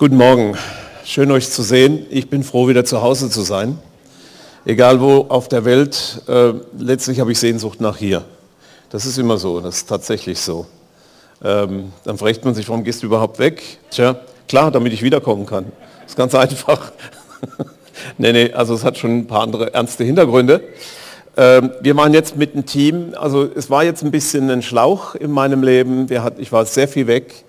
Guten 0.00 0.16
Morgen. 0.16 0.56
Schön 1.04 1.28
euch 1.32 1.50
zu 1.50 1.64
sehen. 1.64 2.06
Ich 2.08 2.30
bin 2.30 2.44
froh, 2.44 2.68
wieder 2.68 2.84
zu 2.84 3.02
Hause 3.02 3.30
zu 3.30 3.40
sein. 3.42 3.78
Egal 4.64 5.00
wo 5.00 5.26
auf 5.28 5.48
der 5.48 5.64
Welt, 5.64 6.22
äh, 6.28 6.52
letztlich 6.78 7.18
habe 7.18 7.32
ich 7.32 7.40
Sehnsucht 7.40 7.80
nach 7.80 7.96
hier. 7.96 8.22
Das 8.90 9.06
ist 9.06 9.18
immer 9.18 9.38
so, 9.38 9.58
das 9.58 9.78
ist 9.78 9.88
tatsächlich 9.88 10.38
so. 10.38 10.66
Ähm, 11.42 11.90
dann 12.04 12.16
fragt 12.16 12.44
man 12.44 12.54
sich, 12.54 12.68
warum 12.68 12.84
gehst 12.84 13.02
du 13.02 13.06
überhaupt 13.06 13.40
weg? 13.40 13.60
Tja, 13.90 14.20
klar, 14.46 14.70
damit 14.70 14.92
ich 14.92 15.02
wiederkommen 15.02 15.46
kann. 15.46 15.64
Das 16.02 16.12
ist 16.12 16.16
ganz 16.16 16.32
einfach. 16.36 16.92
nee, 18.18 18.30
nee, 18.30 18.52
also 18.52 18.74
es 18.74 18.84
hat 18.84 18.98
schon 18.98 19.18
ein 19.18 19.26
paar 19.26 19.42
andere 19.42 19.74
ernste 19.74 20.04
Hintergründe. 20.04 20.62
Ähm, 21.36 21.72
wir 21.80 21.96
waren 21.96 22.14
jetzt 22.14 22.36
mit 22.36 22.54
einem 22.54 22.66
Team, 22.66 23.14
also 23.18 23.48
es 23.52 23.68
war 23.68 23.82
jetzt 23.82 24.04
ein 24.04 24.12
bisschen 24.12 24.48
ein 24.48 24.62
Schlauch 24.62 25.16
in 25.16 25.32
meinem 25.32 25.64
Leben. 25.64 26.06
Hat, 26.22 26.38
ich 26.38 26.52
war 26.52 26.64
sehr 26.66 26.86
viel 26.86 27.08
weg. 27.08 27.44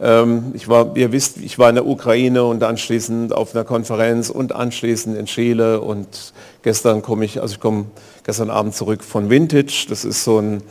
Ähm, 0.00 0.52
ich 0.54 0.68
war, 0.68 0.96
ihr 0.96 1.12
wisst, 1.12 1.38
ich 1.38 1.58
war 1.58 1.68
in 1.68 1.74
der 1.74 1.86
Ukraine 1.86 2.44
und 2.44 2.62
anschließend 2.62 3.32
auf 3.32 3.54
einer 3.54 3.64
Konferenz 3.64 4.30
und 4.30 4.54
anschließend 4.54 5.16
in 5.16 5.26
Chile 5.26 5.80
und 5.80 6.32
gestern 6.62 7.02
komme 7.02 7.24
ich, 7.24 7.40
also 7.40 7.54
ich 7.54 7.60
komme 7.60 7.86
gestern 8.24 8.50
Abend 8.50 8.74
zurück 8.74 9.02
von 9.02 9.30
Vintage. 9.30 9.86
Das 9.88 10.04
ist 10.04 10.24
so 10.24 10.38
ein 10.38 10.62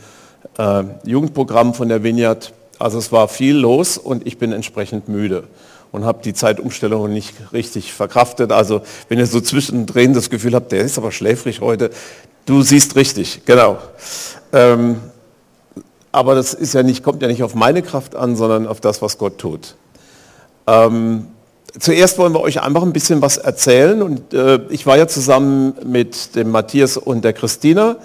äh, 0.58 0.84
Jugendprogramm 1.04 1.74
von 1.74 1.88
der 1.88 2.02
Vineyard. 2.02 2.52
Also 2.78 2.98
es 2.98 3.12
war 3.12 3.28
viel 3.28 3.56
los 3.56 3.98
und 3.98 4.26
ich 4.26 4.38
bin 4.38 4.52
entsprechend 4.52 5.08
müde 5.08 5.44
und 5.90 6.04
habe 6.04 6.22
die 6.22 6.34
Zeitumstellung 6.34 7.12
nicht 7.12 7.34
richtig 7.52 7.92
verkraftet. 7.92 8.52
Also 8.52 8.82
wenn 9.08 9.18
ihr 9.18 9.26
so 9.26 9.40
zwischendrin 9.40 10.14
das 10.14 10.30
Gefühl 10.30 10.54
habt, 10.54 10.72
der 10.72 10.80
ist 10.80 10.98
aber 10.98 11.12
schläfrig 11.12 11.60
heute, 11.60 11.90
du 12.46 12.62
siehst 12.62 12.96
richtig, 12.96 13.42
genau. 13.44 13.78
Ähm, 14.52 15.00
aber 16.12 16.34
das 16.34 16.54
ist 16.54 16.74
ja 16.74 16.82
nicht, 16.82 17.02
kommt 17.02 17.22
ja 17.22 17.28
nicht 17.28 17.42
auf 17.42 17.54
meine 17.54 17.82
Kraft 17.82 18.16
an, 18.16 18.36
sondern 18.36 18.66
auf 18.66 18.80
das, 18.80 19.02
was 19.02 19.18
Gott 19.18 19.38
tut. 19.38 19.74
Ähm, 20.66 21.26
zuerst 21.78 22.18
wollen 22.18 22.32
wir 22.32 22.40
euch 22.40 22.62
einfach 22.62 22.82
ein 22.82 22.92
bisschen 22.92 23.22
was 23.22 23.36
erzählen. 23.36 24.02
Und 24.02 24.32
äh, 24.32 24.60
ich 24.70 24.86
war 24.86 24.96
ja 24.96 25.06
zusammen 25.06 25.74
mit 25.84 26.34
dem 26.34 26.50
Matthias 26.50 26.96
und 26.96 27.24
der 27.24 27.32
Christina 27.32 27.96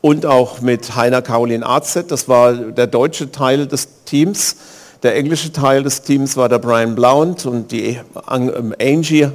und 0.00 0.26
auch 0.26 0.60
mit 0.60 0.94
Heiner 0.96 1.22
Caroline 1.22 1.64
Arzet. 1.64 2.10
Das 2.10 2.28
war 2.28 2.52
der 2.52 2.86
deutsche 2.86 3.30
Teil 3.32 3.66
des 3.66 4.04
Teams. 4.04 4.56
Der 5.02 5.16
englische 5.16 5.52
Teil 5.52 5.82
des 5.82 6.02
Teams 6.02 6.36
war 6.36 6.48
der 6.48 6.58
Brian 6.58 6.94
Blount 6.94 7.46
und 7.46 7.70
die 7.70 8.00
ähm, 8.30 8.74
Angie, 8.80 9.28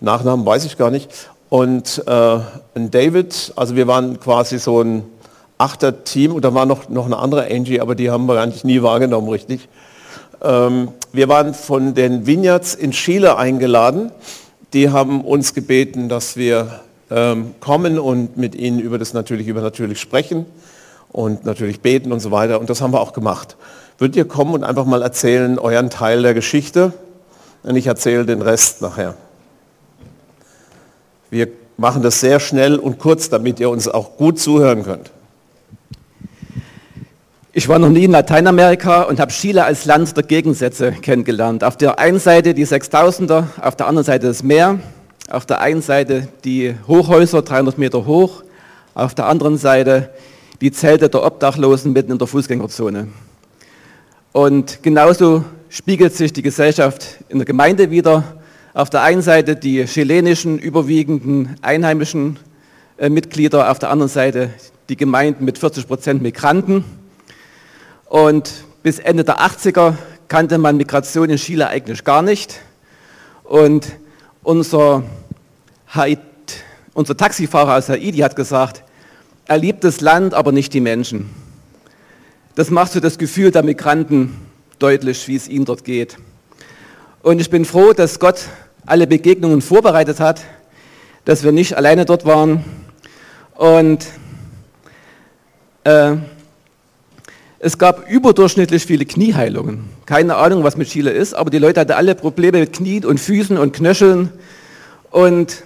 Nachnamen 0.00 0.46
weiß 0.46 0.64
ich 0.64 0.78
gar 0.78 0.90
nicht, 0.90 1.10
und 1.50 2.02
äh, 2.06 2.38
David. 2.74 3.52
Also 3.56 3.76
wir 3.76 3.86
waren 3.86 4.18
quasi 4.18 4.58
so 4.58 4.80
ein 4.80 5.04
achter 5.60 6.04
Team 6.04 6.32
und 6.32 6.44
da 6.44 6.54
war 6.54 6.66
noch, 6.66 6.88
noch 6.88 7.06
eine 7.06 7.18
andere 7.18 7.50
Angie, 7.50 7.80
aber 7.80 7.94
die 7.94 8.10
haben 8.10 8.26
wir 8.26 8.40
eigentlich 8.40 8.64
nie 8.64 8.82
wahrgenommen, 8.82 9.28
richtig. 9.28 9.68
Ähm, 10.42 10.88
wir 11.12 11.28
waren 11.28 11.54
von 11.54 11.94
den 11.94 12.26
Vineyards 12.26 12.74
in 12.74 12.92
Chile 12.92 13.36
eingeladen. 13.36 14.10
Die 14.72 14.90
haben 14.90 15.22
uns 15.22 15.52
gebeten, 15.52 16.08
dass 16.08 16.36
wir 16.36 16.80
ähm, 17.10 17.54
kommen 17.60 17.98
und 17.98 18.36
mit 18.36 18.54
ihnen 18.54 18.78
über 18.78 18.98
das 18.98 19.12
natürlich 19.12 19.48
über 19.48 19.60
natürlich 19.60 20.00
sprechen 20.00 20.46
und 21.12 21.44
natürlich 21.44 21.80
beten 21.80 22.12
und 22.12 22.20
so 22.20 22.30
weiter. 22.30 22.58
Und 22.60 22.70
das 22.70 22.80
haben 22.80 22.92
wir 22.92 23.00
auch 23.00 23.12
gemacht. 23.12 23.56
Würdet 23.98 24.16
ihr 24.16 24.24
kommen 24.26 24.54
und 24.54 24.64
einfach 24.64 24.86
mal 24.86 25.02
erzählen 25.02 25.58
euren 25.58 25.90
Teil 25.90 26.22
der 26.22 26.32
Geschichte? 26.32 26.92
Und 27.62 27.76
ich 27.76 27.86
erzähle 27.86 28.24
den 28.24 28.40
Rest 28.40 28.80
nachher. 28.80 29.14
Wir 31.28 31.48
machen 31.76 32.02
das 32.02 32.20
sehr 32.20 32.40
schnell 32.40 32.76
und 32.76 32.98
kurz, 32.98 33.28
damit 33.28 33.60
ihr 33.60 33.68
uns 33.68 33.88
auch 33.88 34.16
gut 34.16 34.38
zuhören 34.38 34.84
könnt. 34.84 35.10
Ich 37.52 37.68
war 37.68 37.80
noch 37.80 37.88
nie 37.88 38.04
in 38.04 38.12
Lateinamerika 38.12 39.02
und 39.02 39.18
habe 39.18 39.32
Chile 39.32 39.64
als 39.64 39.84
Land 39.84 40.16
der 40.16 40.22
Gegensätze 40.22 40.92
kennengelernt. 40.92 41.64
Auf 41.64 41.76
der 41.76 41.98
einen 41.98 42.20
Seite 42.20 42.54
die 42.54 42.64
6000er, 42.64 43.42
auf 43.60 43.74
der 43.74 43.88
anderen 43.88 44.06
Seite 44.06 44.28
das 44.28 44.44
Meer, 44.44 44.78
auf 45.28 45.46
der 45.46 45.60
einen 45.60 45.82
Seite 45.82 46.28
die 46.44 46.76
Hochhäuser 46.86 47.42
300 47.42 47.76
Meter 47.76 48.06
hoch, 48.06 48.44
auf 48.94 49.16
der 49.16 49.26
anderen 49.26 49.58
Seite 49.58 50.10
die 50.60 50.70
Zelte 50.70 51.08
der 51.08 51.24
Obdachlosen 51.24 51.92
mitten 51.92 52.12
in 52.12 52.18
der 52.18 52.28
Fußgängerzone. 52.28 53.08
Und 54.30 54.84
genauso 54.84 55.44
spiegelt 55.70 56.14
sich 56.14 56.32
die 56.32 56.42
Gesellschaft 56.42 57.18
in 57.28 57.38
der 57.38 57.46
Gemeinde 57.46 57.90
wieder. 57.90 58.22
Auf 58.74 58.90
der 58.90 59.02
einen 59.02 59.22
Seite 59.22 59.56
die 59.56 59.86
chilenischen 59.86 60.56
überwiegenden 60.60 61.56
einheimischen 61.62 62.38
äh, 62.96 63.08
Mitglieder, 63.08 63.72
auf 63.72 63.80
der 63.80 63.90
anderen 63.90 64.08
Seite 64.08 64.50
die 64.88 64.96
Gemeinden 64.96 65.44
mit 65.44 65.58
40 65.58 65.88
Prozent 65.88 66.22
Migranten. 66.22 66.84
Und 68.10 68.64
bis 68.82 68.98
Ende 68.98 69.22
der 69.22 69.38
80er 69.38 69.94
kannte 70.26 70.58
man 70.58 70.76
Migration 70.76 71.30
in 71.30 71.36
Chile 71.36 71.68
eigentlich 71.68 72.02
gar 72.02 72.22
nicht. 72.22 72.58
Und 73.44 73.86
unser, 74.42 75.04
Haid, 75.94 76.18
unser 76.92 77.16
Taxifahrer 77.16 77.76
aus 77.76 77.88
Haiti 77.88 78.18
hat 78.18 78.34
gesagt, 78.34 78.82
er 79.46 79.58
liebt 79.58 79.84
das 79.84 80.00
Land, 80.00 80.34
aber 80.34 80.50
nicht 80.50 80.74
die 80.74 80.80
Menschen. 80.80 81.30
Das 82.56 82.70
macht 82.70 82.90
so 82.90 82.98
das 82.98 83.16
Gefühl 83.16 83.52
der 83.52 83.62
Migranten 83.62 84.36
deutlich, 84.80 85.28
wie 85.28 85.36
es 85.36 85.46
ihnen 85.46 85.64
dort 85.64 85.84
geht. 85.84 86.16
Und 87.22 87.40
ich 87.40 87.48
bin 87.48 87.64
froh, 87.64 87.92
dass 87.92 88.18
Gott 88.18 88.48
alle 88.86 89.06
Begegnungen 89.06 89.62
vorbereitet 89.62 90.18
hat, 90.18 90.40
dass 91.26 91.44
wir 91.44 91.52
nicht 91.52 91.76
alleine 91.76 92.06
dort 92.06 92.24
waren. 92.24 92.64
Und 93.54 94.04
äh, 95.84 96.16
es 97.62 97.76
gab 97.76 98.10
überdurchschnittlich 98.10 98.86
viele 98.86 99.04
Knieheilungen. 99.04 99.84
Keine 100.06 100.36
Ahnung, 100.36 100.64
was 100.64 100.78
mit 100.78 100.88
Chile 100.88 101.10
ist, 101.10 101.34
aber 101.34 101.50
die 101.50 101.58
Leute 101.58 101.80
hatten 101.80 101.92
alle 101.92 102.14
Probleme 102.14 102.58
mit 102.58 102.72
Knien 102.72 103.04
und 103.04 103.20
Füßen 103.20 103.58
und 103.58 103.74
Knöcheln. 103.74 104.32
Und 105.10 105.62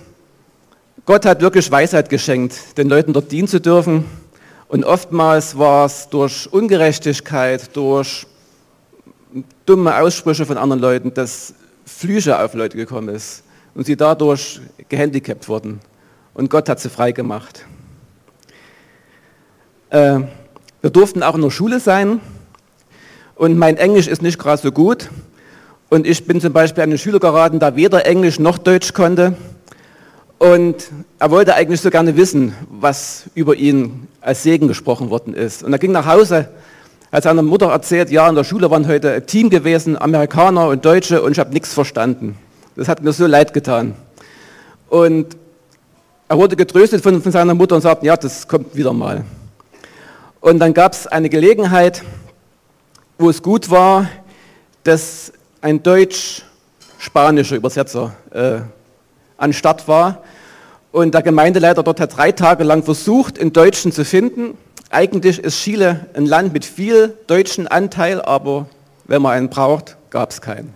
Gott 1.06 1.24
hat 1.24 1.40
wirklich 1.40 1.70
Weisheit 1.70 2.08
geschenkt, 2.08 2.76
den 2.78 2.88
Leuten 2.88 3.12
dort 3.12 3.30
dienen 3.30 3.46
zu 3.46 3.60
dürfen. 3.60 4.06
Und 4.66 4.84
oftmals 4.84 5.56
war 5.56 5.86
es 5.86 6.08
durch 6.08 6.52
Ungerechtigkeit, 6.52 7.76
durch 7.76 8.26
dumme 9.64 9.96
Aussprüche 9.96 10.46
von 10.46 10.58
anderen 10.58 10.82
Leuten, 10.82 11.14
dass 11.14 11.54
Flüche 11.86 12.42
auf 12.42 12.54
Leute 12.54 12.76
gekommen 12.76 13.14
ist 13.14 13.44
und 13.76 13.86
sie 13.86 13.96
dadurch 13.96 14.60
gehandicapt 14.88 15.48
wurden. 15.48 15.78
Und 16.32 16.50
Gott 16.50 16.68
hat 16.68 16.80
sie 16.80 16.90
frei 16.90 17.12
gemacht. 17.12 17.64
Äh, 19.90 20.22
wir 20.84 20.90
durften 20.90 21.22
auch 21.22 21.34
in 21.34 21.40
der 21.40 21.48
Schule 21.48 21.80
sein 21.80 22.20
und 23.36 23.56
mein 23.56 23.78
Englisch 23.78 24.06
ist 24.06 24.20
nicht 24.20 24.38
gerade 24.38 24.60
so 24.60 24.70
gut. 24.70 25.08
Und 25.88 26.06
ich 26.06 26.26
bin 26.26 26.42
zum 26.42 26.52
Beispiel 26.52 26.82
an 26.82 26.90
einen 26.90 26.98
Schüler 26.98 27.20
geraten, 27.20 27.58
der 27.58 27.74
weder 27.74 28.04
Englisch 28.04 28.38
noch 28.38 28.58
Deutsch 28.58 28.92
konnte. 28.92 29.34
Und 30.36 30.90
er 31.18 31.30
wollte 31.30 31.54
eigentlich 31.54 31.80
so 31.80 31.88
gerne 31.88 32.18
wissen, 32.18 32.52
was 32.68 33.24
über 33.34 33.56
ihn 33.56 34.08
als 34.20 34.42
Segen 34.42 34.68
gesprochen 34.68 35.08
worden 35.08 35.32
ist. 35.32 35.62
Und 35.62 35.72
er 35.72 35.78
ging 35.78 35.90
nach 35.90 36.04
Hause, 36.04 36.50
hat 37.10 37.22
seiner 37.22 37.40
Mutter 37.40 37.70
erzählt, 37.70 38.10
ja, 38.10 38.28
in 38.28 38.34
der 38.34 38.44
Schule 38.44 38.70
waren 38.70 38.86
heute 38.86 39.10
ein 39.10 39.26
Team 39.26 39.48
gewesen, 39.48 39.96
Amerikaner 39.98 40.68
und 40.68 40.84
Deutsche, 40.84 41.22
und 41.22 41.32
ich 41.32 41.38
habe 41.38 41.54
nichts 41.54 41.72
verstanden. 41.72 42.36
Das 42.76 42.88
hat 42.88 43.02
mir 43.02 43.14
so 43.14 43.26
leid 43.26 43.54
getan. 43.54 43.94
Und 44.90 45.34
er 46.28 46.36
wurde 46.36 46.56
getröstet 46.56 47.02
von, 47.02 47.22
von 47.22 47.32
seiner 47.32 47.54
Mutter 47.54 47.74
und 47.74 47.80
sagte, 47.80 48.04
ja, 48.04 48.18
das 48.18 48.46
kommt 48.46 48.76
wieder 48.76 48.92
mal. 48.92 49.24
Und 50.44 50.58
dann 50.58 50.74
gab 50.74 50.92
es 50.92 51.06
eine 51.06 51.30
Gelegenheit, 51.30 52.02
wo 53.16 53.30
es 53.30 53.42
gut 53.42 53.70
war, 53.70 54.10
dass 54.82 55.32
ein 55.62 55.82
deutsch-spanischer 55.82 57.56
Übersetzer 57.56 58.14
äh, 58.30 58.58
an 59.38 59.54
Start 59.54 59.88
war. 59.88 60.22
Und 60.92 61.14
der 61.14 61.22
Gemeindeleiter 61.22 61.82
dort 61.82 61.98
hat 61.98 62.18
drei 62.18 62.30
Tage 62.30 62.62
lang 62.62 62.82
versucht, 62.82 63.40
einen 63.40 63.54
Deutschen 63.54 63.90
zu 63.90 64.04
finden. 64.04 64.58
Eigentlich 64.90 65.38
ist 65.38 65.62
Chile 65.62 66.08
ein 66.12 66.26
Land 66.26 66.52
mit 66.52 66.66
viel 66.66 67.16
deutschen 67.26 67.66
Anteil, 67.66 68.20
aber 68.20 68.66
wenn 69.06 69.22
man 69.22 69.32
einen 69.32 69.48
braucht, 69.48 69.96
gab 70.10 70.30
es 70.30 70.42
keinen. 70.42 70.74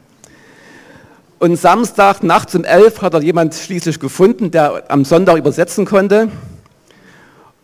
Und 1.41 1.57
Samstag 1.57 2.23
nachts 2.23 2.55
um 2.55 2.65
elf 2.65 3.03
hat 3.03 3.13
er 3.13 3.21
jemand 3.21 3.55
schließlich 3.55 4.01
gefunden, 4.01 4.51
der 4.51 4.85
am 4.91 5.05
Sonntag 5.05 5.37
übersetzen 5.37 5.85
konnte. 5.85 6.31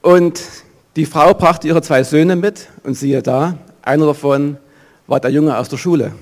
Und 0.02 0.42
Die 0.96 1.06
Frau 1.06 1.34
brachte 1.34 1.66
ihre 1.66 1.82
zwei 1.82 2.04
Söhne 2.04 2.36
mit 2.36 2.68
und 2.84 2.94
siehe 2.94 3.20
da, 3.20 3.58
einer 3.82 4.06
davon 4.06 4.58
war 5.08 5.18
der 5.18 5.32
Junge 5.32 5.58
aus 5.58 5.68
der 5.68 5.76
Schule, 5.76 6.12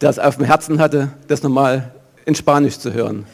der 0.00 0.10
es 0.10 0.18
auf 0.18 0.36
dem 0.36 0.46
Herzen 0.46 0.80
hatte, 0.80 1.10
das 1.28 1.44
nochmal 1.44 1.92
in 2.24 2.34
Spanisch 2.34 2.78
zu 2.78 2.92
hören. 2.92 3.24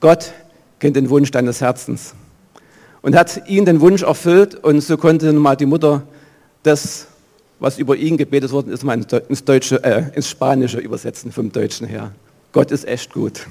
Gott 0.00 0.34
kennt 0.80 0.96
den 0.96 1.08
Wunsch 1.08 1.30
deines 1.30 1.62
Herzens 1.62 2.14
und 3.00 3.16
hat 3.16 3.48
ihn 3.48 3.64
den 3.64 3.80
Wunsch 3.80 4.02
erfüllt 4.02 4.54
und 4.54 4.82
so 4.82 4.98
konnte 4.98 5.32
mal 5.32 5.56
die 5.56 5.64
Mutter 5.64 6.02
das, 6.62 7.06
was 7.58 7.78
über 7.78 7.96
ihn 7.96 8.18
gebetet 8.18 8.52
worden 8.52 8.70
ist, 8.70 8.84
mal 8.84 8.98
ins, 9.28 9.44
Deutsche, 9.44 9.82
äh, 9.82 10.14
ins 10.14 10.28
Spanische 10.28 10.78
übersetzen 10.78 11.32
vom 11.32 11.50
Deutschen 11.50 11.86
her. 11.86 12.12
Gott 12.52 12.70
ist 12.70 12.86
echt 12.86 13.14
gut. 13.14 13.46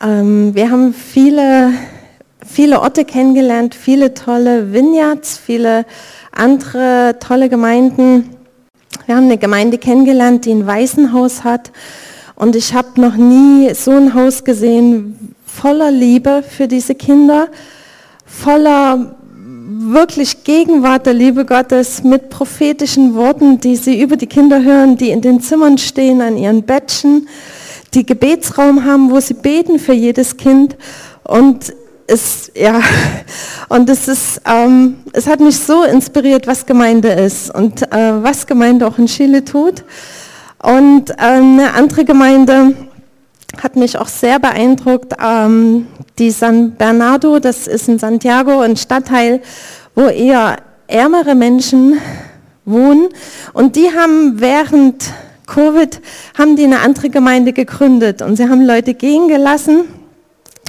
Ähm, 0.00 0.54
wir 0.54 0.70
haben 0.70 0.94
viele, 0.94 1.72
viele 2.46 2.80
Orte 2.80 3.04
kennengelernt, 3.04 3.74
viele 3.74 4.14
tolle 4.14 4.72
Vineyards, 4.72 5.38
viele 5.38 5.84
andere 6.30 7.16
tolle 7.18 7.48
Gemeinden. 7.48 8.30
Wir 9.06 9.16
haben 9.16 9.24
eine 9.24 9.38
Gemeinde 9.38 9.78
kennengelernt, 9.78 10.44
die 10.44 10.52
ein 10.52 10.66
Waisenhaus 10.66 11.42
hat. 11.42 11.72
Und 12.36 12.54
ich 12.54 12.74
habe 12.74 13.00
noch 13.00 13.16
nie 13.16 13.74
so 13.74 13.90
ein 13.90 14.14
Haus 14.14 14.44
gesehen, 14.44 15.34
voller 15.44 15.90
Liebe 15.90 16.44
für 16.48 16.68
diese 16.68 16.94
Kinder, 16.94 17.48
voller 18.24 19.16
wirklich 19.80 20.44
Gegenwart 20.44 21.06
der 21.06 21.14
Liebe 21.14 21.44
Gottes 21.44 22.04
mit 22.04 22.30
prophetischen 22.30 23.14
Worten, 23.16 23.58
die 23.58 23.74
sie 23.74 24.00
über 24.00 24.16
die 24.16 24.26
Kinder 24.26 24.62
hören, 24.62 24.96
die 24.96 25.10
in 25.10 25.22
den 25.22 25.40
Zimmern 25.40 25.78
stehen, 25.78 26.20
an 26.20 26.36
ihren 26.36 26.62
Bettchen 26.62 27.26
die 27.94 28.04
Gebetsraum 28.04 28.84
haben, 28.84 29.10
wo 29.10 29.20
sie 29.20 29.34
beten 29.34 29.78
für 29.78 29.92
jedes 29.92 30.36
Kind. 30.36 30.76
Und 31.24 31.72
es, 32.06 32.50
ja, 32.54 32.80
und 33.68 33.88
es 33.88 34.08
ist, 34.08 34.40
ähm, 34.44 34.98
es 35.12 35.26
hat 35.26 35.40
mich 35.40 35.58
so 35.58 35.84
inspiriert, 35.84 36.46
was 36.46 36.66
Gemeinde 36.66 37.08
ist 37.08 37.54
und 37.54 37.82
äh, 37.92 38.22
was 38.22 38.46
Gemeinde 38.46 38.86
auch 38.86 38.98
in 38.98 39.06
Chile 39.06 39.44
tut. 39.44 39.84
Und 40.60 41.10
ähm, 41.18 41.60
eine 41.60 41.74
andere 41.74 42.04
Gemeinde 42.04 42.74
hat 43.62 43.76
mich 43.76 43.96
auch 43.96 44.08
sehr 44.08 44.38
beeindruckt, 44.38 45.14
ähm, 45.24 45.86
die 46.18 46.30
San 46.30 46.72
Bernardo, 46.72 47.38
das 47.38 47.66
ist 47.66 47.88
in 47.88 47.98
Santiago, 47.98 48.60
ein 48.60 48.76
Stadtteil, 48.76 49.40
wo 49.94 50.06
eher 50.08 50.56
ärmere 50.86 51.34
Menschen 51.34 51.98
wohnen. 52.64 53.08
Und 53.52 53.76
die 53.76 53.90
haben 53.90 54.40
während 54.40 55.12
Covid 55.48 56.00
haben 56.38 56.54
die 56.56 56.64
eine 56.64 56.80
andere 56.80 57.10
Gemeinde 57.10 57.52
gegründet 57.52 58.22
und 58.22 58.36
sie 58.36 58.48
haben 58.48 58.64
Leute 58.64 58.94
gehen 58.94 59.28
gelassen 59.28 59.84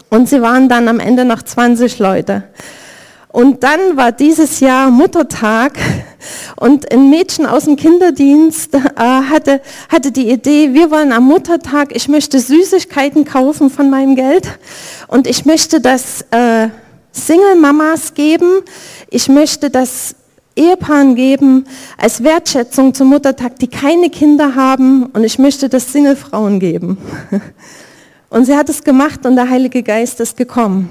und 0.10 0.28
sie 0.28 0.42
waren 0.42 0.70
dann 0.70 0.88
am 0.88 1.00
Ende 1.00 1.26
noch 1.26 1.44
20 1.44 2.00
Leute. 2.00 2.44
Und 3.32 3.64
dann 3.64 3.96
war 3.96 4.12
dieses 4.12 4.60
Jahr 4.60 4.90
Muttertag 4.90 5.74
und 6.56 6.92
ein 6.92 7.12
Mädchen 7.12 7.46
aus 7.46 7.66
dem 7.66 7.76
Kinderdienst 7.76 8.74
äh, 8.74 8.80
hatte, 8.98 9.62
hatte 9.88 10.12
die 10.12 10.32
Idee, 10.32 10.74
wir 10.74 10.90
wollen 10.90 11.12
am 11.12 11.26
Muttertag, 11.26 11.96
ich 11.96 12.08
möchte 12.08 12.40
Süßigkeiten 12.40 13.26
kaufen 13.26 13.70
von 13.70 13.92
meinem 13.92 14.16
Geld 14.16 14.48
und 15.08 15.28
ich 15.28 15.46
möchte 15.46 15.80
das 15.80 16.26
äh, 16.32 16.70
Single-Mamas 17.12 18.16
geben, 18.16 18.50
ich 19.12 19.30
möchte 19.30 19.70
das 19.70 20.16
Ehepaaren 20.60 21.16
geben 21.16 21.66
als 21.98 22.24
Wertschätzung 22.24 22.94
zum 22.94 23.08
Muttertag, 23.08 23.58
die 23.60 23.68
keine 23.68 24.10
Kinder 24.10 24.56
haben 24.56 25.06
und 25.08 25.24
ich 25.24 25.40
möchte 25.40 25.70
das 25.70 25.92
Single-Frauen 25.92 26.60
geben. 26.60 26.98
Und 28.32 28.46
sie 28.46 28.56
hat 28.56 28.70
es 28.70 28.84
gemacht 28.84 29.26
und 29.26 29.36
der 29.38 29.50
Heilige 29.50 29.82
Geist 29.82 30.20
ist 30.20 30.38
gekommen. 30.38 30.88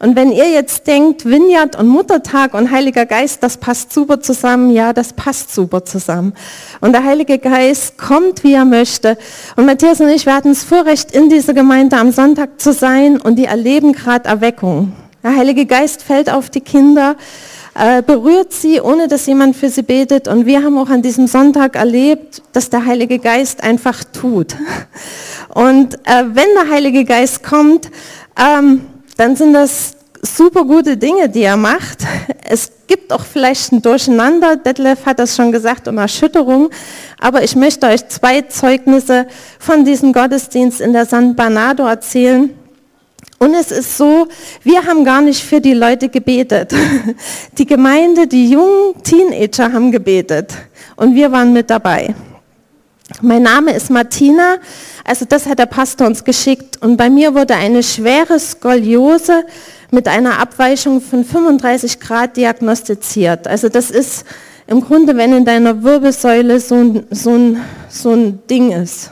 Und 0.00 0.14
wenn 0.14 0.30
ihr 0.30 0.48
jetzt 0.48 0.86
denkt, 0.86 1.24
Vineyard 1.24 1.76
und 1.76 1.88
Muttertag 1.88 2.54
und 2.54 2.70
Heiliger 2.70 3.04
Geist, 3.04 3.42
das 3.42 3.56
passt 3.56 3.92
super 3.92 4.20
zusammen, 4.20 4.70
ja, 4.70 4.92
das 4.92 5.12
passt 5.12 5.52
super 5.52 5.84
zusammen. 5.84 6.34
Und 6.80 6.92
der 6.92 7.02
Heilige 7.02 7.38
Geist 7.38 7.98
kommt, 7.98 8.44
wie 8.44 8.52
er 8.52 8.64
möchte. 8.64 9.18
Und 9.56 9.66
Matthias 9.66 10.00
und 10.00 10.08
ich, 10.08 10.24
wir 10.24 10.34
hatten 10.34 10.50
das 10.50 10.62
Vorrecht, 10.62 11.10
in 11.10 11.28
dieser 11.28 11.52
Gemeinde 11.52 11.96
am 11.96 12.12
Sonntag 12.12 12.60
zu 12.60 12.72
sein 12.72 13.20
und 13.20 13.36
die 13.36 13.46
erleben 13.46 13.92
gerade 13.92 14.28
Erweckung. 14.28 14.92
Der 15.24 15.34
Heilige 15.34 15.66
Geist 15.66 16.02
fällt 16.02 16.30
auf 16.30 16.48
die 16.48 16.60
Kinder 16.60 17.16
äh, 17.78 18.02
berührt 18.02 18.52
sie, 18.52 18.80
ohne 18.80 19.06
dass 19.06 19.26
jemand 19.26 19.54
für 19.54 19.68
sie 19.68 19.82
betet. 19.82 20.26
Und 20.26 20.46
wir 20.46 20.64
haben 20.64 20.76
auch 20.78 20.90
an 20.90 21.00
diesem 21.00 21.28
Sonntag 21.28 21.76
erlebt, 21.76 22.42
dass 22.52 22.70
der 22.70 22.84
Heilige 22.84 23.18
Geist 23.18 23.62
einfach 23.62 24.02
tut. 24.04 24.56
Und 25.54 25.94
äh, 25.94 26.24
wenn 26.32 26.48
der 26.54 26.70
Heilige 26.70 27.04
Geist 27.04 27.42
kommt, 27.44 27.90
ähm, 28.36 28.86
dann 29.16 29.36
sind 29.36 29.52
das 29.52 29.92
super 30.22 30.64
gute 30.64 30.96
Dinge, 30.96 31.28
die 31.28 31.42
er 31.42 31.56
macht. 31.56 31.98
Es 32.50 32.72
gibt 32.86 33.12
auch 33.12 33.24
vielleicht 33.26 33.72
ein 33.72 33.82
Durcheinander, 33.82 34.56
Detlef 34.56 35.04
hat 35.04 35.18
das 35.18 35.36
schon 35.36 35.52
gesagt, 35.52 35.86
und 35.86 35.98
Erschütterung. 35.98 36.70
Aber 37.20 37.44
ich 37.44 37.54
möchte 37.54 37.86
euch 37.86 38.08
zwei 38.08 38.40
Zeugnisse 38.40 39.26
von 39.58 39.84
diesem 39.84 40.14
Gottesdienst 40.14 40.80
in 40.80 40.94
der 40.94 41.04
San 41.04 41.36
Bernardo 41.36 41.86
erzählen. 41.86 42.50
Und 43.38 43.54
es 43.54 43.70
ist 43.70 43.96
so, 43.96 44.26
wir 44.64 44.84
haben 44.84 45.04
gar 45.04 45.20
nicht 45.20 45.44
für 45.44 45.60
die 45.60 45.74
Leute 45.74 46.08
gebetet. 46.08 46.74
Die 47.58 47.66
Gemeinde, 47.66 48.26
die 48.26 48.50
jungen 48.50 49.00
Teenager 49.02 49.72
haben 49.72 49.92
gebetet 49.92 50.52
und 50.96 51.14
wir 51.14 51.30
waren 51.30 51.52
mit 51.52 51.70
dabei. 51.70 52.14
Mein 53.22 53.42
Name 53.42 53.72
ist 53.72 53.90
Martina, 53.90 54.56
also 55.04 55.24
das 55.24 55.46
hat 55.46 55.58
der 55.58 55.66
Pastor 55.66 56.06
uns 56.06 56.24
geschickt 56.24 56.82
und 56.82 56.96
bei 56.96 57.08
mir 57.08 57.34
wurde 57.34 57.54
eine 57.54 57.82
schwere 57.82 58.38
Skoliose 58.38 59.44
mit 59.90 60.08
einer 60.08 60.38
Abweichung 60.38 61.00
von 61.00 61.24
35 61.24 62.00
Grad 62.00 62.36
diagnostiziert. 62.36 63.46
Also 63.46 63.68
das 63.68 63.90
ist 63.90 64.26
im 64.66 64.82
Grunde, 64.82 65.16
wenn 65.16 65.32
in 65.32 65.44
deiner 65.44 65.82
Wirbelsäule 65.82 66.60
so 66.60 66.74
ein, 66.74 67.06
so 67.10 67.30
ein, 67.30 67.60
so 67.88 68.10
ein 68.10 68.46
Ding 68.48 68.72
ist 68.72 69.10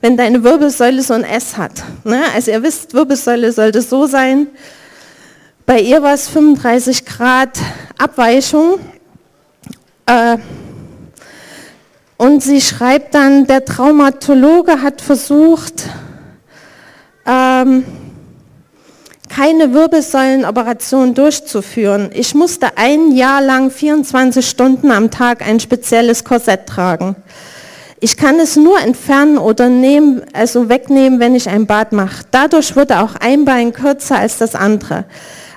wenn 0.00 0.16
deine 0.16 0.44
Wirbelsäule 0.44 1.02
so 1.02 1.14
ein 1.14 1.24
S 1.24 1.56
hat. 1.56 1.72
Ne? 2.04 2.22
Also 2.34 2.50
ihr 2.50 2.62
wisst, 2.62 2.94
Wirbelsäule 2.94 3.52
sollte 3.52 3.82
so 3.82 4.06
sein. 4.06 4.48
Bei 5.64 5.80
ihr 5.80 6.02
war 6.02 6.14
es 6.14 6.28
35 6.28 7.04
Grad 7.04 7.58
Abweichung. 7.98 8.78
Äh, 10.06 10.38
und 12.16 12.42
sie 12.42 12.60
schreibt 12.60 13.14
dann, 13.14 13.46
der 13.46 13.64
Traumatologe 13.64 14.80
hat 14.80 15.00
versucht, 15.02 15.88
ähm, 17.26 17.84
keine 19.28 19.74
Wirbelsäulenoperation 19.74 21.14
durchzuführen. 21.14 22.10
Ich 22.14 22.34
musste 22.34 22.78
ein 22.78 23.12
Jahr 23.12 23.42
lang 23.42 23.70
24 23.70 24.48
Stunden 24.48 24.90
am 24.90 25.10
Tag 25.10 25.46
ein 25.46 25.60
spezielles 25.60 26.24
Korsett 26.24 26.66
tragen. 26.66 27.16
Ich 27.98 28.18
kann 28.18 28.38
es 28.38 28.56
nur 28.56 28.78
entfernen 28.78 29.38
oder 29.38 29.70
nehmen, 29.70 30.22
also 30.34 30.68
wegnehmen, 30.68 31.18
wenn 31.18 31.34
ich 31.34 31.48
ein 31.48 31.66
Bad 31.66 31.92
mache. 31.92 32.24
Dadurch 32.30 32.76
wurde 32.76 33.00
auch 33.00 33.14
ein 33.20 33.46
Bein 33.46 33.72
kürzer 33.72 34.18
als 34.18 34.36
das 34.36 34.54
andere. 34.54 35.06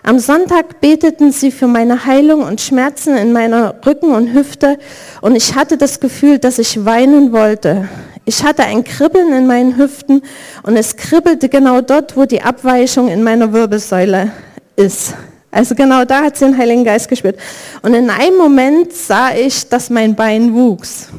Am 0.03 0.19
Sonntag 0.19 0.79
beteten 0.79 1.34
sie 1.34 1.51
für 1.51 1.67
meine 1.67 2.05
Heilung 2.05 2.43
und 2.43 2.62
Schmerzen 2.62 3.17
in 3.17 3.34
meiner 3.34 3.75
Rücken 3.86 4.12
und 4.12 4.34
Hüfte 4.34 4.79
und 5.19 5.36
ich 5.36 5.55
hatte 5.55 5.75
das 5.75 6.00
Gefühl, 6.00 6.39
dass 6.39 6.60
ich 6.60 6.86
weinen 6.86 7.34
wollte. 7.34 7.89
Ich 8.24 8.43
hatte 8.43 8.63
ein 8.63 8.86
Kribbeln 8.86 9.34
in 9.34 9.46
meinen 9.46 9.75
Hüften 9.75 10.22
und 10.63 10.77
es 10.77 10.96
kribbelte 10.96 11.50
genau 11.50 11.81
dort, 11.81 12.15
wo 12.15 12.24
die 12.24 12.41
Abweichung 12.41 13.10
in 13.10 13.22
meiner 13.22 13.51
Wirbelsäule 13.51 14.31
ist. 14.77 15.13
Also 15.51 15.75
genau 15.75 16.05
da 16.05 16.24
hat 16.24 16.38
sie 16.38 16.46
den 16.46 16.58
Heiligen 16.58 16.86
Geist 16.86 17.10
gespürt. 17.10 17.38
Und 17.81 17.93
in 17.93 18.10
einem 18.10 18.38
Moment 18.38 18.93
sah 18.93 19.34
ich, 19.34 19.67
dass 19.67 19.89
mein 19.89 20.15
Bein 20.15 20.53
wuchs. 20.53 21.10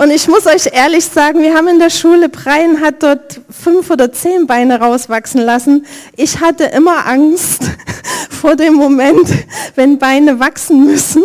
Und 0.00 0.10
ich 0.10 0.28
muss 0.28 0.46
euch 0.46 0.72
ehrlich 0.72 1.04
sagen, 1.04 1.42
wir 1.42 1.54
haben 1.54 1.68
in 1.68 1.78
der 1.78 1.90
Schule, 1.90 2.30
Brian 2.30 2.80
hat 2.80 3.02
dort 3.02 3.42
fünf 3.50 3.90
oder 3.90 4.10
zehn 4.10 4.46
Beine 4.46 4.80
rauswachsen 4.80 5.42
lassen. 5.42 5.84
Ich 6.16 6.40
hatte 6.40 6.64
immer 6.64 7.06
Angst 7.06 7.64
vor 8.30 8.56
dem 8.56 8.72
Moment, 8.72 9.28
wenn 9.74 9.98
Beine 9.98 10.40
wachsen 10.40 10.86
müssen. 10.86 11.24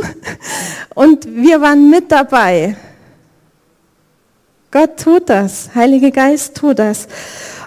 Und 0.94 1.26
wir 1.26 1.62
waren 1.62 1.90
mit 1.90 2.12
dabei. 2.12 2.76
Gott 4.72 5.00
tut 5.00 5.30
das, 5.30 5.70
Heilige 5.74 6.12
Geist 6.12 6.58
tut 6.58 6.80
das. 6.80 7.08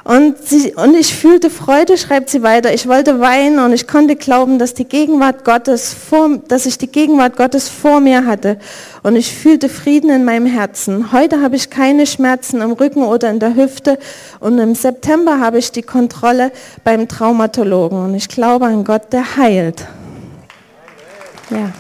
Und, 0.09 0.39
sie, 0.43 0.73
und 0.73 0.95
ich 0.95 1.15
fühlte 1.15 1.51
Freude, 1.51 1.99
schreibt 1.99 2.31
sie 2.31 2.43
weiter. 2.43 2.73
Ich 2.73 2.89
wollte 2.89 3.21
weinen 3.21 3.59
und 3.59 3.75
ich 3.75 3.87
konnte 3.87 4.17
glauben, 4.17 4.59
dass 4.59 4.73
die 4.73 4.87
Gegenwart 4.87 5.45
Gottes 5.45 5.93
vor, 5.93 6.39
dass 6.49 6.65
ich 6.65 6.79
die 6.79 6.87
Gegenwart 6.87 7.37
Gottes 7.37 7.69
vor 7.69 8.01
mir 8.01 8.25
hatte. 8.25 8.59
Und 9.03 9.17
ich 9.17 9.31
fühlte 9.31 9.69
Frieden 9.69 10.09
in 10.09 10.25
meinem 10.25 10.47
Herzen. 10.47 11.13
Heute 11.13 11.43
habe 11.43 11.57
ich 11.57 11.69
keine 11.69 12.07
Schmerzen 12.07 12.63
im 12.63 12.73
Rücken 12.73 13.03
oder 13.03 13.29
in 13.29 13.39
der 13.39 13.55
Hüfte. 13.55 13.99
Und 14.41 14.59
im 14.59 14.75
September 14.75 15.41
habe 15.41 15.59
ich 15.59 15.73
die 15.73 15.83
Kontrolle 15.83 16.53
beim 16.85 17.07
Traumatologen. 17.07 18.03
Und 18.03 18.15
ich 18.15 18.29
glaube 18.29 18.65
an 18.65 18.85
Gott, 18.85 19.13
der 19.13 19.37
heilt. 19.37 19.85
Ja. 21.51 21.71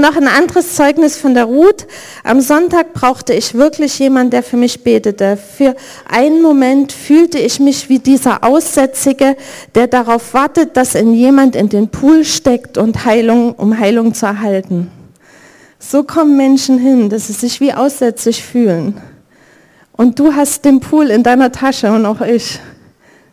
Noch 0.00 0.16
ein 0.16 0.28
anderes 0.28 0.74
Zeugnis 0.74 1.16
von 1.16 1.34
der 1.34 1.44
Ruth. 1.44 1.86
Am 2.24 2.40
Sonntag 2.40 2.92
brauchte 2.92 3.34
ich 3.34 3.54
wirklich 3.54 3.98
jemanden, 3.98 4.30
der 4.30 4.42
für 4.42 4.56
mich 4.56 4.84
betete. 4.84 5.36
Für 5.36 5.74
einen 6.08 6.40
Moment 6.40 6.92
fühlte 6.92 7.38
ich 7.38 7.60
mich 7.60 7.88
wie 7.88 7.98
dieser 7.98 8.44
Aussätzige, 8.44 9.36
der 9.74 9.88
darauf 9.88 10.34
wartet, 10.34 10.76
dass 10.76 10.94
in 10.94 11.14
jemand 11.14 11.56
in 11.56 11.68
den 11.68 11.88
Pool 11.88 12.24
steckt 12.24 12.78
und 12.78 13.04
Heilung, 13.04 13.54
um 13.54 13.78
Heilung 13.78 14.14
zu 14.14 14.26
erhalten. 14.26 14.90
So 15.78 16.04
kommen 16.04 16.36
Menschen 16.36 16.78
hin, 16.78 17.10
dass 17.10 17.26
sie 17.26 17.32
sich 17.32 17.60
wie 17.60 17.72
aussätzig 17.72 18.42
fühlen. 18.42 19.00
Und 19.92 20.18
du 20.18 20.34
hast 20.34 20.64
den 20.64 20.80
Pool 20.80 21.10
in 21.10 21.22
deiner 21.22 21.52
Tasche 21.52 21.92
und 21.92 22.06
auch 22.06 22.20
ich, 22.20 22.60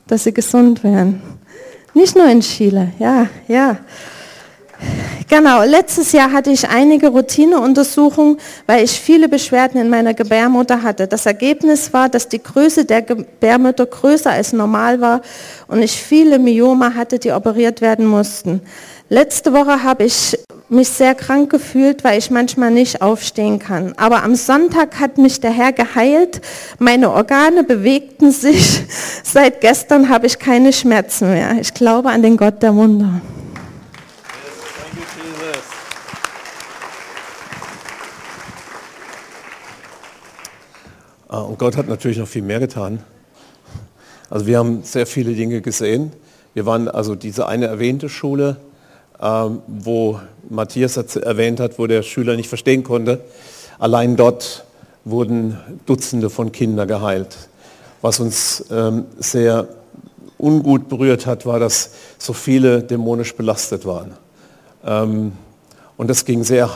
dass 0.08 0.24
sie 0.24 0.34
gesund 0.34 0.84
werden. 0.84 1.22
Nicht 1.94 2.16
nur 2.16 2.26
in 2.26 2.42
Chile, 2.42 2.92
ja, 3.00 3.28
ja. 3.48 3.78
Genau, 5.30 5.64
letztes 5.64 6.12
Jahr 6.12 6.32
hatte 6.32 6.50
ich 6.50 6.68
einige 6.68 7.10
Routineuntersuchungen, 7.10 8.38
weil 8.66 8.84
ich 8.84 9.00
viele 9.00 9.30
Beschwerden 9.30 9.80
in 9.80 9.90
meiner 9.90 10.16
Gebärmutter 10.16 10.82
hatte. 10.82 11.08
Das 11.08 11.28
Ergebnis 11.28 11.94
war, 11.94 12.10
dass 12.10 12.30
die 12.30 12.42
Größe 12.42 12.86
der 12.86 13.04
Gebärmutter 13.04 13.86
größer 13.86 14.32
als 14.32 14.54
normal 14.54 15.02
war 15.02 15.22
und 15.68 15.84
ich 15.84 16.02
viele 16.02 16.40
Myome 16.40 16.96
hatte, 16.96 17.20
die 17.20 17.32
operiert 17.32 17.82
werden 17.82 18.08
mussten. 18.08 18.62
Letzte 19.10 19.54
Woche 19.54 19.84
habe 19.84 20.04
ich 20.04 20.38
mich 20.70 20.90
sehr 20.90 21.16
krank 21.16 21.50
gefühlt, 21.50 22.04
weil 22.04 22.18
ich 22.20 22.32
manchmal 22.32 22.72
nicht 22.72 23.02
aufstehen 23.02 23.60
kann. 23.60 23.94
Aber 23.98 24.24
am 24.24 24.36
Sonntag 24.36 25.00
hat 25.00 25.18
mich 25.18 25.40
der 25.40 25.52
Herr 25.52 25.74
geheilt. 25.74 26.42
Meine 26.78 27.12
Organe 27.12 27.64
bewegten 27.64 28.32
sich. 28.32 28.84
Seit 29.24 29.62
gestern 29.62 30.10
habe 30.10 30.28
ich 30.28 30.40
keine 30.40 30.74
Schmerzen 30.74 31.32
mehr. 31.32 31.58
Ich 31.60 31.74
glaube 31.74 32.10
an 32.10 32.22
den 32.22 32.38
Gott 32.38 32.62
der 32.62 32.76
Wunder. 32.76 33.22
Und 41.30 41.60
Gott 41.60 41.78
hat 41.78 41.88
natürlich 41.88 42.18
noch 42.18 42.28
viel 42.28 42.42
mehr 42.42 42.60
getan. 42.60 43.04
Also 44.32 44.48
wir 44.48 44.58
haben 44.58 44.82
sehr 44.84 45.06
viele 45.06 45.34
Dinge 45.34 45.62
gesehen. 45.62 46.12
Wir 46.56 46.66
waren 46.66 46.88
also 46.88 47.14
diese 47.14 47.48
eine 47.48 47.68
erwähnte 47.68 48.10
Schule, 48.10 48.58
ähm, 49.22 49.62
wo 49.68 50.20
Matthias 50.50 50.98
erwähnt 50.98 51.60
hat, 51.60 51.78
wo 51.78 51.86
der 51.86 52.02
Schüler 52.02 52.36
nicht 52.36 52.50
verstehen 52.50 52.84
konnte. 52.84 53.22
Allein 53.78 54.16
dort 54.16 54.66
wurden 55.06 55.58
Dutzende 55.86 56.32
von 56.32 56.52
Kindern 56.52 56.88
geheilt. 56.88 57.38
Was 58.02 58.20
uns 58.20 58.66
ähm, 58.72 59.06
sehr 59.20 59.68
ungut 60.40 60.90
berührt 60.90 61.28
hat, 61.28 61.46
war, 61.46 61.60
dass 61.60 61.92
so 62.18 62.34
viele 62.34 62.82
dämonisch 62.82 63.36
belastet 63.36 63.86
waren. 63.86 64.14
Ähm, 64.84 65.34
und 65.96 66.10
das 66.10 66.26
ging 66.26 66.44
sehr, 66.44 66.70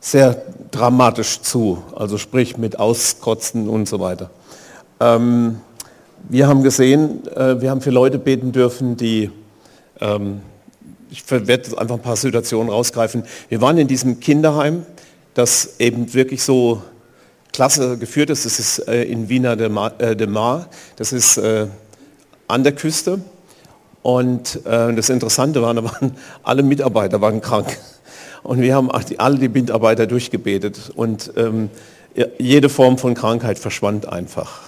sehr 0.00 0.42
dramatisch 0.70 1.40
zu, 1.40 1.82
also 1.94 2.18
sprich 2.18 2.56
mit 2.56 2.78
Auskotzen 2.78 3.68
und 3.68 3.88
so 3.88 4.00
weiter. 4.00 4.30
Ähm, 5.00 5.60
wir 6.28 6.46
haben 6.48 6.62
gesehen, 6.62 7.26
äh, 7.28 7.60
wir 7.60 7.70
haben 7.70 7.80
für 7.80 7.90
Leute 7.90 8.18
beten 8.18 8.52
dürfen, 8.52 8.96
die, 8.96 9.30
ähm, 10.00 10.40
ich 11.10 11.28
werde 11.30 11.78
einfach 11.78 11.96
ein 11.96 12.02
paar 12.02 12.16
Situationen 12.16 12.70
rausgreifen. 12.70 13.24
Wir 13.48 13.60
waren 13.60 13.78
in 13.78 13.88
diesem 13.88 14.20
Kinderheim, 14.20 14.84
das 15.34 15.76
eben 15.78 16.12
wirklich 16.14 16.42
so 16.42 16.82
klasse 17.52 17.98
geführt 17.98 18.30
ist. 18.30 18.44
Das 18.44 18.58
ist 18.58 18.78
äh, 18.88 19.04
in 19.04 19.28
Wiener 19.28 19.56
de 19.56 19.68
Mar, 19.68 19.92
äh, 19.98 20.14
de 20.14 20.26
Mar. 20.26 20.68
das 20.96 21.12
ist 21.12 21.38
äh, 21.38 21.66
an 22.46 22.62
der 22.62 22.72
Küste. 22.72 23.20
Und 24.02 24.64
äh, 24.64 24.94
das 24.94 25.08
Interessante 25.08 25.60
war, 25.62 25.74
da 25.74 25.84
waren 25.84 26.16
alle 26.42 26.62
Mitarbeiter 26.62 27.20
waren 27.20 27.40
krank. 27.40 27.78
Und 28.42 28.60
wir 28.60 28.74
haben 28.74 28.90
alle 28.90 29.38
die 29.38 29.48
Mitarbeiter 29.48 30.06
durchgebetet. 30.06 30.90
Und 30.94 31.32
ähm, 31.36 31.70
jede 32.38 32.68
Form 32.68 32.98
von 32.98 33.14
Krankheit 33.14 33.58
verschwand 33.58 34.08
einfach. 34.08 34.60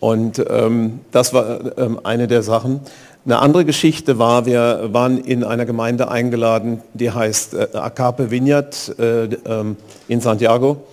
Und 0.00 0.42
ähm, 0.48 1.00
das 1.10 1.34
war 1.34 1.78
ähm, 1.78 2.00
eine 2.04 2.26
der 2.26 2.42
Sachen. 2.42 2.80
Eine 3.26 3.38
andere 3.40 3.66
Geschichte 3.66 4.18
war, 4.18 4.46
wir 4.46 4.88
waren 4.92 5.18
in 5.18 5.44
einer 5.44 5.66
Gemeinde 5.66 6.10
eingeladen, 6.10 6.80
die 6.94 7.10
heißt 7.10 7.52
äh, 7.52 7.68
Acape 7.74 8.30
Vineyard 8.30 8.98
äh, 8.98 9.24
ähm, 9.24 9.76
in 10.08 10.22
Santiago. 10.22 10.84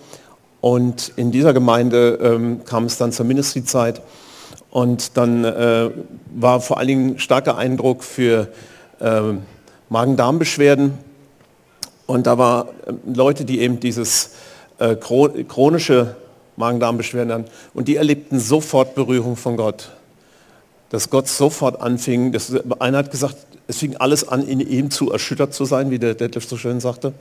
Und 0.59 1.13
in 1.15 1.31
dieser 1.31 1.53
Gemeinde 1.53 2.19
ähm, 2.21 2.65
kam 2.65 2.83
es 2.83 2.97
dann 2.97 3.13
zur 3.13 3.25
Ministry-Zeit. 3.25 4.01
Und 4.69 5.15
dann 5.15 5.45
äh, 5.45 5.89
war 6.35 6.59
vor 6.59 6.77
allen 6.77 6.87
Dingen 6.87 7.19
starker 7.19 7.57
Eindruck 7.57 8.03
für 8.03 8.49
äh, 8.99 9.21
Magen-Darm-Beschwerden. 9.87 10.97
Und 12.07 12.25
da 12.25 12.37
waren 12.37 12.69
Leute, 13.05 13.45
die 13.45 13.59
eben 13.59 13.79
dieses 13.79 14.31
äh, 14.79 14.95
chronische 14.95 16.15
Magen-Darm-Beschwerden 16.55 17.31
hatten. 17.31 17.45
Und 17.73 17.87
die 17.87 17.97
erlebten 17.97 18.39
sofort 18.39 18.95
Berührung 18.95 19.35
von 19.35 19.57
Gott. 19.57 19.91
Dass 20.89 21.09
Gott 21.09 21.27
sofort 21.27 21.81
anfing, 21.81 22.31
das, 22.31 22.53
einer 22.79 22.99
hat 22.99 23.11
gesagt, 23.11 23.35
es 23.67 23.79
fing 23.79 23.97
alles 23.97 24.27
an, 24.27 24.47
in 24.47 24.61
ihm 24.61 24.89
zu 24.89 25.11
erschüttert 25.11 25.53
zu 25.53 25.65
sein, 25.65 25.91
wie 25.91 25.99
der 25.99 26.15
Detlef 26.15 26.47
so 26.47 26.55
schön 26.55 26.79
sagte. 26.79 27.13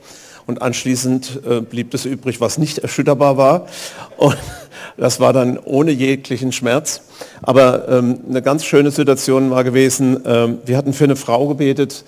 Und 0.45 0.61
anschließend 0.61 1.41
äh, 1.45 1.59
blieb 1.59 1.93
es 1.93 2.05
übrig, 2.05 2.39
was 2.39 2.57
nicht 2.57 2.79
erschütterbar 2.79 3.35
war. 3.35 3.67
Und 4.15 4.37
das 4.97 5.19
war 5.19 5.33
dann 5.33 5.59
ohne 5.59 5.91
jeglichen 5.91 6.53
Schmerz. 6.53 7.01
Aber 7.41 7.89
ähm, 7.89 8.21
eine 8.29 8.41
ganz 8.41 8.63
schöne 8.63 8.91
Situation 8.91 9.51
war 9.51 9.65
gewesen, 9.65 10.21
ähm, 10.25 10.59
wir 10.65 10.77
hatten 10.77 10.93
für 10.93 11.03
eine 11.03 11.17
Frau 11.17 11.49
gebetet, 11.49 12.05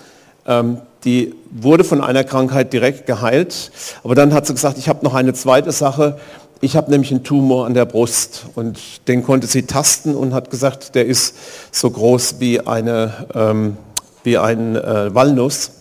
ähm, 0.47 0.77
die 1.05 1.33
wurde 1.51 1.83
von 1.83 2.01
einer 2.01 2.23
Krankheit 2.23 2.73
direkt 2.73 3.05
geheilt. 3.05 3.71
Aber 4.03 4.15
dann 4.15 4.33
hat 4.33 4.47
sie 4.47 4.53
gesagt, 4.53 4.77
ich 4.77 4.89
habe 4.89 5.03
noch 5.03 5.13
eine 5.13 5.33
zweite 5.33 5.71
Sache. 5.71 6.19
Ich 6.61 6.75
habe 6.75 6.91
nämlich 6.91 7.11
einen 7.11 7.23
Tumor 7.23 7.65
an 7.65 7.73
der 7.73 7.85
Brust 7.85 8.47
und 8.55 9.07
den 9.07 9.23
konnte 9.23 9.47
sie 9.47 9.63
tasten 9.63 10.13
und 10.13 10.33
hat 10.33 10.49
gesagt, 10.49 10.93
der 10.95 11.05
ist 11.05 11.35
so 11.71 11.89
groß 11.89 12.35
wie 12.39 12.59
eine, 12.59 13.27
ähm, 13.33 13.77
wie 14.23 14.37
ein 14.37 14.75
äh, 14.75 15.13
Walnuss. 15.15 15.71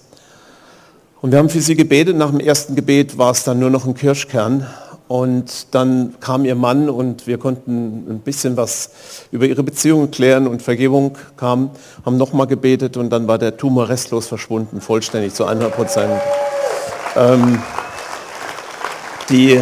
Und 1.21 1.33
wir 1.33 1.39
haben 1.41 1.49
für 1.49 1.61
sie 1.61 1.75
gebetet. 1.75 2.17
Nach 2.17 2.31
dem 2.31 2.39
ersten 2.39 2.77
Gebet 2.77 3.19
war 3.19 3.33
es 3.33 3.43
dann 3.43 3.59
nur 3.59 3.71
noch 3.71 3.87
ein 3.87 3.95
Kirschkern. 3.95 4.67
Und 5.09 5.75
dann 5.75 6.15
kam 6.21 6.45
ihr 6.45 6.55
Mann 6.55 6.91
und 6.91 7.27
wir 7.27 7.39
konnten 7.39 8.07
ein 8.11 8.21
bisschen 8.21 8.57
was 8.59 8.91
über 9.33 9.47
ihre 9.47 9.63
Beziehung 9.63 10.11
klären 10.11 10.47
und 10.47 10.63
Vergebung 10.63 11.17
kam, 11.37 11.71
haben 12.05 12.19
nochmal 12.19 12.47
gebetet 12.47 12.97
und 12.99 13.11
dann 13.11 13.27
war 13.27 13.39
der 13.39 13.57
Tumor 13.57 13.89
restlos 13.89 14.27
verschwunden, 14.27 14.83
vollständig 14.83 15.33
zu 15.33 15.47
100 15.47 15.75
Prozent. 15.75 16.21
Ähm, 17.17 17.59
die 19.31 19.61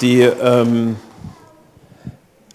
die 0.00 0.20
ähm, 0.20 0.96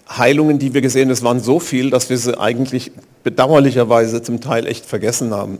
Heilungen, 0.08 0.58
die 0.58 0.74
wir 0.74 0.80
gesehen 0.80 1.02
haben, 1.02 1.10
das 1.10 1.22
waren 1.22 1.40
so 1.40 1.60
viel, 1.60 1.90
dass 1.90 2.10
wir 2.10 2.18
sie 2.18 2.38
eigentlich 2.38 2.92
bedauerlicherweise 3.22 4.22
zum 4.22 4.40
Teil 4.40 4.66
echt 4.66 4.86
vergessen 4.86 5.34
haben. 5.34 5.58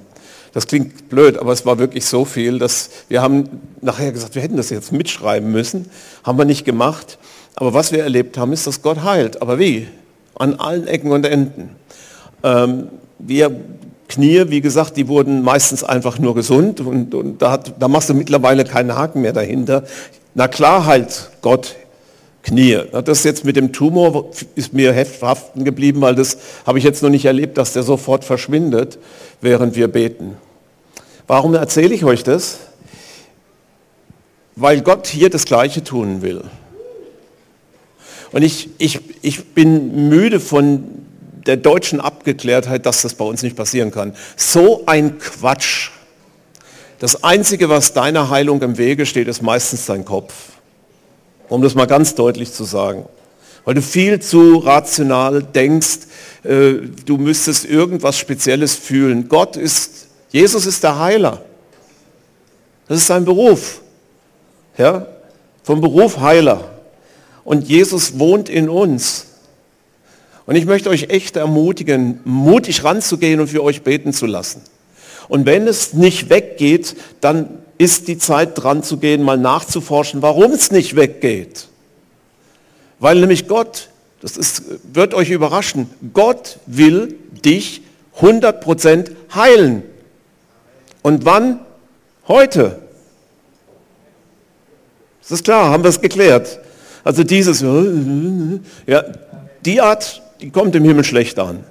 Das 0.54 0.68
klingt 0.68 1.08
blöd, 1.08 1.36
aber 1.36 1.52
es 1.52 1.66
war 1.66 1.78
wirklich 1.78 2.06
so 2.06 2.24
viel, 2.24 2.60
dass 2.60 2.90
wir 3.08 3.20
haben 3.20 3.48
nachher 3.80 4.12
gesagt, 4.12 4.36
wir 4.36 4.42
hätten 4.42 4.56
das 4.56 4.70
jetzt 4.70 4.92
mitschreiben 4.92 5.50
müssen, 5.50 5.90
haben 6.22 6.38
wir 6.38 6.44
nicht 6.44 6.64
gemacht. 6.64 7.18
Aber 7.56 7.74
was 7.74 7.92
wir 7.92 8.02
erlebt 8.02 8.38
haben, 8.38 8.52
ist, 8.52 8.66
dass 8.66 8.80
Gott 8.80 9.02
heilt. 9.02 9.42
Aber 9.42 9.58
wie? 9.58 9.88
An 10.36 10.54
allen 10.54 10.86
Ecken 10.86 11.10
und 11.10 11.26
Enden. 11.26 11.70
Ähm, 12.42 12.88
wir 13.18 13.54
Knie, 14.08 14.44
wie 14.48 14.60
gesagt, 14.60 14.96
die 14.96 15.08
wurden 15.08 15.42
meistens 15.42 15.82
einfach 15.82 16.18
nur 16.18 16.34
gesund 16.34 16.80
und, 16.80 17.14
und 17.14 17.42
da, 17.42 17.52
hat, 17.52 17.74
da 17.80 17.88
machst 17.88 18.10
du 18.10 18.14
mittlerweile 18.14 18.64
keinen 18.64 18.94
Haken 18.94 19.22
mehr 19.22 19.32
dahinter. 19.32 19.84
Na 20.34 20.46
klar 20.46 20.86
heilt 20.86 21.30
Gott 21.42 21.74
Knie. 22.44 22.78
Das 23.04 23.24
jetzt 23.24 23.44
mit 23.44 23.56
dem 23.56 23.72
Tumor 23.72 24.30
ist 24.54 24.72
mir 24.72 24.94
haften 24.94 25.64
geblieben, 25.64 26.00
weil 26.02 26.14
das 26.14 26.36
habe 26.66 26.78
ich 26.78 26.84
jetzt 26.84 27.02
noch 27.02 27.10
nicht 27.10 27.24
erlebt, 27.24 27.58
dass 27.58 27.72
der 27.72 27.82
sofort 27.82 28.24
verschwindet, 28.24 28.98
während 29.40 29.76
wir 29.76 29.88
beten. 29.88 30.36
Warum 31.26 31.54
erzähle 31.54 31.94
ich 31.94 32.04
euch 32.04 32.22
das? 32.22 32.58
Weil 34.56 34.82
Gott 34.82 35.06
hier 35.06 35.30
das 35.30 35.46
Gleiche 35.46 35.82
tun 35.82 36.22
will. 36.22 36.42
Und 38.30 38.42
ich, 38.42 38.68
ich, 38.78 39.00
ich 39.22 39.46
bin 39.54 40.08
müde 40.08 40.38
von 40.38 40.84
der 41.46 41.56
deutschen 41.56 42.00
Abgeklärtheit, 42.00 42.84
dass 42.84 43.02
das 43.02 43.14
bei 43.14 43.24
uns 43.24 43.42
nicht 43.42 43.56
passieren 43.56 43.90
kann. 43.90 44.14
So 44.36 44.84
ein 44.86 45.18
Quatsch. 45.18 45.90
Das 46.98 47.24
Einzige, 47.24 47.68
was 47.68 47.92
deiner 47.92 48.30
Heilung 48.30 48.60
im 48.62 48.76
Wege 48.78 49.06
steht, 49.06 49.28
ist 49.28 49.42
meistens 49.42 49.86
dein 49.86 50.04
Kopf. 50.04 50.53
Um 51.54 51.62
das 51.62 51.76
mal 51.76 51.86
ganz 51.86 52.16
deutlich 52.16 52.52
zu 52.52 52.64
sagen. 52.64 53.04
Weil 53.64 53.74
du 53.74 53.82
viel 53.82 54.18
zu 54.18 54.56
rational 54.56 55.40
denkst, 55.40 56.00
äh, 56.42 56.72
du 57.06 57.16
müsstest 57.16 57.64
irgendwas 57.64 58.18
Spezielles 58.18 58.74
fühlen. 58.74 59.28
Gott 59.28 59.56
ist, 59.56 60.08
Jesus 60.30 60.66
ist 60.66 60.82
der 60.82 60.98
Heiler. 60.98 61.42
Das 62.88 62.98
ist 62.98 63.06
sein 63.06 63.24
Beruf. 63.24 63.82
Ja? 64.76 65.06
Vom 65.62 65.80
Beruf 65.80 66.18
Heiler. 66.18 66.72
Und 67.44 67.68
Jesus 67.68 68.18
wohnt 68.18 68.48
in 68.48 68.68
uns. 68.68 69.26
Und 70.46 70.56
ich 70.56 70.66
möchte 70.66 70.90
euch 70.90 71.10
echt 71.10 71.36
ermutigen, 71.36 72.18
mutig 72.24 72.82
ranzugehen 72.82 73.38
und 73.38 73.46
für 73.46 73.62
euch 73.62 73.82
beten 73.82 74.12
zu 74.12 74.26
lassen. 74.26 74.60
Und 75.28 75.46
wenn 75.46 75.68
es 75.68 75.92
nicht 75.92 76.30
weggeht, 76.30 76.96
dann 77.20 77.60
ist 77.78 78.08
die 78.08 78.18
Zeit 78.18 78.50
dran 78.54 78.82
zu 78.82 78.98
gehen, 78.98 79.22
mal 79.22 79.38
nachzuforschen, 79.38 80.22
warum 80.22 80.52
es 80.52 80.70
nicht 80.70 80.96
weggeht. 80.96 81.68
Weil 82.98 83.20
nämlich 83.20 83.48
Gott, 83.48 83.88
das 84.20 84.36
ist, 84.36 84.62
wird 84.92 85.14
euch 85.14 85.30
überraschen, 85.30 85.90
Gott 86.12 86.58
will 86.66 87.18
dich 87.44 87.82
100% 88.20 89.10
heilen. 89.34 89.82
Und 91.02 91.24
wann? 91.24 91.60
Heute. 92.28 92.80
Das 95.20 95.32
ist 95.32 95.44
klar, 95.44 95.70
haben 95.70 95.82
wir 95.82 95.90
es 95.90 96.00
geklärt. 96.00 96.60
Also 97.02 97.24
dieses, 97.24 97.60
ja, 98.86 99.04
die 99.64 99.80
Art, 99.80 100.22
die 100.40 100.50
kommt 100.50 100.74
im 100.74 100.84
Himmel 100.84 101.04
schlecht 101.04 101.38
an. 101.38 101.64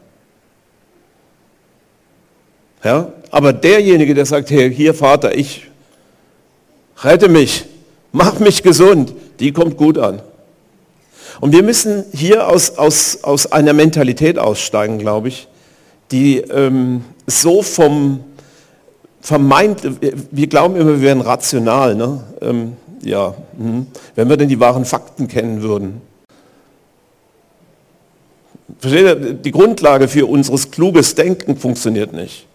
Ja, 2.83 3.11
aber 3.31 3.53
derjenige, 3.53 4.13
der 4.13 4.25
sagt, 4.25 4.51
hey, 4.51 4.73
hier 4.73 4.93
Vater, 4.93 5.35
ich 5.35 5.71
rette 7.01 7.29
mich, 7.29 7.65
mach 8.11 8.39
mich 8.39 8.63
gesund, 8.63 9.13
die 9.39 9.51
kommt 9.51 9.77
gut 9.77 9.97
an. 9.97 10.21
Und 11.41 11.51
wir 11.51 11.63
müssen 11.63 12.05
hier 12.13 12.47
aus, 12.47 12.77
aus, 12.77 13.23
aus 13.23 13.51
einer 13.51 13.73
Mentalität 13.73 14.37
aussteigen, 14.37 14.99
glaube 14.99 15.29
ich, 15.29 15.47
die 16.11 16.37
ähm, 16.37 17.03
so 17.25 17.61
vom 17.61 18.23
vermeint, 19.23 19.81
wir 20.31 20.47
glauben 20.47 20.75
immer, 20.75 20.91
wir 20.91 21.01
wären 21.01 21.21
rational. 21.21 21.95
Ne? 21.95 22.23
Ähm, 22.41 22.77
ja, 23.01 23.33
hm. 23.57 23.87
wenn 24.15 24.29
wir 24.29 24.37
denn 24.37 24.49
die 24.49 24.59
wahren 24.59 24.85
Fakten 24.85 25.27
kennen 25.27 25.61
würden. 25.61 26.01
Versteht 28.79 29.05
ihr? 29.05 29.33
Die 29.33 29.51
Grundlage 29.51 30.07
für 30.07 30.25
unseres 30.25 30.71
kluges 30.71 31.15
Denken 31.15 31.57
funktioniert 31.57 32.13
nicht. 32.13 32.47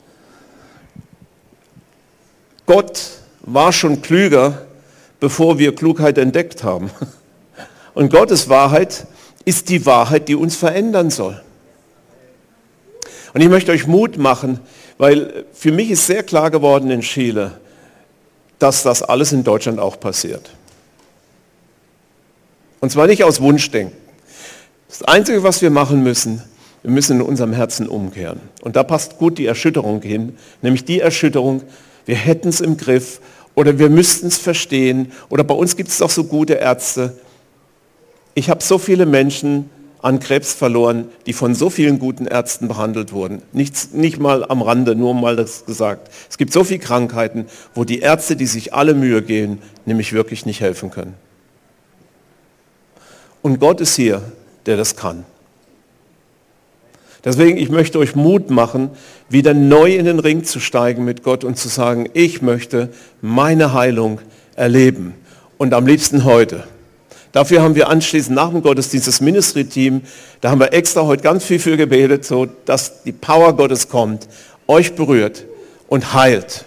Gott 2.67 3.18
war 3.53 3.73
schon 3.73 4.03
klüger, 4.03 4.67
bevor 5.21 5.59
wir 5.59 5.75
Klugheit 5.75 6.19
entdeckt 6.19 6.63
haben. 6.65 6.91
Und 7.95 8.13
Gottes 8.13 8.49
Wahrheit 8.49 9.07
ist 9.45 9.69
die 9.69 9.87
Wahrheit, 9.87 10.29
die 10.29 10.35
uns 10.35 10.57
verändern 10.57 11.11
soll. 11.11 11.41
Und 13.35 13.41
ich 13.41 13.49
möchte 13.49 13.73
euch 13.73 13.87
Mut 13.87 14.19
machen, 14.19 14.61
weil 14.99 15.45
für 15.53 15.73
mich 15.73 15.91
ist 15.91 16.07
sehr 16.07 16.23
klar 16.23 16.51
geworden 16.51 16.91
in 16.91 17.01
Chile, 17.01 17.53
dass 18.59 18.83
das 18.83 19.03
alles 19.03 19.33
in 19.33 19.45
Deutschland 19.45 19.79
auch 19.79 19.99
passiert. 20.01 20.51
Und 22.81 22.91
zwar 22.91 23.07
nicht 23.07 23.25
aus 23.25 23.41
Wunschdenken. 23.41 23.97
Das 24.89 25.03
Einzige, 25.03 25.43
was 25.43 25.63
wir 25.63 25.71
machen 25.71 26.03
müssen, 26.03 26.43
wir 26.83 26.91
müssen 26.91 27.21
in 27.21 27.23
unserem 27.23 27.53
Herzen 27.53 27.89
umkehren. 27.89 28.41
Und 28.63 28.77
da 28.77 28.83
passt 28.83 29.19
gut 29.19 29.39
die 29.39 29.47
Erschütterung 29.47 30.01
hin, 30.03 30.39
nämlich 30.63 30.85
die 30.85 31.01
Erschütterung, 31.01 31.63
wir 32.07 32.17
hätten 32.17 32.49
es 32.49 32.61
im 32.61 32.77
Griff 32.77 33.21
oder 33.59 33.77
wir 33.81 33.91
müssten 33.91 34.29
es 34.29 34.39
verstehen 34.39 35.11
oder 35.31 35.43
bei 35.43 35.53
uns 35.53 35.75
gibt 35.75 35.89
es 35.89 35.99
doch 35.99 36.11
so 36.11 36.23
gute 36.23 36.53
Ärzte. 36.55 37.19
Ich 38.35 38.51
habe 38.51 38.63
so 38.63 38.79
viele 38.79 39.05
Menschen 39.05 39.69
an 40.01 40.21
Krebs 40.21 40.55
verloren, 40.55 41.09
die 41.27 41.33
von 41.33 41.57
so 41.57 41.69
vielen 41.69 41.99
guten 41.99 42.27
Ärzten 42.27 42.69
behandelt 42.69 43.13
wurden. 43.13 43.43
Nicht, 43.51 43.95
nicht 43.95 44.21
mal 44.21 44.49
am 44.49 44.63
Rande, 44.63 44.95
nur 44.95 45.13
mal 45.13 45.35
das 45.35 45.67
gesagt. 45.67 46.09
Es 46.31 46.39
gibt 46.39 46.53
so 46.53 46.63
viele 46.63 46.79
Krankheiten, 46.79 47.47
wo 47.75 47.83
die 47.83 47.99
Ärzte, 47.99 48.37
die 48.37 48.47
sich 48.47 48.75
alle 48.75 48.95
Mühe 48.95 49.23
geben, 49.23 49.61
nämlich 49.87 50.13
wirklich 50.13 50.47
nicht 50.47 50.61
helfen 50.61 50.93
können. 50.93 51.15
Und 53.43 53.59
Gott 53.59 53.81
ist 53.81 53.97
hier, 53.97 54.23
der 54.67 54.77
das 54.77 54.95
kann. 54.95 55.25
Deswegen, 57.29 57.59
ich 57.59 57.69
möchte 57.69 57.99
euch 57.99 58.17
Mut 58.17 58.49
machen, 58.49 58.89
wieder 59.29 59.53
neu 59.53 59.95
in 59.95 60.07
den 60.07 60.19
Ring 60.19 60.45
zu 60.45 60.61
steigen 60.61 61.05
mit 61.05 61.23
Gott 61.23 61.45
und 61.45 61.59
zu 61.59 61.69
sagen, 61.69 62.09
ich 62.15 62.41
möchte 62.41 62.89
meine 63.21 63.75
Heilung 63.75 64.19
erleben. 64.57 65.13
Und 65.59 65.75
am 65.75 65.87
liebsten 65.87 66.25
heute. 66.25 66.65
Dafür 67.33 67.61
haben 67.61 67.75
wir 67.75 67.91
anschließend 67.91 68.35
nach 68.35 68.49
dem 68.49 68.63
Gottesdienst 68.63 69.07
das 69.07 69.21
Ministry-Team, 69.21 70.01
da 70.41 70.49
haben 70.49 70.59
wir 70.59 70.73
extra 70.73 71.03
heute 71.03 71.23
ganz 71.23 71.45
viel 71.45 71.59
für 71.59 71.77
gebetet, 71.77 72.25
so 72.25 72.47
dass 72.65 73.03
die 73.03 73.13
Power 73.13 73.55
Gottes 73.55 73.91
kommt, 73.91 74.27
euch 74.67 74.95
berührt 74.95 75.45
und 75.87 76.15
heilt. 76.15 76.65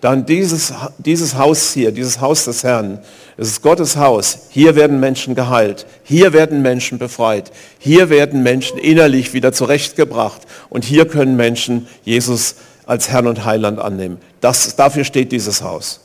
Dann 0.00 0.24
dieses, 0.24 0.72
dieses 0.98 1.36
Haus 1.36 1.72
hier, 1.72 1.92
dieses 1.92 2.20
Haus 2.20 2.46
des 2.46 2.64
Herrn, 2.64 3.00
es 3.36 3.48
ist 3.48 3.62
Gottes 3.62 3.96
Haus. 3.96 4.48
Hier 4.50 4.74
werden 4.74 5.00
Menschen 5.00 5.34
geheilt. 5.34 5.86
Hier 6.04 6.32
werden 6.32 6.62
Menschen 6.62 6.98
befreit. 6.98 7.52
Hier 7.78 8.10
werden 8.10 8.42
Menschen 8.42 8.78
innerlich 8.78 9.34
wieder 9.34 9.52
zurechtgebracht. 9.52 10.42
Und 10.68 10.84
hier 10.84 11.06
können 11.06 11.36
Menschen 11.36 11.86
Jesus 12.04 12.56
als 12.86 13.08
Herrn 13.10 13.26
und 13.26 13.44
Heiland 13.44 13.78
annehmen. 13.78 14.18
Das, 14.40 14.76
dafür 14.76 15.04
steht 15.04 15.32
dieses 15.32 15.62
Haus. 15.62 16.00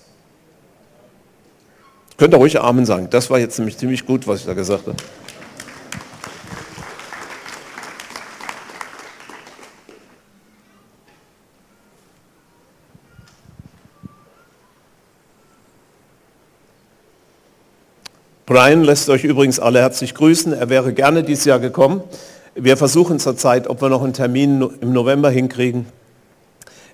Könnt 2.18 2.34
ihr 2.34 2.38
ruhig 2.38 2.60
Amen 2.60 2.86
sagen. 2.86 3.08
Das 3.10 3.30
war 3.30 3.40
jetzt 3.40 3.58
nämlich 3.60 3.78
ziemlich 3.78 4.06
gut, 4.06 4.28
was 4.28 4.42
ich 4.42 4.46
da 4.46 4.54
gesagt 4.54 4.88
habe. 4.88 4.96
Brian 18.46 18.84
lässt 18.84 19.10
euch 19.10 19.24
übrigens 19.24 19.60
alle 19.60 19.80
herzlich 19.80 20.14
grüßen. 20.14 20.54
Er 20.54 20.70
wäre 20.70 20.94
gerne 20.94 21.24
dieses 21.24 21.46
Jahr 21.46 21.58
gekommen. 21.58 22.04
Wir 22.54 22.78
versuchen 22.78 23.18
zurzeit, 23.18 23.68
ob 23.68 23.82
wir 23.82 23.90
noch 23.90 24.04
einen 24.04 24.14
Termin 24.14 24.70
im 24.82 24.94
November 24.94 25.32
hinkriegen. 25.32 25.88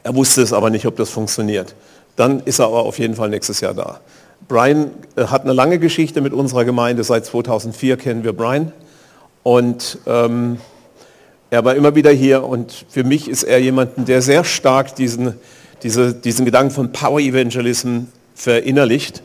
Er 0.02 0.16
wusste 0.16 0.42
es 0.42 0.54
aber 0.54 0.70
nicht, 0.70 0.86
ob 0.86 0.96
das 0.96 1.10
funktioniert. 1.10 1.76
Dann 2.16 2.40
ist 2.40 2.60
er 2.60 2.68
aber 2.68 2.84
auf 2.84 3.00
jeden 3.00 3.16
Fall 3.16 3.30
nächstes 3.30 3.60
Jahr 3.60 3.74
da. 3.74 4.00
Brian 4.48 4.92
äh, 5.18 5.26
hat 5.26 5.42
eine 5.44 5.52
lange 5.52 5.78
Geschichte 5.78 6.22
mit 6.22 6.32
unserer 6.32 6.64
Gemeinde. 6.64 7.04
Seit 7.04 7.26
2004 7.26 7.98
kennen 7.98 8.24
wir 8.24 8.32
Brian. 8.32 8.72
Und 9.44 9.98
ähm, 10.08 10.58
er 11.50 11.66
war 11.66 11.76
immer 11.76 11.96
wieder 11.96 12.12
hier 12.12 12.46
und 12.46 12.86
für 12.88 13.04
mich 13.04 13.28
ist 13.28 13.44
er 13.44 13.60
jemand, 13.60 14.08
der 14.08 14.22
sehr 14.22 14.46
stark 14.46 14.96
diesen, 14.96 15.34
diese, 15.84 16.14
diesen 16.14 16.46
Gedanken 16.46 16.72
von 16.72 16.94
Power 16.94 17.20
Evangelism 17.20 18.04
verinnerlicht. 18.36 19.22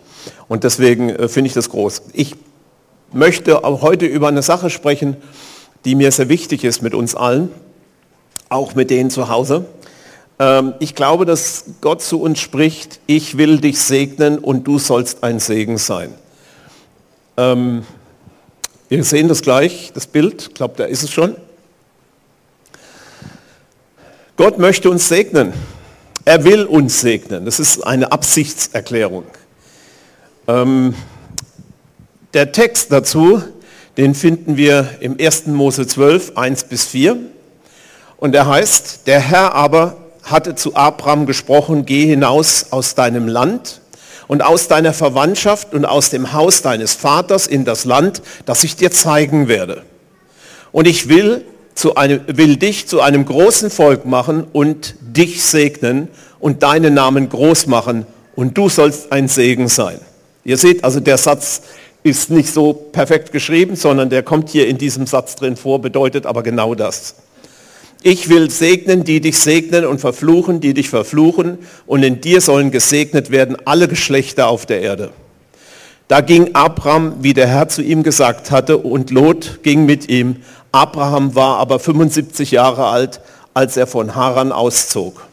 Und 0.49 0.65
deswegen 0.65 1.11
äh, 1.11 1.29
finde 1.29 1.49
ich 1.49 1.55
das 1.55 1.71
groß. 1.71 2.03
Ich 2.13 2.35
möchte 3.13 3.65
auch 3.65 3.83
heute 3.83 4.07
über 4.07 4.29
eine 4.29 4.43
Sache 4.43 4.71
sprechen, 4.71 5.17
die 5.85 5.95
mir 5.95 6.11
sehr 6.13 6.29
wichtig 6.29 6.65
ist 6.65 6.83
mit 6.83 6.95
uns 6.95 7.15
allen, 7.15 7.51
auch 8.49 8.75
mit 8.75 8.91
denen 8.91 9.11
zu 9.11 9.29
Hause. 9.29 9.67
Ähm, 10.39 10.75
ich 10.81 10.95
glaube, 10.95 11.25
dass 11.25 11.65
Gott 11.81 12.03
zu 12.03 12.21
uns 12.21 12.41
spricht, 12.41 13.01
ich 13.07 13.39
will 13.39 13.59
dich 13.59 13.81
segnen 13.81 14.39
und 14.39 14.67
du 14.67 14.79
sollst 14.79 15.23
ein 15.23 15.41
Segen 15.41 15.79
sein. 15.79 16.13
Ähm, 17.37 17.85
wir 18.89 19.03
sehen 19.05 19.29
das 19.29 19.43
gleich, 19.43 19.93
das 19.95 20.07
Bild, 20.07 20.49
ich 20.49 20.55
glaube, 20.55 20.75
da 20.77 20.85
ist 20.85 21.03
es 21.03 21.11
schon. 21.11 21.37
Gott 24.37 24.59
möchte 24.59 24.91
uns 24.91 25.09
segnen. 25.09 25.55
Er 26.25 26.45
will 26.45 26.65
uns 26.65 27.01
segnen. 27.01 27.45
Das 27.45 27.59
ist 27.59 27.87
eine 27.87 28.13
Absichtserklärung. 28.13 29.25
Ähm, 30.49 30.95
der 32.35 32.53
Text 32.53 32.93
dazu, 32.93 33.43
den 33.97 34.15
finden 34.15 34.57
wir 34.57 34.89
im 35.01 35.17
1. 35.19 35.47
Mose 35.47 35.87
12, 35.87 36.37
1 36.37 36.65
bis 36.65 36.85
4. 36.87 37.17
Und 38.19 38.35
er 38.35 38.47
heißt, 38.47 39.07
der 39.07 39.21
Herr 39.21 39.55
aber 39.55 39.97
hatte 40.23 40.55
zu 40.55 40.75
Abraham 40.77 41.27
gesprochen, 41.27 41.85
geh 41.87 42.07
hinaus 42.07 42.67
aus 42.71 42.95
deinem 42.95 43.27
Land 43.27 43.81
und 44.29 44.43
aus 44.43 44.69
deiner 44.69 44.93
Verwandtschaft 44.93 45.73
und 45.75 45.85
aus 45.85 46.11
dem 46.11 46.33
Haus 46.33 46.63
deines 46.63 46.95
Vaters 46.95 47.47
in 47.47 47.65
das 47.65 47.85
Land, 47.85 48.23
das 48.45 48.65
ich 48.65 48.77
dir 48.77 48.91
zeigen 48.91 49.49
werde. 49.49 49.83
Und 50.73 50.87
ich 50.87 51.09
will, 51.09 51.45
zu 51.75 51.95
einem, 51.95 52.21
will 52.27 52.57
dich 52.57 52.87
zu 52.87 53.01
einem 53.01 53.25
großen 53.25 53.71
Volk 53.71 54.07
machen 54.07 54.47
und 54.53 54.95
dich 55.01 55.43
segnen 55.43 56.09
und 56.39 56.63
deinen 56.63 56.95
Namen 56.95 57.29
groß 57.29 57.67
machen 57.67 58.07
und 58.35 58.57
du 58.57 58.69
sollst 58.69 59.13
ein 59.13 59.29
Segen 59.29 59.69
sein. 59.69 59.99
Ihr 60.47 60.57
seht 60.57 60.85
also, 60.85 61.01
der 61.01 61.19
Satz 61.19 61.63
ist 62.05 62.31
nicht 62.31 62.53
so 62.53 62.73
perfekt 62.73 63.33
geschrieben, 63.33 63.75
sondern 63.75 64.11
der 64.11 64.23
kommt 64.23 64.49
hier 64.49 64.69
in 64.69 64.79
diesem 64.79 65.05
Satz 65.09 65.35
drin 65.35 65.57
vor, 65.57 65.81
bedeutet 65.81 66.25
aber 66.25 66.45
genau 66.45 66.77
das. 66.77 67.17
Ich 68.05 68.29
will 68.29 68.49
segnen, 68.49 69.03
die 69.03 69.21
dich 69.21 69.41
segnen 69.41 69.85
und 69.85 70.01
verfluchen, 70.01 70.61
die 70.61 70.73
dich 70.73 70.89
verfluchen. 70.89 71.59
Und 71.85 72.05
in 72.05 72.21
dir 72.21 72.41
sollen 72.41 72.71
gesegnet 72.71 73.33
werden 73.33 73.57
alle 73.65 73.89
Geschlechter 73.89 74.47
auf 74.47 74.67
der 74.67 74.83
Erde. 74.83 75.11
Da 76.07 76.21
ging 76.21 76.55
Abraham, 76.55 77.17
wie 77.23 77.35
der 77.35 77.49
Herr 77.49 77.69
zu 77.69 77.83
ihm 77.83 78.05
gesagt 78.05 78.53
hatte, 78.53 78.79
und 78.79 79.11
Lot 79.11 79.65
ging 79.65 79.85
mit 79.85 80.09
ihm. 80.09 80.37
Abraham 80.71 81.35
war 81.35 81.59
aber 81.59 81.81
75 81.81 82.53
Jahre 82.53 82.87
alt, 82.87 83.21
als 83.53 83.77
er 83.77 83.89
von 83.89 84.15
Haran 84.15 84.53
auszog. 84.53 85.27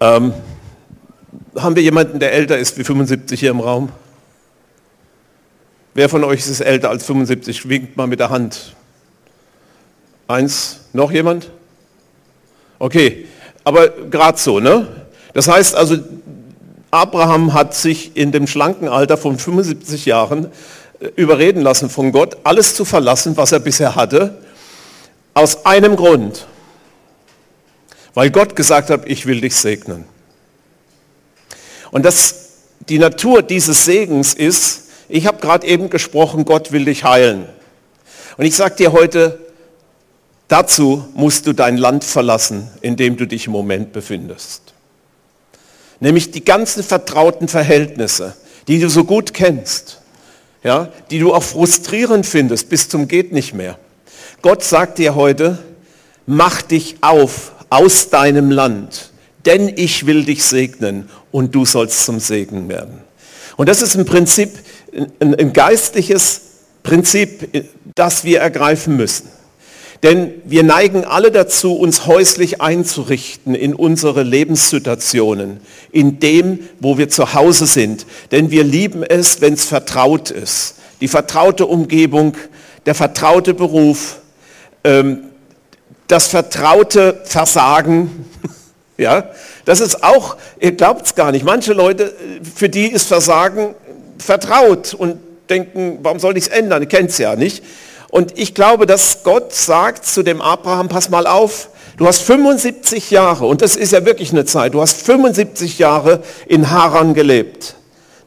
Ähm, 0.00 0.32
haben 1.56 1.76
wir 1.76 1.82
jemanden, 1.82 2.18
der 2.18 2.32
älter 2.32 2.58
ist 2.58 2.78
wie 2.78 2.84
75 2.84 3.38
hier 3.38 3.50
im 3.50 3.60
Raum? 3.60 3.90
Wer 5.94 6.08
von 6.08 6.22
euch 6.24 6.40
ist 6.40 6.60
älter 6.60 6.90
als 6.90 7.04
75? 7.04 7.68
Winkt 7.68 7.96
mal 7.96 8.06
mit 8.06 8.20
der 8.20 8.30
Hand. 8.30 8.74
Eins, 10.28 10.80
noch 10.92 11.10
jemand? 11.10 11.50
Okay, 12.78 13.26
aber 13.64 13.88
gerade 13.88 14.38
so, 14.38 14.60
ne? 14.60 14.86
Das 15.34 15.48
heißt 15.48 15.74
also, 15.74 15.98
Abraham 16.90 17.52
hat 17.52 17.74
sich 17.74 18.16
in 18.16 18.32
dem 18.32 18.46
schlanken 18.46 18.88
Alter 18.88 19.16
von 19.16 19.38
75 19.38 20.06
Jahren 20.06 20.46
äh, 21.00 21.08
überreden 21.16 21.62
lassen 21.62 21.90
von 21.90 22.12
Gott, 22.12 22.36
alles 22.44 22.74
zu 22.74 22.84
verlassen, 22.84 23.36
was 23.36 23.52
er 23.52 23.60
bisher 23.60 23.94
hatte, 23.94 24.38
aus 25.34 25.66
einem 25.66 25.96
Grund. 25.96 26.46
Weil 28.14 28.30
Gott 28.30 28.56
gesagt 28.56 28.90
hat, 28.90 29.06
ich 29.06 29.26
will 29.26 29.40
dich 29.40 29.54
segnen. 29.54 30.04
Und 31.90 32.04
das, 32.04 32.48
die 32.88 32.98
Natur 32.98 33.42
dieses 33.42 33.84
Segens 33.84 34.34
ist, 34.34 34.84
ich 35.08 35.26
habe 35.26 35.40
gerade 35.40 35.66
eben 35.66 35.90
gesprochen, 35.90 36.44
Gott 36.44 36.72
will 36.72 36.84
dich 36.84 37.04
heilen. 37.04 37.46
Und 38.36 38.44
ich 38.44 38.54
sage 38.54 38.76
dir 38.76 38.92
heute, 38.92 39.38
dazu 40.48 41.04
musst 41.14 41.46
du 41.46 41.52
dein 41.52 41.76
Land 41.76 42.04
verlassen, 42.04 42.70
in 42.80 42.96
dem 42.96 43.16
du 43.16 43.26
dich 43.26 43.46
im 43.46 43.52
Moment 43.52 43.92
befindest. 43.92 44.62
Nämlich 45.98 46.30
die 46.30 46.44
ganzen 46.44 46.82
vertrauten 46.82 47.48
Verhältnisse, 47.48 48.34
die 48.68 48.80
du 48.80 48.88
so 48.88 49.04
gut 49.04 49.34
kennst, 49.34 50.00
ja, 50.62 50.90
die 51.10 51.18
du 51.18 51.34
auch 51.34 51.42
frustrierend 51.42 52.24
findest 52.24 52.68
bis 52.68 52.88
zum 52.88 53.08
geht 53.08 53.32
nicht 53.32 53.52
mehr. 53.52 53.78
Gott 54.42 54.62
sagt 54.62 54.98
dir 54.98 55.14
heute, 55.14 55.58
mach 56.26 56.62
dich 56.62 56.96
auf 57.00 57.52
aus 57.68 58.10
deinem 58.10 58.50
Land, 58.50 59.09
denn 59.46 59.72
ich 59.76 60.06
will 60.06 60.24
dich 60.24 60.44
segnen 60.44 61.08
und 61.30 61.54
du 61.54 61.64
sollst 61.64 62.04
zum 62.04 62.20
Segen 62.20 62.68
werden. 62.68 63.00
Und 63.56 63.68
das 63.68 63.82
ist 63.82 63.94
im 63.94 64.04
Prinzip 64.04 64.50
ein, 65.20 65.34
ein 65.34 65.52
geistliches 65.52 66.40
Prinzip, 66.82 67.68
das 67.94 68.24
wir 68.24 68.40
ergreifen 68.40 68.96
müssen. 68.96 69.28
Denn 70.02 70.32
wir 70.46 70.62
neigen 70.62 71.04
alle 71.04 71.30
dazu, 71.30 71.74
uns 71.74 72.06
häuslich 72.06 72.62
einzurichten 72.62 73.54
in 73.54 73.74
unsere 73.74 74.22
Lebenssituationen, 74.22 75.60
in 75.92 76.20
dem, 76.20 76.60
wo 76.80 76.96
wir 76.96 77.10
zu 77.10 77.34
Hause 77.34 77.66
sind. 77.66 78.06
Denn 78.30 78.50
wir 78.50 78.64
lieben 78.64 79.02
es, 79.02 79.42
wenn 79.42 79.54
es 79.54 79.66
vertraut 79.66 80.30
ist. 80.30 80.76
Die 81.02 81.08
vertraute 81.08 81.66
Umgebung, 81.66 82.34
der 82.86 82.94
vertraute 82.94 83.52
Beruf, 83.52 84.20
ähm, 84.84 85.24
das 86.08 86.28
vertraute 86.28 87.20
Versagen. 87.24 88.24
ja, 89.00 89.30
das 89.64 89.80
ist 89.80 90.04
auch, 90.04 90.36
ihr 90.60 90.72
glaubt 90.72 91.06
es 91.06 91.14
gar 91.14 91.32
nicht, 91.32 91.44
manche 91.44 91.72
Leute, 91.72 92.14
für 92.54 92.68
die 92.68 92.86
ist 92.86 93.08
Versagen 93.08 93.74
vertraut 94.18 94.94
und 94.94 95.18
denken, 95.48 95.98
warum 96.02 96.20
soll 96.20 96.36
ich 96.36 96.44
es 96.44 96.48
ändern? 96.48 96.82
Ihr 96.82 96.88
kennt 96.88 97.10
es 97.10 97.18
ja 97.18 97.34
nicht. 97.36 97.64
Und 98.10 98.38
ich 98.38 98.54
glaube, 98.54 98.86
dass 98.86 99.22
Gott 99.22 99.52
sagt 99.52 100.04
zu 100.04 100.22
dem 100.22 100.40
Abraham, 100.40 100.88
pass 100.88 101.10
mal 101.10 101.26
auf, 101.26 101.68
du 101.96 102.06
hast 102.06 102.22
75 102.22 103.10
Jahre, 103.10 103.46
und 103.46 103.62
das 103.62 103.76
ist 103.76 103.92
ja 103.92 104.04
wirklich 104.04 104.32
eine 104.32 104.44
Zeit, 104.44 104.74
du 104.74 104.80
hast 104.80 105.02
75 105.02 105.78
Jahre 105.78 106.22
in 106.46 106.70
Haran 106.70 107.14
gelebt. 107.14 107.76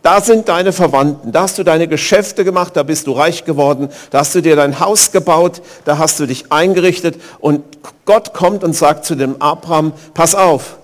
Da 0.04 0.20
sind 0.20 0.50
deine 0.50 0.74
Verwandten, 0.74 1.32
da 1.32 1.44
hast 1.44 1.58
du 1.58 1.63
deine 1.63 1.88
Geschäfte 1.88 2.44
gemacht, 2.44 2.76
da 2.76 2.84
bist 2.84 3.08
du 3.08 3.13
reich 3.13 3.46
geworden, 3.46 3.88
da 4.12 4.20
hast 4.20 4.36
du 4.36 4.42
dir 4.42 4.58
dein 4.58 4.82
Haus 4.82 5.13
gebaut, 5.13 5.62
da 5.86 5.98
hast 5.98 6.20
du 6.20 6.26
dich 6.26 6.52
eingerichtet 6.52 7.16
und 7.39 7.63
Gott 8.04 8.34
kommt 8.34 8.66
und 8.66 8.74
sagt 8.74 9.06
zu 9.06 9.16
dem 9.16 9.42
Abraham, 9.42 9.94
pass 10.13 10.36
auf, 10.36 10.76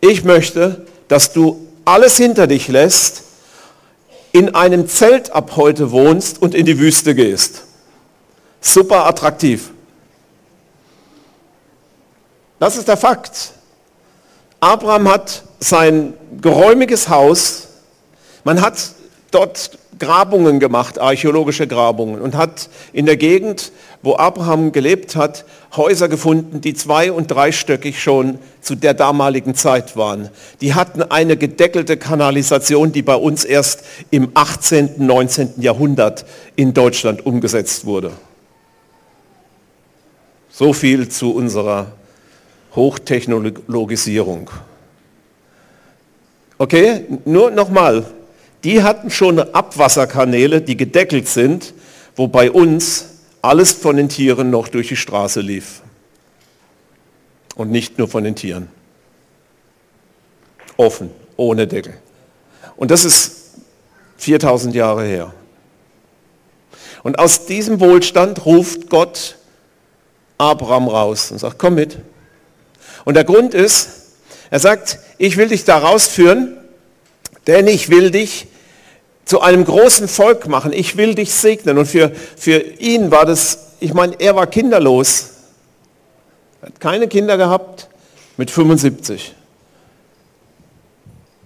ich 0.00 0.24
möchte, 0.24 0.86
dass 1.08 1.34
du 1.34 1.66
alles 1.84 2.16
hinter 2.16 2.46
dich 2.46 2.68
lässt, 2.68 3.24
in 4.32 4.54
einem 4.54 4.88
Zelt 4.88 5.32
ab 5.32 5.52
heute 5.56 5.90
wohnst 5.90 6.40
und 6.40 6.54
in 6.54 6.64
die 6.64 6.78
Wüste 6.78 7.14
gehst. 7.14 7.64
Super 8.62 9.04
attraktiv. 9.04 9.72
Das 12.58 12.78
ist 12.78 12.88
der 12.88 12.96
Fakt. 12.96 13.52
Abraham 14.58 15.06
hat 15.10 15.42
sein 15.60 16.14
geräumiges 16.40 17.10
Haus, 17.10 17.68
man 18.44 18.60
hat 18.60 18.92
dort 19.30 19.78
Grabungen 19.98 20.60
gemacht, 20.60 20.98
archäologische 20.98 21.66
Grabungen 21.66 22.20
und 22.20 22.36
hat 22.36 22.68
in 22.92 23.06
der 23.06 23.16
Gegend, 23.16 23.72
wo 24.02 24.16
Abraham 24.16 24.72
gelebt 24.72 25.16
hat, 25.16 25.44
Häuser 25.76 26.08
gefunden, 26.08 26.60
die 26.60 26.74
zwei- 26.74 27.10
und 27.10 27.30
dreistöckig 27.30 28.00
schon 28.00 28.38
zu 28.60 28.74
der 28.74 28.94
damaligen 28.94 29.54
Zeit 29.54 29.96
waren. 29.96 30.28
Die 30.60 30.74
hatten 30.74 31.02
eine 31.02 31.36
gedeckelte 31.36 31.96
Kanalisation, 31.96 32.92
die 32.92 33.02
bei 33.02 33.16
uns 33.16 33.44
erst 33.44 33.84
im 34.10 34.30
18., 34.34 35.04
19. 35.04 35.54
Jahrhundert 35.58 36.26
in 36.56 36.74
Deutschland 36.74 37.24
umgesetzt 37.26 37.86
wurde. 37.86 38.12
So 40.50 40.72
viel 40.72 41.08
zu 41.08 41.34
unserer 41.34 41.92
Hochtechnologisierung. 42.76 44.50
Okay, 46.58 47.04
nur 47.24 47.50
nochmal. 47.50 48.04
Die 48.64 48.82
hatten 48.82 49.10
schon 49.10 49.38
Abwasserkanäle, 49.38 50.62
die 50.62 50.76
gedeckelt 50.76 51.28
sind, 51.28 51.74
wo 52.16 52.28
bei 52.28 52.50
uns 52.50 53.06
alles 53.42 53.72
von 53.72 53.96
den 53.96 54.08
Tieren 54.08 54.48
noch 54.48 54.68
durch 54.68 54.88
die 54.88 54.96
Straße 54.96 55.40
lief. 55.40 55.82
Und 57.54 57.70
nicht 57.70 57.98
nur 57.98 58.08
von 58.08 58.24
den 58.24 58.34
Tieren. 58.34 58.68
Offen, 60.78 61.10
ohne 61.36 61.66
Deckel. 61.66 61.94
Und 62.76 62.90
das 62.90 63.04
ist 63.04 63.52
4000 64.16 64.74
Jahre 64.74 65.04
her. 65.04 65.34
Und 67.02 67.18
aus 67.18 67.44
diesem 67.44 67.80
Wohlstand 67.80 68.46
ruft 68.46 68.88
Gott 68.88 69.36
Abraham 70.38 70.88
raus 70.88 71.30
und 71.30 71.38
sagt, 71.38 71.58
komm 71.58 71.74
mit. 71.74 71.98
Und 73.04 73.14
der 73.14 73.24
Grund 73.24 73.52
ist, 73.52 73.90
er 74.50 74.58
sagt, 74.58 74.98
ich 75.18 75.36
will 75.36 75.48
dich 75.48 75.64
da 75.64 75.78
rausführen, 75.78 76.56
denn 77.46 77.66
ich 77.66 77.90
will 77.90 78.10
dich 78.10 78.46
zu 79.24 79.40
einem 79.40 79.64
großen 79.64 80.08
Volk 80.08 80.48
machen. 80.48 80.72
Ich 80.72 80.96
will 80.96 81.14
dich 81.14 81.32
segnen. 81.32 81.78
Und 81.78 81.86
für, 81.86 82.12
für 82.36 82.58
ihn 82.58 83.10
war 83.10 83.24
das, 83.24 83.72
ich 83.80 83.94
meine, 83.94 84.18
er 84.20 84.36
war 84.36 84.46
kinderlos. 84.46 85.30
Er 86.60 86.68
hat 86.68 86.80
keine 86.80 87.08
Kinder 87.08 87.36
gehabt 87.36 87.88
mit 88.36 88.50
75. 88.50 89.34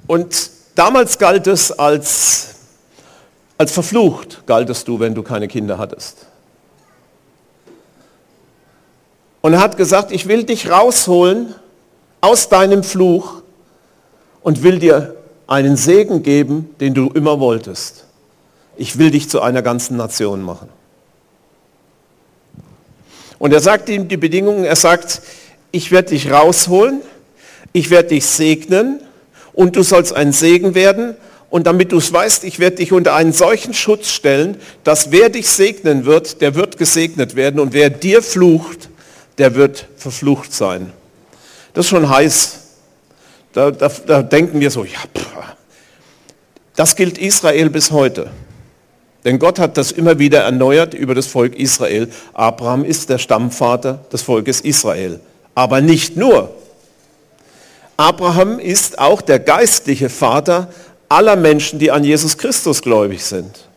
Und 0.06 0.50
damals 0.74 1.18
galt 1.18 1.46
es 1.46 1.70
als, 1.70 2.54
als 3.58 3.72
verflucht, 3.72 4.42
galtest 4.46 4.88
du, 4.88 4.98
wenn 4.98 5.14
du 5.14 5.22
keine 5.22 5.48
Kinder 5.48 5.78
hattest. 5.78 6.26
Und 9.40 9.52
er 9.52 9.60
hat 9.60 9.76
gesagt, 9.76 10.10
ich 10.10 10.26
will 10.26 10.44
dich 10.44 10.70
rausholen 10.70 11.54
aus 12.20 12.48
deinem 12.48 12.82
Fluch 12.82 13.42
und 14.42 14.62
will 14.62 14.78
dir 14.78 15.17
einen 15.48 15.76
Segen 15.76 16.22
geben, 16.22 16.70
den 16.78 16.94
du 16.94 17.08
immer 17.08 17.40
wolltest. 17.40 18.04
Ich 18.76 18.98
will 18.98 19.11
dich 19.11 19.28
zu 19.28 19.40
einer 19.40 19.62
ganzen 19.62 19.96
Nation 19.96 20.42
machen. 20.42 20.68
Und 23.40 23.52
er 23.52 23.61
sagt 23.61 23.88
ihm 23.88 24.08
die 24.08 24.16
Bedingungen, 24.16 24.64
er 24.64 24.76
sagt, 24.76 25.22
ich 25.72 25.90
werde 25.90 26.11
dich 26.11 26.30
rausholen, 26.30 27.00
ich 27.72 27.90
werde 27.90 28.11
dich 28.11 28.26
segnen 28.26 29.00
und 29.52 29.74
du 29.74 29.82
sollst 29.82 30.12
ein 30.12 30.32
Segen 30.32 30.74
werden. 30.74 31.16
Und 31.50 31.66
damit 31.66 31.92
du 31.92 31.96
es 31.98 32.12
weißt, 32.12 32.44
ich 32.44 32.58
werde 32.58 32.76
dich 32.76 32.92
unter 32.92 33.14
einen 33.14 33.32
solchen 33.32 33.72
Schutz 33.72 34.11
stellen, 34.11 34.58
dass 34.84 35.12
wer 35.12 35.30
dich 35.30 35.48
segnen 35.48 36.04
wird, 36.04 36.42
der 36.42 36.54
wird 36.54 36.76
gesegnet 36.76 37.37
werden 37.37 37.58
und 37.58 37.72
wer 37.72 37.88
dir 37.88 38.22
flucht, 38.22 38.90
der 39.38 39.54
wird 39.54 39.87
verflucht 39.96 40.52
sein. 40.52 40.92
Das 41.72 41.87
ist 41.87 41.90
schon 41.90 42.11
heiß. 42.11 42.67
Da, 43.59 43.73
da, 43.73 43.90
da 44.07 44.23
denken 44.23 44.61
wir 44.61 44.71
so, 44.71 44.85
ja, 44.85 45.01
pff. 45.12 45.27
das 46.77 46.94
gilt 46.94 47.18
Israel 47.18 47.71
bis 47.71 47.90
heute. 47.90 48.31
Denn 49.25 49.40
Gott 49.40 49.59
hat 49.59 49.77
das 49.77 49.90
immer 49.90 50.21
wieder 50.21 50.42
erneuert 50.42 50.94
über 50.94 51.12
das 51.16 51.27
Volk 51.27 51.57
Israel. 51.57 52.09
Abraham 52.35 52.85
ist 52.85 53.11
der 53.11 53.18
Stammvater 53.18 54.05
des 54.12 54.23
Volkes 54.23 54.61
Israel. 54.61 55.18
Aber 55.57 55.81
nicht 55.81 56.16
nur. 56.16 56.55
Abraham 57.97 58.61
ist 58.61 59.01
auch 59.01 59.23
der 59.23 59.40
geistliche 59.40 60.09
Vater 60.09 60.68
aller 61.09 61.35
Menschen, 61.35 61.81
die 61.81 61.90
an 61.90 62.05
Jesus 62.05 62.38
Christus 62.38 62.81
gläubig 62.81 63.25
sind. 63.25 63.68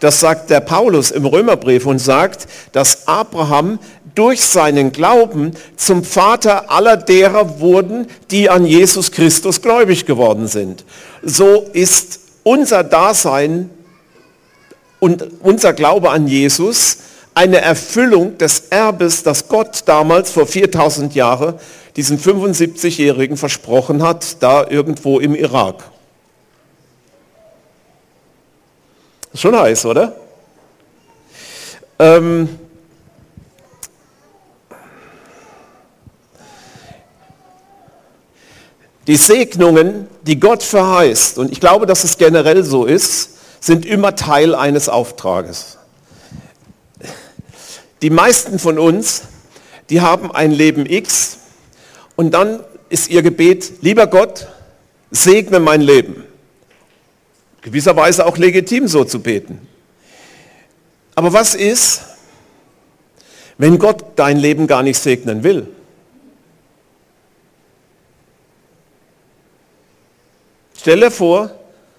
Das 0.00 0.20
sagt 0.20 0.50
der 0.50 0.60
Paulus 0.60 1.10
im 1.10 1.24
Römerbrief 1.24 1.86
und 1.86 1.98
sagt, 1.98 2.46
dass 2.72 3.08
Abraham 3.08 3.78
durch 4.18 4.40
seinen 4.40 4.90
Glauben 4.90 5.52
zum 5.76 6.02
Vater 6.02 6.72
aller 6.72 6.96
derer 6.96 7.60
wurden, 7.60 8.08
die 8.32 8.50
an 8.50 8.66
Jesus 8.66 9.12
Christus 9.12 9.62
gläubig 9.62 10.06
geworden 10.06 10.48
sind. 10.48 10.84
So 11.22 11.68
ist 11.72 12.18
unser 12.42 12.82
Dasein 12.82 13.70
und 14.98 15.24
unser 15.44 15.72
Glaube 15.72 16.10
an 16.10 16.26
Jesus 16.26 16.98
eine 17.32 17.60
Erfüllung 17.60 18.36
des 18.38 18.64
Erbes, 18.70 19.22
das 19.22 19.46
Gott 19.46 19.82
damals 19.86 20.32
vor 20.32 20.46
4000 20.46 21.14
Jahren 21.14 21.54
diesem 21.94 22.18
75-Jährigen 22.18 23.36
versprochen 23.36 24.02
hat, 24.02 24.42
da 24.42 24.66
irgendwo 24.68 25.20
im 25.20 25.36
Irak. 25.36 25.84
Schon 29.32 29.56
heiß, 29.56 29.86
oder? 29.86 30.16
Ähm 32.00 32.48
Die 39.08 39.16
Segnungen, 39.16 40.06
die 40.22 40.38
Gott 40.38 40.62
verheißt, 40.62 41.38
und 41.38 41.50
ich 41.50 41.60
glaube, 41.60 41.86
dass 41.86 42.04
es 42.04 42.18
generell 42.18 42.62
so 42.62 42.84
ist, 42.84 43.30
sind 43.58 43.86
immer 43.86 44.14
Teil 44.14 44.54
eines 44.54 44.90
Auftrages. 44.90 45.78
Die 48.02 48.10
meisten 48.10 48.58
von 48.58 48.78
uns, 48.78 49.22
die 49.88 50.02
haben 50.02 50.30
ein 50.30 50.52
Leben 50.52 50.84
X 50.84 51.38
und 52.16 52.32
dann 52.32 52.60
ist 52.90 53.08
ihr 53.08 53.22
Gebet, 53.22 53.80
lieber 53.80 54.06
Gott, 54.06 54.46
segne 55.10 55.58
mein 55.58 55.80
Leben. 55.80 56.24
Gewisserweise 57.62 58.26
auch 58.26 58.36
legitim 58.36 58.88
so 58.88 59.04
zu 59.04 59.20
beten. 59.20 59.66
Aber 61.14 61.32
was 61.32 61.54
ist, 61.54 62.02
wenn 63.56 63.78
Gott 63.78 64.04
dein 64.16 64.36
Leben 64.36 64.66
gar 64.66 64.82
nicht 64.82 64.98
segnen 64.98 65.42
will? 65.42 65.66
Stell 70.80 71.00
dir 71.00 71.10
vor, 71.10 71.50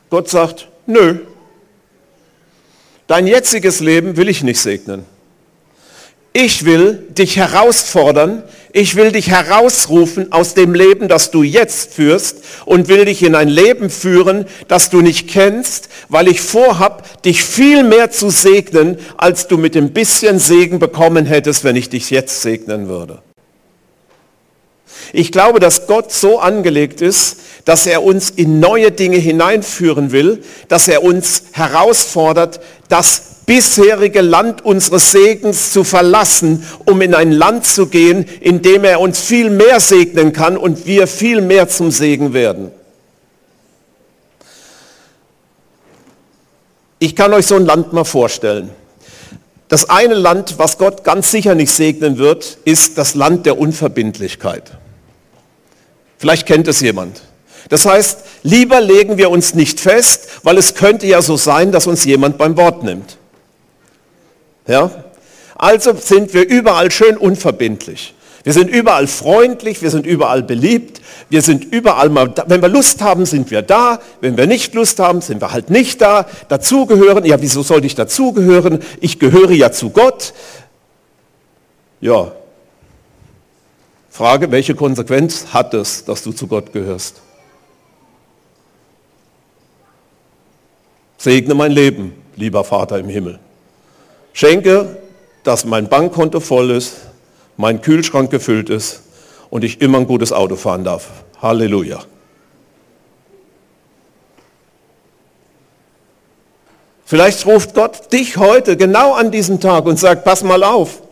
Gott 0.10 0.30
sagt, 0.30 0.70
nö, 0.86 1.20
dein 3.08 3.28
jetziges 3.28 3.82
Leben 3.82 4.16
will 4.16 4.30
ich 4.30 4.42
nicht 4.42 4.60
segnen. 4.60 5.06
Ich 6.32 6.64
will 6.64 7.08
dich 7.10 7.38
herausfordern, 7.38 8.44
ich 8.72 8.96
will 8.96 9.12
dich 9.12 9.30
herausrufen 9.30 10.32
aus 10.32 10.54
dem 10.54 10.74
Leben, 10.74 11.08
das 11.08 11.32
du 11.32 11.44
jetzt 11.44 11.94
führst 11.94 12.38
und 12.66 12.88
will 12.88 13.04
dich 13.06 13.24
in 13.24 13.36
ein 13.36 13.50
Leben 13.50 13.90
führen, 13.90 14.46
das 14.68 14.90
du 14.90 15.02
nicht 15.02 15.28
kennst, 15.28 15.90
weil 16.08 16.28
ich 16.28 16.40
vorhab, 16.40 17.24
dich 17.24 17.44
viel 17.44 17.84
mehr 17.84 18.12
zu 18.12 18.30
segnen, 18.30 18.98
als 19.18 19.48
du 19.48 19.58
mit 19.58 19.76
dem 19.76 19.92
bisschen 19.92 20.40
Segen 20.40 20.80
bekommen 20.80 21.26
hättest, 21.26 21.64
wenn 21.64 21.76
ich 21.76 21.90
dich 21.90 22.12
jetzt 22.12 22.42
segnen 22.42 22.88
würde. 22.88 23.22
Ich 25.12 25.32
glaube, 25.32 25.60
dass 25.60 25.88
Gott 25.88 26.12
so 26.12 26.40
angelegt 26.40 27.02
ist, 27.02 27.38
dass 27.66 27.86
er 27.86 28.04
uns 28.04 28.30
in 28.30 28.60
neue 28.60 28.92
Dinge 28.92 29.18
hineinführen 29.18 30.12
will, 30.12 30.44
dass 30.68 30.88
er 30.88 31.04
uns 31.04 31.44
herausfordert, 31.52 32.60
das 32.90 33.30
bisherige 33.46 34.22
Land 34.22 34.64
unseres 34.64 35.12
Segens 35.12 35.72
zu 35.72 35.84
verlassen, 35.84 36.64
um 36.86 37.02
in 37.02 37.16
ein 37.16 37.32
Land 37.32 37.66
zu 37.66 37.88
gehen, 37.88 38.26
in 38.42 38.62
dem 38.62 38.84
er 38.84 39.00
uns 39.00 39.20
viel 39.20 39.50
mehr 39.50 39.80
segnen 39.80 40.34
kann 40.34 40.56
und 40.56 40.86
wir 40.86 41.08
viel 41.08 41.42
mehr 41.42 41.68
zum 41.68 41.90
Segen 41.90 42.34
werden. 42.34 42.72
Ich 47.00 47.16
kann 47.16 47.34
euch 47.34 47.48
so 47.48 47.56
ein 47.56 47.66
Land 47.66 47.94
mal 47.94 48.04
vorstellen. 48.04 48.70
Das 49.70 49.90
eine 49.90 50.16
Land, 50.16 50.56
was 50.58 50.78
Gott 50.78 51.04
ganz 51.04 51.32
sicher 51.32 51.56
nicht 51.56 51.72
segnen 51.72 52.18
wird, 52.18 52.58
ist 52.66 52.98
das 52.98 53.16
Land 53.16 53.46
der 53.46 53.58
Unverbindlichkeit. 53.58 54.79
Vielleicht 56.20 56.46
kennt 56.46 56.68
es 56.68 56.82
jemand. 56.82 57.22
Das 57.70 57.86
heißt, 57.86 58.20
lieber 58.44 58.82
legen 58.82 59.18
wir 59.18 59.32
uns 59.32 59.56
nicht 59.56 59.80
fest, 59.80 60.28
weil 60.44 60.58
es 60.58 60.76
könnte 60.76 61.08
ja 61.08 61.22
so 61.22 61.38
sein, 61.38 61.72
dass 61.72 61.88
uns 61.88 62.04
jemand 62.04 62.38
beim 62.38 62.58
Wort 62.58 62.84
nimmt. 62.84 63.18
Ja? 64.68 64.92
Also 65.56 65.96
sind 65.96 66.34
wir 66.34 66.48
überall 66.48 66.92
schön 66.92 67.18
unverbindlich. 67.18 68.14
Wir 68.44 68.54
sind 68.54 68.70
überall 68.70 69.08
freundlich, 69.08 69.82
wir 69.82 69.92
sind 69.92 70.06
überall 70.06 70.44
beliebt, 70.44 71.02
wir 71.30 71.42
sind 71.42 71.66
überall 71.66 72.10
mal, 72.10 72.30
da. 72.30 72.46
wenn 72.48 72.62
wir 72.62 72.70
Lust 72.70 73.02
haben, 73.02 73.26
sind 73.26 73.52
wir 73.52 73.62
da, 73.62 74.00
wenn 74.22 74.38
wir 74.38 74.48
nicht 74.48 74.74
Lust 74.74 75.00
haben, 75.00 75.22
sind 75.22 75.42
wir 75.42 75.52
halt 75.52 75.70
nicht 75.70 76.02
da. 76.02 76.26
Dazugehören, 76.48 77.26
ja, 77.26 77.42
wieso 77.42 77.64
sollte 77.64 77.88
ich 77.88 77.96
dazugehören? 77.96 78.80
Ich 79.02 79.20
gehöre 79.20 79.52
ja 79.52 79.72
zu 79.72 79.90
Gott. 79.90 80.34
Ja. 82.02 82.32
Frage, 84.20 84.52
welche 84.52 84.76
Konsequenz 84.76 85.46
hat 85.54 85.74
es, 85.74 86.04
dass 86.04 86.24
du 86.24 86.34
zu 86.34 86.46
Gott 86.46 86.74
gehörst? 86.74 87.22
Segne 91.18 91.54
mein 91.54 91.72
Leben, 91.72 92.22
lieber 92.36 92.66
Vater 92.66 93.00
im 93.00 93.08
Himmel. 93.08 93.40
Schenke, 94.34 94.98
dass 95.46 95.64
mein 95.64 95.88
Bankkonto 95.88 96.42
voll 96.42 96.72
ist, 96.72 96.98
mein 97.56 97.82
Kühlschrank 97.82 98.30
gefüllt 98.30 98.70
ist 98.70 99.04
und 99.50 99.64
ich 99.64 99.80
immer 99.80 100.00
ein 100.00 100.06
gutes 100.06 100.34
Auto 100.34 100.58
fahren 100.58 100.84
darf. 100.84 101.24
Halleluja. 101.42 102.04
Vielleicht 107.06 107.46
ruft 107.46 107.74
Gott 107.74 108.12
dich 108.12 108.36
heute 108.36 108.76
genau 108.76 109.14
an 109.14 109.32
diesem 109.32 109.62
Tag 109.62 109.86
und 109.86 109.98
sagt, 109.98 110.26
pass 110.26 110.44
mal 110.44 110.66
auf, 110.66 111.04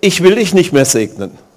ich 0.00 0.22
will 0.22 0.36
dich 0.36 0.54
nicht 0.54 0.72
mehr 0.72 0.86
segnen. 0.86 1.51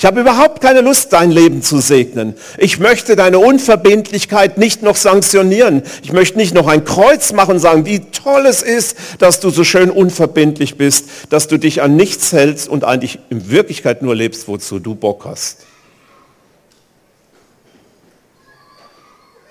Ich 0.00 0.06
habe 0.06 0.22
überhaupt 0.22 0.62
keine 0.62 0.80
Lust, 0.80 1.12
dein 1.12 1.30
Leben 1.30 1.60
zu 1.60 1.78
segnen. 1.78 2.34
Ich 2.56 2.78
möchte 2.78 3.16
deine 3.16 3.38
Unverbindlichkeit 3.38 4.56
nicht 4.56 4.82
noch 4.82 4.96
sanktionieren. 4.96 5.82
Ich 6.02 6.10
möchte 6.10 6.38
nicht 6.38 6.54
noch 6.54 6.68
ein 6.68 6.86
Kreuz 6.86 7.34
machen 7.34 7.56
und 7.56 7.58
sagen, 7.58 7.84
wie 7.84 8.00
toll 8.10 8.46
es 8.46 8.62
ist, 8.62 8.96
dass 9.18 9.40
du 9.40 9.50
so 9.50 9.62
schön 9.62 9.90
unverbindlich 9.90 10.78
bist, 10.78 11.04
dass 11.28 11.48
du 11.48 11.58
dich 11.58 11.82
an 11.82 11.96
nichts 11.96 12.32
hältst 12.32 12.66
und 12.66 12.82
eigentlich 12.82 13.18
in 13.28 13.50
Wirklichkeit 13.50 14.00
nur 14.00 14.14
lebst, 14.14 14.48
wozu 14.48 14.78
du 14.78 14.94
Bock 14.94 15.26
hast. 15.26 15.66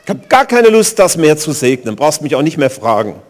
Ich 0.04 0.10
habe 0.10 0.22
gar 0.30 0.48
keine 0.48 0.70
Lust, 0.70 0.98
das 0.98 1.16
mehr 1.16 1.38
zu 1.38 1.52
segnen. 1.52 1.96
Brauchst 1.96 2.24
mich 2.24 2.34
auch 2.34 2.42
nicht 2.42 2.58
mehr 2.58 2.72
fragen. 2.72 3.22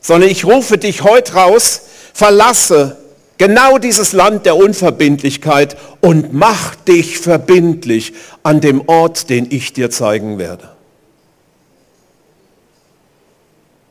Sondern 0.00 0.30
ich 0.30 0.46
rufe 0.46 0.78
dich 0.78 1.02
heute 1.02 1.34
raus, 1.34 1.82
verlasse 2.14 2.96
Genau 3.38 3.78
dieses 3.78 4.12
Land 4.12 4.46
der 4.46 4.56
Unverbindlichkeit 4.56 5.76
und 6.00 6.32
mach 6.32 6.74
dich 6.74 7.18
verbindlich 7.18 8.12
an 8.42 8.60
dem 8.60 8.88
Ort, 8.88 9.30
den 9.30 9.46
ich 9.50 9.72
dir 9.72 9.90
zeigen 9.90 10.38
werde. 10.38 10.68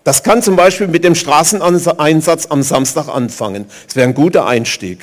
Das 0.04 0.24
kann 0.24 0.42
zum 0.42 0.56
Beispiel 0.56 0.88
mit 0.88 1.04
dem 1.04 1.16
Straßeneinsatz 1.16 2.48
am 2.48 2.62
Samstag 2.62 3.08
anfangen. 3.08 3.66
Das 3.86 3.96
wäre 3.96 4.08
ein 4.08 4.14
guter 4.14 4.46
Einstieg. 4.46 5.00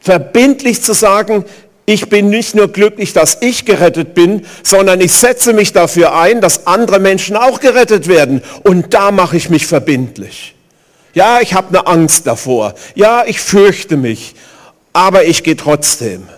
Verbindlich 0.00 0.82
zu 0.82 0.92
sagen, 0.92 1.44
ich 1.86 2.08
bin 2.08 2.30
nicht 2.30 2.54
nur 2.54 2.68
glücklich, 2.68 3.12
dass 3.12 3.38
ich 3.40 3.64
gerettet 3.64 4.14
bin, 4.14 4.46
sondern 4.62 5.00
ich 5.00 5.12
setze 5.12 5.52
mich 5.52 5.72
dafür 5.72 6.16
ein, 6.16 6.40
dass 6.40 6.68
andere 6.68 7.00
Menschen 7.00 7.36
auch 7.36 7.58
gerettet 7.58 8.06
werden. 8.06 8.42
Und 8.62 8.94
da 8.94 9.10
mache 9.10 9.36
ich 9.36 9.50
mich 9.50 9.66
verbindlich. 9.66 10.54
Ja, 11.14 11.40
ich 11.40 11.54
habe 11.54 11.68
eine 11.68 11.86
Angst 11.86 12.26
davor. 12.26 12.74
Ja, 12.94 13.24
ich 13.26 13.40
fürchte 13.40 13.96
mich. 13.96 14.34
Aber 14.92 15.24
ich 15.24 15.42
gehe 15.44 15.56
trotzdem. 15.56 16.28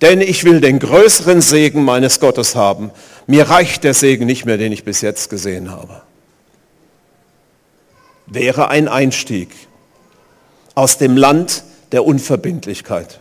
Denn 0.00 0.20
ich 0.20 0.44
will 0.44 0.60
den 0.60 0.78
größeren 0.78 1.40
Segen 1.40 1.84
meines 1.84 2.20
Gottes 2.20 2.56
haben. 2.56 2.90
Mir 3.26 3.48
reicht 3.48 3.84
der 3.84 3.94
Segen 3.94 4.26
nicht 4.26 4.44
mehr, 4.44 4.58
den 4.58 4.72
ich 4.72 4.84
bis 4.84 5.00
jetzt 5.00 5.30
gesehen 5.30 5.70
habe. 5.70 6.02
Wäre 8.26 8.68
ein 8.68 8.88
Einstieg 8.88 9.50
aus 10.74 10.98
dem 10.98 11.16
Land 11.16 11.64
der 11.92 12.04
Unverbindlichkeit. 12.04 13.20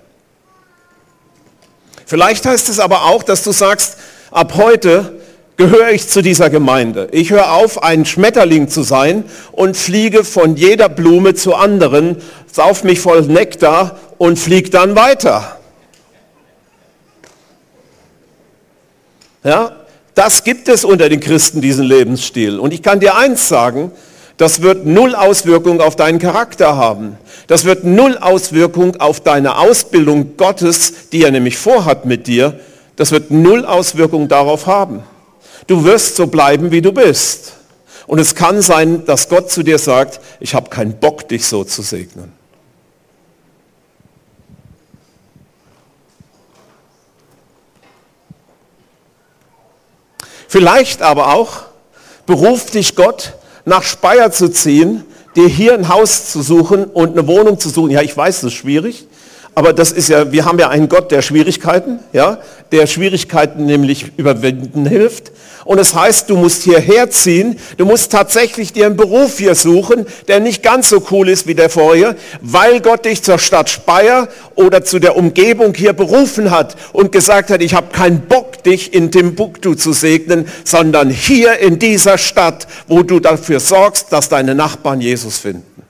Vielleicht 2.06 2.46
heißt 2.46 2.70
es 2.70 2.80
aber 2.80 3.06
auch, 3.06 3.24
dass 3.24 3.44
du 3.44 3.52
sagst, 3.52 3.98
ab 4.32 4.56
heute 4.56 5.21
gehöre 5.62 5.92
ich 5.92 6.08
zu 6.08 6.24
dieser 6.24 6.50
Gemeinde. 6.50 7.08
Ich 7.12 7.30
höre 7.30 7.52
auf, 7.52 7.84
ein 7.84 8.04
Schmetterling 8.04 8.68
zu 8.68 8.82
sein 8.82 9.26
und 9.52 9.78
fliege 9.78 10.24
von 10.24 10.56
jeder 10.56 10.90
Blume 10.90 11.36
zur 11.36 11.60
anderen, 11.60 12.18
sauf 12.52 12.84
mich 12.84 13.00
voll 13.00 13.22
Nektar 13.22 14.00
und 14.18 14.40
fliege 14.40 14.72
dann 14.72 14.96
weiter. 14.96 15.60
Ja, 19.44 19.74
das 20.16 20.44
gibt 20.44 20.68
es 20.68 20.84
unter 20.84 21.10
den 21.10 21.20
Christen, 21.20 21.62
diesen 21.62 21.86
Lebensstil. 21.86 22.58
Und 22.58 22.74
ich 22.74 22.82
kann 22.82 23.00
dir 23.00 23.16
eins 23.16 23.48
sagen, 23.48 23.92
das 24.38 24.64
wird 24.64 24.88
null 24.88 25.14
Auswirkung 25.14 25.80
auf 25.80 25.96
deinen 25.96 26.18
Charakter 26.18 26.76
haben. 26.76 27.20
Das 27.46 27.66
wird 27.66 27.84
null 27.84 28.18
Auswirkung 28.20 28.96
auf 28.96 29.20
deine 29.20 29.60
Ausbildung 29.60 30.38
Gottes, 30.38 31.10
die 31.12 31.24
er 31.24 31.30
nämlich 31.30 31.60
vorhat 31.60 32.06
mit 32.06 32.26
dir. 32.26 32.60
Das 32.96 33.12
wird 33.12 33.30
null 33.30 33.64
Auswirkung 33.64 34.28
darauf 34.28 34.66
haben. 34.66 35.04
Du 35.68 35.84
wirst 35.84 36.16
so 36.16 36.28
bleiben, 36.28 36.72
wie 36.72 36.82
du 36.82 36.92
bist. 36.92 37.54
Und 38.08 38.20
es 38.20 38.36
kann 38.36 38.62
sein, 38.62 39.06
dass 39.06 39.30
Gott 39.30 39.52
zu 39.52 39.64
dir 39.64 39.78
sagt, 39.78 40.20
ich 40.40 40.54
habe 40.54 40.70
keinen 40.70 41.00
Bock, 41.00 41.28
dich 41.28 41.46
so 41.48 41.64
zu 41.64 41.82
segnen. 41.82 42.34
Vielleicht 50.48 51.02
aber 51.02 51.34
auch 51.34 51.62
beruft 52.26 52.74
dich 52.74 52.98
Gott, 52.98 53.36
nach 53.64 53.84
Speyer 53.84 54.34
zu 54.34 54.50
ziehen, 54.50 55.06
dir 55.38 55.48
hier 55.48 55.74
ein 55.74 55.88
Haus 55.88 56.30
zu 56.30 56.42
suchen 56.42 56.84
und 56.86 57.12
eine 57.12 57.26
Wohnung 57.28 57.58
zu 57.58 57.70
suchen. 57.70 57.92
Ja, 57.92 58.02
ich 58.02 58.18
weiß, 58.18 58.42
das 58.42 58.52
ist 58.52 58.58
schwierig, 58.58 59.08
Aber 59.54 59.74
das 59.74 59.92
ist 59.92 60.08
ja, 60.08 60.32
wir 60.32 60.46
haben 60.46 60.60
ja 60.60 60.70
einen 60.70 60.88
Gott 60.88 61.12
der 61.12 61.22
Schwierigkeiten, 61.22 62.00
ja, 62.14 62.38
der 62.72 62.88
Schwierigkeiten 62.88 63.66
nämlich 63.66 64.14
überwinden 64.16 64.86
hilft. 64.86 65.32
Und 65.66 65.78
es 65.78 65.94
heißt, 65.94 66.30
du 66.30 66.38
musst 66.38 66.64
hierher 66.64 67.10
ziehen, 67.10 67.60
du 67.78 67.86
musst 67.86 68.12
tatsächlich 68.12 68.74
dir 68.74 68.86
einen 68.86 68.96
Beruf 68.96 69.38
hier 69.38 69.54
suchen, 69.54 70.06
der 70.28 70.40
nicht 70.40 70.64
ganz 70.64 70.90
so 70.90 71.04
cool 71.12 71.30
ist 71.30 71.48
wie 71.48 71.54
der 71.54 71.70
vorher, 71.70 72.16
weil 72.42 72.80
Gott 72.80 73.06
dich 73.06 73.22
zur 73.24 73.38
Stadt 73.38 73.70
Speyer 73.70 74.30
oder 74.56 74.84
zu 74.84 75.00
der 75.00 75.18
Umgebung 75.18 75.74
hier 75.74 75.94
berufen 75.94 76.50
hat 76.50 76.78
und 76.94 77.12
gesagt 77.12 77.50
hat, 77.50 77.62
ich 77.62 77.74
habe 77.74 77.88
keinen 77.92 78.22
Bock, 78.22 78.64
dich 78.64 78.94
in 78.94 79.12
Timbuktu 79.12 79.76
zu 79.76 79.92
segnen, 79.92 80.48
sondern 80.64 81.10
hier 81.10 81.60
in 81.60 81.78
dieser 81.78 82.18
Stadt, 82.18 82.68
wo 82.88 83.04
du 83.04 83.20
dafür 83.20 83.60
sorgst, 83.60 84.08
dass 84.12 84.30
deine 84.30 84.56
Nachbarn 84.56 85.02
Jesus 85.02 85.38
finden. 85.38 85.84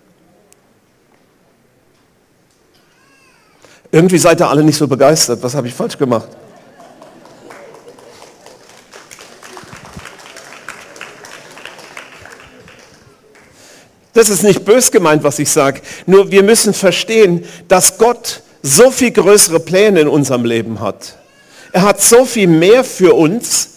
Irgendwie 3.91 4.17
seid 4.17 4.39
ihr 4.39 4.49
alle 4.49 4.63
nicht 4.63 4.77
so 4.77 4.87
begeistert. 4.87 5.43
Was 5.43 5.53
habe 5.53 5.67
ich 5.67 5.73
falsch 5.73 5.97
gemacht? 5.97 6.29
Das 14.13 14.29
ist 14.29 14.43
nicht 14.43 14.65
bös 14.65 14.91
gemeint, 14.91 15.23
was 15.23 15.39
ich 15.39 15.49
sage. 15.49 15.81
Nur 16.05 16.31
wir 16.31 16.43
müssen 16.43 16.73
verstehen, 16.73 17.45
dass 17.67 17.97
Gott 17.97 18.41
so 18.61 18.91
viel 18.91 19.11
größere 19.11 19.59
Pläne 19.59 20.01
in 20.01 20.07
unserem 20.07 20.45
Leben 20.45 20.79
hat. 20.79 21.17
Er 21.71 21.83
hat 21.83 22.01
so 22.01 22.25
viel 22.25 22.47
mehr 22.47 22.83
für 22.83 23.15
uns. 23.15 23.69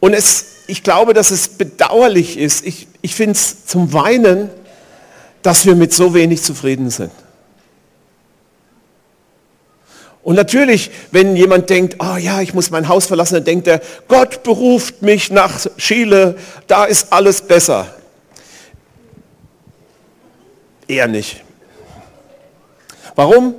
Und 0.00 0.12
es, 0.12 0.44
ich 0.66 0.82
glaube, 0.82 1.14
dass 1.14 1.30
es 1.30 1.48
bedauerlich 1.48 2.38
ist. 2.38 2.66
Ich, 2.66 2.86
ich 3.02 3.14
finde 3.14 3.32
es 3.32 3.66
zum 3.66 3.92
Weinen, 3.92 4.50
dass 5.42 5.64
wir 5.64 5.74
mit 5.74 5.92
so 5.92 6.14
wenig 6.14 6.42
zufrieden 6.42 6.90
sind. 6.90 7.10
Und 10.26 10.34
natürlich, 10.34 10.90
wenn 11.12 11.36
jemand 11.36 11.70
denkt, 11.70 11.98
oh 12.00 12.16
ja, 12.16 12.40
ich 12.40 12.52
muss 12.52 12.72
mein 12.72 12.88
Haus 12.88 13.06
verlassen, 13.06 13.34
dann 13.34 13.44
denkt 13.44 13.68
er, 13.68 13.80
Gott 14.08 14.42
beruft 14.42 15.00
mich 15.00 15.30
nach 15.30 15.52
Chile, 15.78 16.34
da 16.66 16.84
ist 16.84 17.12
alles 17.12 17.42
besser. 17.42 17.94
Eher 20.88 21.06
nicht. 21.06 21.44
Warum? 23.14 23.54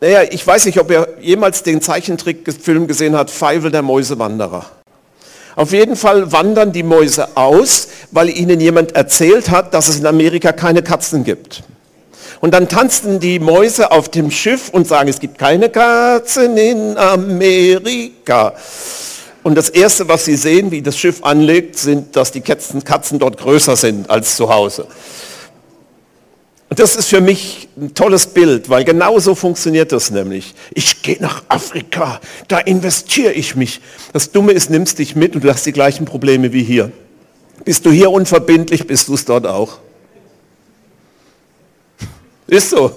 Naja, 0.00 0.24
ich 0.28 0.44
weiß 0.44 0.64
nicht, 0.64 0.80
ob 0.80 0.90
er 0.90 1.06
jemals 1.20 1.62
den 1.62 1.80
Zeichentrickfilm 1.80 2.88
gesehen 2.88 3.16
hat, 3.16 3.30
Feivel 3.30 3.70
der 3.70 3.82
Mäusewanderer. 3.82 4.66
Auf 5.54 5.70
jeden 5.70 5.94
Fall 5.94 6.32
wandern 6.32 6.72
die 6.72 6.82
Mäuse 6.82 7.36
aus, 7.36 7.86
weil 8.10 8.28
ihnen 8.28 8.58
jemand 8.58 8.96
erzählt 8.96 9.50
hat, 9.50 9.72
dass 9.72 9.86
es 9.86 10.00
in 10.00 10.06
Amerika 10.06 10.50
keine 10.50 10.82
Katzen 10.82 11.22
gibt. 11.22 11.62
Und 12.40 12.52
dann 12.52 12.68
tanzen 12.68 13.20
die 13.20 13.38
Mäuse 13.38 13.90
auf 13.90 14.08
dem 14.08 14.30
Schiff 14.30 14.70
und 14.70 14.88
sagen, 14.88 15.08
es 15.08 15.20
gibt 15.20 15.38
keine 15.38 15.68
Katzen 15.68 16.56
in 16.56 16.96
Amerika. 16.96 18.54
Und 19.42 19.54
das 19.54 19.68
Erste, 19.68 20.08
was 20.08 20.24
sie 20.24 20.36
sehen, 20.36 20.70
wie 20.70 20.82
das 20.82 20.98
Schiff 20.98 21.22
anlegt, 21.22 21.78
sind, 21.78 22.16
dass 22.16 22.32
die 22.32 22.40
Katzen, 22.40 22.82
Katzen 22.82 23.18
dort 23.18 23.38
größer 23.38 23.76
sind 23.76 24.08
als 24.08 24.36
zu 24.36 24.52
Hause. 24.52 24.86
Und 26.70 26.78
das 26.78 26.94
ist 26.94 27.08
für 27.08 27.20
mich 27.20 27.68
ein 27.76 27.94
tolles 27.94 28.28
Bild, 28.28 28.70
weil 28.70 28.84
genau 28.84 29.18
so 29.18 29.34
funktioniert 29.34 29.92
das 29.92 30.10
nämlich. 30.10 30.54
Ich 30.72 31.02
gehe 31.02 31.20
nach 31.20 31.42
Afrika, 31.48 32.20
da 32.48 32.58
investiere 32.58 33.32
ich 33.32 33.56
mich. 33.56 33.80
Das 34.12 34.30
Dumme 34.30 34.52
ist, 34.52 34.70
nimmst 34.70 34.98
dich 34.98 35.16
mit 35.16 35.34
und 35.34 35.42
du 35.42 35.50
hast 35.50 35.66
die 35.66 35.72
gleichen 35.72 36.04
Probleme 36.04 36.52
wie 36.52 36.62
hier. 36.62 36.92
Bist 37.64 37.84
du 37.86 37.90
hier 37.90 38.10
unverbindlich, 38.10 38.86
bist 38.86 39.08
du 39.08 39.14
es 39.14 39.24
dort 39.24 39.46
auch. 39.46 39.78
Ist 42.50 42.70
so. 42.70 42.92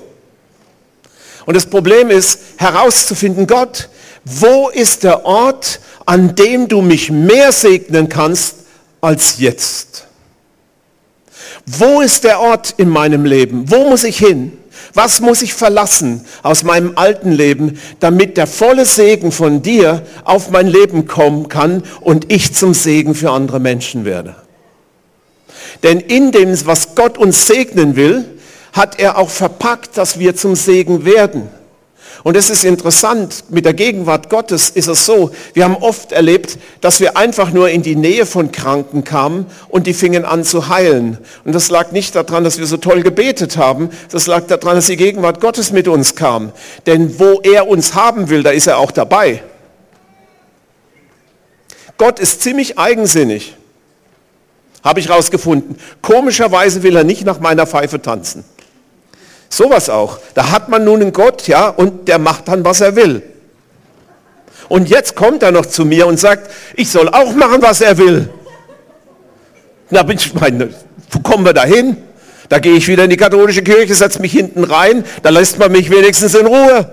Und 1.45 1.55
das 1.55 1.65
Problem 1.65 2.09
ist 2.09 2.39
herauszufinden, 2.57 3.45
Gott, 3.47 3.89
wo 4.25 4.69
ist 4.69 5.03
der 5.03 5.25
Ort, 5.25 5.79
an 6.05 6.35
dem 6.35 6.67
du 6.67 6.81
mich 6.81 7.11
mehr 7.11 7.51
segnen 7.51 8.09
kannst 8.09 8.55
als 8.99 9.39
jetzt? 9.39 10.07
Wo 11.65 12.01
ist 12.01 12.23
der 12.23 12.39
Ort 12.39 12.73
in 12.77 12.89
meinem 12.89 13.25
Leben? 13.25 13.69
Wo 13.69 13.89
muss 13.89 14.03
ich 14.03 14.17
hin? 14.17 14.57
Was 14.95 15.19
muss 15.21 15.41
ich 15.41 15.53
verlassen 15.53 16.25
aus 16.41 16.63
meinem 16.63 16.93
alten 16.97 17.31
Leben, 17.31 17.79
damit 17.99 18.37
der 18.37 18.47
volle 18.47 18.85
Segen 18.85 19.31
von 19.31 19.61
dir 19.61 20.03
auf 20.23 20.49
mein 20.49 20.67
Leben 20.67 21.07
kommen 21.07 21.47
kann 21.47 21.83
und 22.01 22.31
ich 22.31 22.53
zum 22.53 22.73
Segen 22.73 23.13
für 23.15 23.31
andere 23.31 23.59
Menschen 23.59 24.03
werde? 24.03 24.35
Denn 25.83 25.99
in 25.99 26.31
dem, 26.31 26.65
was 26.65 26.95
Gott 26.95 27.17
uns 27.17 27.47
segnen 27.47 27.95
will, 27.95 28.25
hat 28.73 28.99
er 28.99 29.17
auch 29.17 29.29
verpackt, 29.29 29.97
dass 29.97 30.19
wir 30.19 30.35
zum 30.35 30.55
Segen 30.55 31.05
werden. 31.05 31.49
Und 32.23 32.37
es 32.37 32.49
ist 32.49 32.63
interessant, 32.63 33.45
mit 33.49 33.65
der 33.65 33.73
Gegenwart 33.73 34.29
Gottes 34.29 34.69
ist 34.69 34.87
es 34.87 35.05
so, 35.05 35.31
wir 35.53 35.65
haben 35.65 35.75
oft 35.75 36.13
erlebt, 36.13 36.57
dass 36.79 37.01
wir 37.01 37.17
einfach 37.17 37.51
nur 37.51 37.69
in 37.69 37.81
die 37.81 37.97
Nähe 37.97 38.25
von 38.25 38.51
Kranken 38.51 39.03
kamen 39.03 39.45
und 39.67 39.87
die 39.87 39.93
fingen 39.93 40.23
an 40.23 40.45
zu 40.45 40.69
heilen. 40.69 41.17
Und 41.43 41.53
das 41.53 41.69
lag 41.69 41.91
nicht 41.91 42.15
daran, 42.15 42.45
dass 42.45 42.59
wir 42.59 42.65
so 42.65 42.77
toll 42.77 43.01
gebetet 43.01 43.57
haben, 43.57 43.89
das 44.09 44.25
lag 44.27 44.47
daran, 44.47 44.75
dass 44.75 44.85
die 44.85 44.95
Gegenwart 44.95 45.41
Gottes 45.41 45.71
mit 45.73 45.89
uns 45.89 46.15
kam. 46.15 46.53
Denn 46.85 47.19
wo 47.19 47.41
er 47.41 47.67
uns 47.67 47.93
haben 47.93 48.29
will, 48.29 48.41
da 48.41 48.51
ist 48.51 48.67
er 48.67 48.77
auch 48.77 48.91
dabei. 48.91 49.43
Gott 51.97 52.19
ist 52.19 52.41
ziemlich 52.41 52.79
eigensinnig, 52.79 53.55
habe 54.81 55.01
ich 55.01 55.09
rausgefunden. 55.09 55.77
Komischerweise 56.01 56.83
will 56.83 56.95
er 56.95 57.03
nicht 57.03 57.25
nach 57.25 57.39
meiner 57.41 57.67
Pfeife 57.67 58.01
tanzen. 58.01 58.45
Sowas 59.53 59.87
auch. 59.87 60.17
Da 60.33 60.49
hat 60.49 60.69
man 60.69 60.83
nun 60.83 60.99
einen 60.99 61.13
Gott, 61.13 61.47
ja, 61.47 61.69
und 61.69 62.07
der 62.07 62.17
macht 62.17 62.47
dann, 62.47 62.65
was 62.65 62.81
er 62.81 62.95
will. 62.95 63.21
Und 64.67 64.89
jetzt 64.89 65.15
kommt 65.15 65.43
er 65.43 65.51
noch 65.51 65.67
zu 65.67 65.85
mir 65.85 66.07
und 66.07 66.19
sagt, 66.19 66.49
ich 66.75 66.89
soll 66.89 67.07
auch 67.07 67.35
machen, 67.35 67.61
was 67.61 67.79
er 67.81 67.99
will. 67.99 68.29
Na, 69.91 70.01
bin 70.01 70.17
ich 70.17 70.33
meine, 70.33 70.73
wo 71.11 71.19
kommen 71.19 71.45
wir 71.45 71.53
da 71.53 71.65
hin? 71.65 71.97
Da 72.49 72.57
gehe 72.57 72.73
ich 72.73 72.87
wieder 72.87 73.03
in 73.03 73.11
die 73.11 73.17
katholische 73.17 73.61
Kirche, 73.61 73.93
setze 73.93 74.19
mich 74.21 74.31
hinten 74.31 74.63
rein, 74.63 75.05
da 75.21 75.29
lässt 75.29 75.59
man 75.59 75.71
mich 75.71 75.91
wenigstens 75.91 76.33
in 76.33 76.47
Ruhe. 76.47 76.91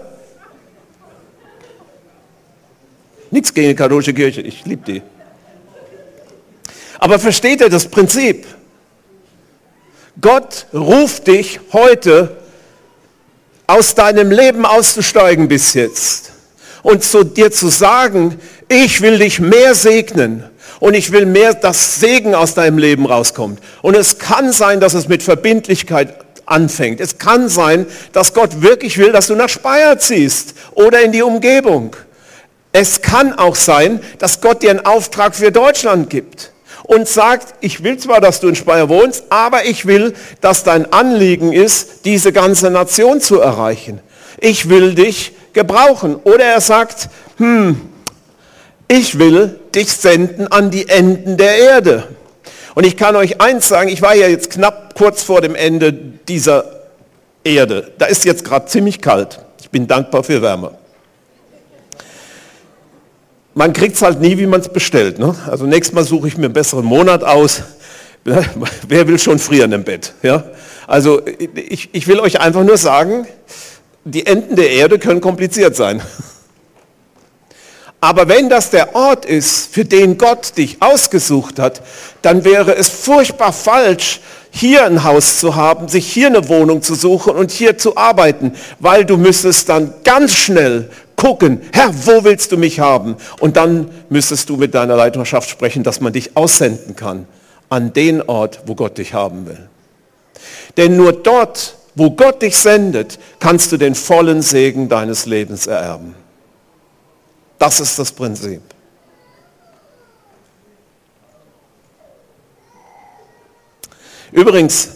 Nichts 3.31 3.55
gegen 3.55 3.69
die 3.69 3.75
katholische 3.75 4.13
Kirche, 4.13 4.43
ich 4.43 4.67
liebe 4.67 4.85
die. 4.85 5.03
Aber 6.99 7.19
versteht 7.19 7.63
ihr 7.63 7.71
das 7.71 7.87
Prinzip? 7.87 8.47
Gott 10.21 10.67
ruft 10.75 11.27
dich 11.27 11.61
heute 11.73 12.37
aus 13.71 13.95
deinem 13.95 14.31
Leben 14.31 14.67
auszusteigen 14.67 15.47
bis 15.47 15.75
jetzt 15.75 16.33
und 16.83 17.05
zu 17.05 17.25
dir 17.25 17.53
zu 17.53 17.69
sagen, 17.69 18.41
ich 18.69 19.01
will 19.01 19.19
dich 19.19 19.39
mehr 19.39 19.75
segnen 19.75 20.45
und 20.81 20.95
ich 20.95 21.13
will 21.13 21.25
mehr, 21.25 21.55
dass 21.55 22.01
Segen 22.01 22.35
aus 22.35 22.55
deinem 22.55 22.79
Leben 22.79 23.07
rauskommt. 23.07 23.61
Und 23.83 23.97
es 23.97 24.19
kann 24.19 24.53
sein, 24.53 24.81
dass 24.81 24.95
es 24.95 25.09
mit 25.09 25.23
Verbindlichkeit 25.23 26.17
anfängt. 26.47 27.01
Es 27.01 27.19
kann 27.19 27.49
sein, 27.49 27.87
dass 28.13 28.35
Gott 28.35 28.63
wirklich 28.63 28.99
will, 28.99 29.13
dass 29.13 29.29
du 29.29 29.37
nach 29.37 29.49
Speyer 29.49 29.99
ziehst 29.99 30.55
oder 30.73 31.03
in 31.03 31.13
die 31.13 31.23
Umgebung. 31.23 31.95
Es 32.73 33.03
kann 33.03 33.33
auch 33.39 33.57
sein, 33.57 34.01
dass 34.19 34.41
Gott 34.41 34.63
dir 34.63 34.71
einen 34.71 34.85
Auftrag 34.85 35.35
für 35.37 35.53
Deutschland 35.53 36.11
gibt 36.11 36.53
und 36.91 37.07
sagt, 37.07 37.55
ich 37.61 37.85
will 37.85 37.99
zwar, 37.99 38.21
dass 38.21 38.41
du 38.41 38.49
in 38.49 38.57
Speyer 38.57 38.89
wohnst, 38.89 39.27
aber 39.31 39.65
ich 39.65 39.87
will, 39.87 40.13
dass 40.41 40.65
dein 40.65 40.93
Anliegen 40.93 41.53
ist, 41.53 42.05
diese 42.05 42.33
ganze 42.33 42.69
Nation 42.69 43.21
zu 43.21 43.39
erreichen. 43.39 44.01
Ich 44.41 44.69
will 44.69 44.97
dich 44.97 45.33
gebrauchen. 45.53 46.17
Oder 46.17 46.47
er 46.47 46.61
sagt, 46.61 47.09
hm, 47.37 47.81
ich 48.89 49.21
will 49.21 49.61
dich 49.73 49.93
senden 49.93 50.49
an 50.49 50.73
die 50.73 50.89
Enden 50.89 51.37
der 51.37 51.59
Erde. 51.59 52.09
Und 52.75 52.85
ich 52.85 52.97
kann 52.97 53.15
euch 53.15 53.41
eins 53.41 53.69
sagen, 53.69 53.89
ich 53.89 54.03
war 54.03 54.17
ja 54.17 54.27
jetzt 54.27 54.51
knapp 54.51 54.97
kurz 54.97 55.23
vor 55.23 55.41
dem 55.41 55.55
Ende 55.55 55.93
dieser 55.93 56.65
Erde. 57.45 57.93
Da 57.99 58.07
ist 58.07 58.25
jetzt 58.25 58.45
gerade 58.45 58.67
ziemlich 58.67 59.01
kalt. 59.01 59.39
Ich 59.61 59.71
bin 59.71 59.87
dankbar 59.87 60.25
für 60.25 60.43
Wärme 60.43 60.73
man 63.55 63.73
kriegt 63.73 63.97
es 63.97 64.03
halt 64.03 64.21
nie, 64.21 64.39
wie 64.39 64.47
man 64.47 64.61
es 64.61 64.69
bestellt. 64.69 65.19
Ne? 65.19 65.35
Also 65.49 65.67
nächstes 65.67 65.95
Mal 65.95 66.05
suche 66.05 66.29
ich 66.29 66.37
mir 66.37 66.47
einen 66.47 66.55
besseren 66.55 66.85
Monat 66.85 67.25
aus. 67.25 67.63
Wer 68.89 69.09
will 69.09 69.19
schon 69.19 69.39
frieren 69.39 69.73
im 69.73 69.85
Bett? 69.85 70.15
Ja? 70.23 70.45
Also 70.87 71.23
ich, 71.55 71.89
ich 71.93 72.07
will 72.07 72.21
euch 72.21 72.41
einfach 72.41 72.65
nur 72.65 72.77
sagen, 72.77 73.27
die 74.05 74.27
Enden 74.27 74.57
der 74.57 74.71
Erde 74.71 74.99
können 74.99 75.21
kompliziert 75.21 75.77
sein. 75.77 76.03
Aber 78.01 78.29
wenn 78.29 78.49
das 78.49 78.71
der 78.71 78.95
Ort 78.95 79.27
ist, 79.27 79.75
für 79.75 79.85
den 79.85 80.17
Gott 80.17 80.57
dich 80.57 80.81
ausgesucht 80.81 81.59
hat, 81.59 81.83
dann 82.23 82.45
wäre 82.45 82.75
es 82.75 82.89
furchtbar 82.89 83.53
falsch, 83.53 84.21
hier 84.51 84.85
ein 84.85 85.05
Haus 85.05 85.39
zu 85.39 85.55
haben, 85.55 85.89
sich 85.89 86.11
hier 86.11 86.29
eine 86.29 86.49
Wohnung 86.49 86.83
zu 86.83 86.95
suchen 86.95 87.37
und 87.37 87.51
hier 87.51 87.79
zu 87.79 87.97
arbeiten, 87.97 88.53
weil 88.81 89.05
du 89.05 89.17
müsstest 89.17 89.69
dann 89.69 89.95
ganz 90.03 90.35
schnell 90.35 90.91
gucken, 91.21 91.61
Herr, 91.73 91.93
wo 92.07 92.25
willst 92.25 92.51
du 92.53 92.57
mich 92.57 92.81
haben? 92.81 93.17
Und 93.39 93.57
dann 93.57 93.91
müsstest 94.09 94.49
du 94.49 94.57
mit 94.57 94.75
deiner 94.75 94.97
Leiterschaft 94.97 95.51
sprechen, 95.51 95.83
dass 95.83 96.01
man 96.01 96.13
dich 96.13 96.37
aussenden 96.37 96.97
kann 96.97 97.27
an 97.69 97.93
den 97.93 98.23
Ort, 98.23 98.63
wo 98.67 98.75
Gott 98.75 98.99
dich 98.99 99.15
haben 99.15 99.47
will. 99.47 99.69
Denn 100.77 100.97
nur 100.97 101.13
dort, 101.13 101.77
Wo 101.95 102.11
Gott 102.11 102.43
dich 102.43 102.57
sendet, 102.57 103.19
kannst 103.41 103.73
du 103.73 103.77
den 103.77 103.95
vollen 103.95 104.43
Segen 104.43 104.89
deines 104.89 105.27
Lebens 105.27 105.67
ererben. 105.67 106.15
Das 107.59 107.81
ist 107.81 107.99
das 107.99 108.13
Prinzip. 108.13 108.63
Übrigens, 114.33 114.89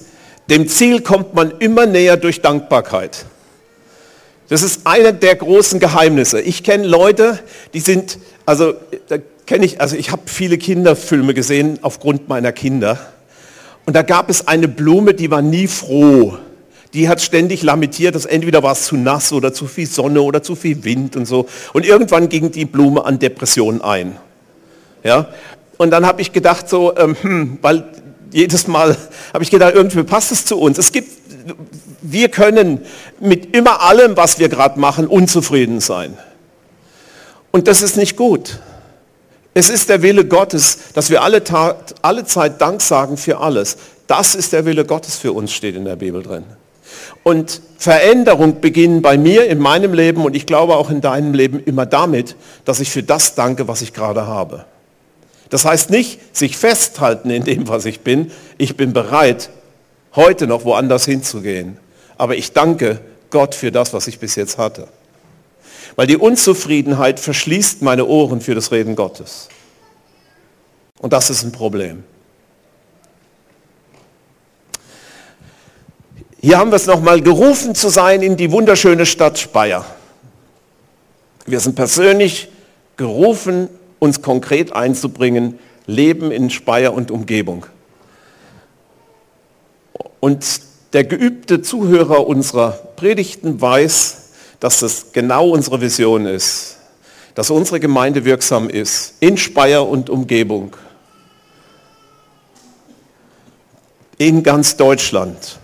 dem 0.49 0.69
Ziel 0.69 1.03
kommt 1.03 1.35
man 1.35 1.59
immer 1.59 1.87
näher 1.87 2.17
durch 2.17 2.41
Dankbarkeit. 2.41 3.27
Das 4.49 4.63
ist 4.63 4.87
einer 4.87 5.13
der 5.13 5.37
großen 5.37 5.81
Geheimnisse. 5.81 6.41
Ich 6.41 6.63
kenne 6.63 6.87
Leute, 6.87 7.39
die 7.73 7.81
sind, 7.81 8.19
also 8.45 8.75
da 9.09 9.17
kenne 9.47 9.65
ich, 9.65 9.81
also 9.81 9.97
ich 9.97 10.11
habe 10.11 10.23
viele 10.27 10.59
Kinderfilme 10.59 11.35
gesehen 11.35 11.79
aufgrund 11.83 12.29
meiner 12.29 12.53
Kinder. 12.53 12.99
Und 13.87 13.97
da 13.97 14.03
gab 14.03 14.31
es 14.31 14.47
eine 14.47 14.69
Blume, 14.69 15.15
die 15.15 15.31
war 15.31 15.43
nie 15.43 15.67
froh. 15.67 16.39
Die 16.93 17.09
hat 17.09 17.21
ständig 17.21 17.63
lamentiert, 17.63 18.15
dass 18.15 18.25
entweder 18.25 18.63
war 18.63 18.73
es 18.73 18.85
zu 18.85 18.97
nass 18.97 19.33
oder 19.33 19.53
zu 19.53 19.67
viel 19.67 19.87
Sonne 19.87 20.23
oder 20.23 20.43
zu 20.43 20.55
viel 20.55 20.85
Wind 20.85 21.17
und 21.17 21.27
so. 21.27 21.47
Und 21.73 21.85
irgendwann 21.85 22.29
ging 22.29 22.53
die 22.53 22.65
Blume 22.67 23.05
an 23.05 23.19
Depressionen 23.19 23.83
ein. 23.83 24.17
Ja? 25.03 25.29
Und 25.77 25.91
dann 25.91 26.07
habe 26.07 26.23
ich 26.23 26.33
gedacht 26.33 26.69
so, 26.69 26.97
ähm, 26.97 27.17
hm, 27.21 27.59
weil 27.63 27.85
jedes 28.31 28.69
Mal 28.69 28.97
habe 29.33 29.43
ich 29.43 29.51
gedacht, 29.51 29.75
irgendwie 29.75 30.03
passt 30.05 30.33
es 30.33 30.45
zu 30.45 30.59
uns. 30.59 30.79
Es 30.79 30.93
gibt, 30.93 31.24
wir 32.03 32.29
können 32.29 32.81
mit 33.21 33.55
immer 33.55 33.83
allem, 33.83 34.17
was 34.17 34.39
wir 34.39 34.49
gerade 34.49 34.79
machen, 34.79 35.07
unzufrieden 35.07 35.81
sein. 35.81 36.17
Und 37.51 37.69
das 37.69 37.83
ist 37.83 37.97
nicht 37.97 38.17
gut. 38.17 38.59
Es 39.55 39.71
ist 39.71 39.89
der 39.89 40.03
Wille 40.03 40.25
Gottes, 40.25 40.79
dass 40.95 41.11
wir 41.11 41.23
alle, 41.23 41.45
Tat, 41.45 41.95
alle 42.03 42.25
Zeit 42.25 42.61
Dank 42.61 42.83
sagen 42.83 43.17
für 43.17 43.39
alles. 43.39 43.77
Das 44.07 44.35
ist 44.35 44.53
der 44.53 44.65
Wille 44.65 44.85
Gottes 44.85 45.17
für 45.17 45.33
uns, 45.33 45.53
steht 45.53 45.77
in 45.77 45.85
der 45.85 45.97
Bibel 45.97 46.23
drin. 46.23 46.45
Und 47.23 47.63
Veränderung 47.79 48.61
beginnt 48.61 49.03
bei 49.03 49.17
mir 49.17 49.47
in 49.47 49.59
meinem 49.59 49.95
Leben 49.95 50.25
und 50.25 50.35
ich 50.35 50.47
glaube 50.47 50.77
auch 50.77 50.91
in 50.91 51.01
deinem 51.01 51.33
Leben 51.33 51.63
immer 51.65 51.87
damit, 51.87 52.37
dass 52.65 52.81
ich 52.81 52.91
für 52.91 53.03
das 53.03 53.35
danke, 53.35 53.69
was 53.69 53.83
ich 53.83 53.93
gerade 53.93 54.27
habe. 54.27 54.65
Das 55.51 55.65
heißt 55.65 55.91
nicht, 55.91 56.19
sich 56.37 56.57
festhalten 56.57 57.31
in 57.31 57.45
dem, 57.45 57.69
was 57.69 57.85
ich 57.85 58.01
bin. 58.01 58.33
Ich 58.59 58.77
bin 58.77 58.93
bereit, 58.93 59.51
heute 60.17 60.47
noch 60.47 60.65
woanders 60.65 61.05
hinzugehen. 61.05 61.79
Aber 62.17 62.37
ich 62.37 62.53
danke 62.53 63.01
Gott 63.31 63.55
für 63.55 63.73
das, 63.73 63.93
was 63.93 64.07
ich 64.07 64.19
bis 64.19 64.37
jetzt 64.37 64.59
hatte. 64.59 64.89
Weil 65.97 66.07
die 66.07 66.17
Unzufriedenheit 66.17 67.21
verschließt 67.21 67.83
meine 67.83 68.07
Ohren 68.07 68.41
für 68.41 68.55
das 68.55 68.73
Reden 68.73 68.97
Gottes. 68.97 69.49
Und 70.99 71.13
das 71.13 71.31
ist 71.31 71.43
ein 71.43 71.53
Problem. 71.53 72.05
Hier 76.41 76.59
haben 76.59 76.71
wir 76.71 76.77
es 76.77 76.87
nochmal 76.87 77.21
gerufen 77.23 77.75
zu 77.75 77.89
sein 77.89 78.23
in 78.23 78.37
die 78.37 78.53
wunderschöne 78.53 79.07
Stadt 79.07 79.39
Speyer. 79.39 79.85
Wir 81.47 81.61
sind 81.61 81.75
persönlich 81.75 82.49
gerufen, 82.97 83.69
uns 83.99 84.23
konkret 84.23 84.73
einzubringen, 84.73 85.59
Leben 85.87 86.31
in 86.31 86.51
Speyer 86.51 86.93
und 86.93 87.11
Umgebung. 87.11 87.67
Und 90.21 90.61
der 90.93 91.05
geübte 91.05 91.61
Zuhörer 91.61 92.27
unserer 92.27 92.71
Predigten 92.97 93.61
weiß, 93.61 94.17
dass 94.61 94.81
das 94.81 95.13
genau 95.13 95.51
unsere 95.51 95.81
Vision 95.81 96.27
ist, 96.27 96.77
dass 97.35 97.51
unsere 97.51 97.81
Gemeinde 97.81 98.25
wirksam 98.25 98.71
ist 98.71 99.15
in 99.21 99.37
Speyer 99.37 99.87
und 99.87 100.09
Umgebung, 100.09 100.77
in 104.19 104.43
ganz 104.43 104.77
Deutschland. 104.77 105.59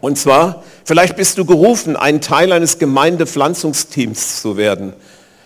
Und 0.00 0.18
zwar, 0.18 0.62
vielleicht 0.84 1.16
bist 1.16 1.38
du 1.38 1.46
gerufen, 1.46 1.96
ein 1.96 2.20
Teil 2.20 2.52
eines 2.52 2.78
Gemeindepflanzungsteams 2.78 4.42
zu 4.42 4.58
werden, 4.58 4.92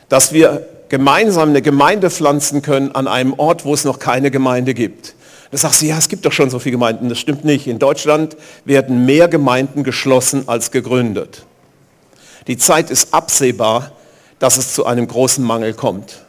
dass 0.08 0.32
wir 0.32 0.66
gemeinsam 0.88 1.50
eine 1.50 1.62
Gemeinde 1.62 2.10
pflanzen 2.10 2.62
können 2.62 2.92
an 2.92 3.06
einem 3.06 3.34
Ort, 3.34 3.64
wo 3.64 3.72
es 3.72 3.84
noch 3.84 4.00
keine 4.00 4.32
Gemeinde 4.32 4.74
gibt. 4.74 5.14
Da 5.50 5.56
sagst 5.56 5.80
du, 5.80 5.86
ja, 5.86 5.96
es 5.96 6.08
gibt 6.08 6.26
doch 6.26 6.32
schon 6.32 6.50
so 6.50 6.58
viele 6.58 6.72
Gemeinden. 6.72 7.08
Das 7.08 7.18
stimmt 7.18 7.44
nicht. 7.44 7.66
In 7.66 7.78
Deutschland 7.78 8.36
werden 8.64 9.06
mehr 9.06 9.28
Gemeinden 9.28 9.82
geschlossen 9.82 10.48
als 10.48 10.70
gegründet. 10.70 11.44
Die 12.46 12.58
Zeit 12.58 12.90
ist 12.90 13.14
absehbar, 13.14 13.92
dass 14.38 14.56
es 14.56 14.74
zu 14.74 14.84
einem 14.86 15.06
großen 15.06 15.44
Mangel 15.44 15.74
kommt. 15.74 16.24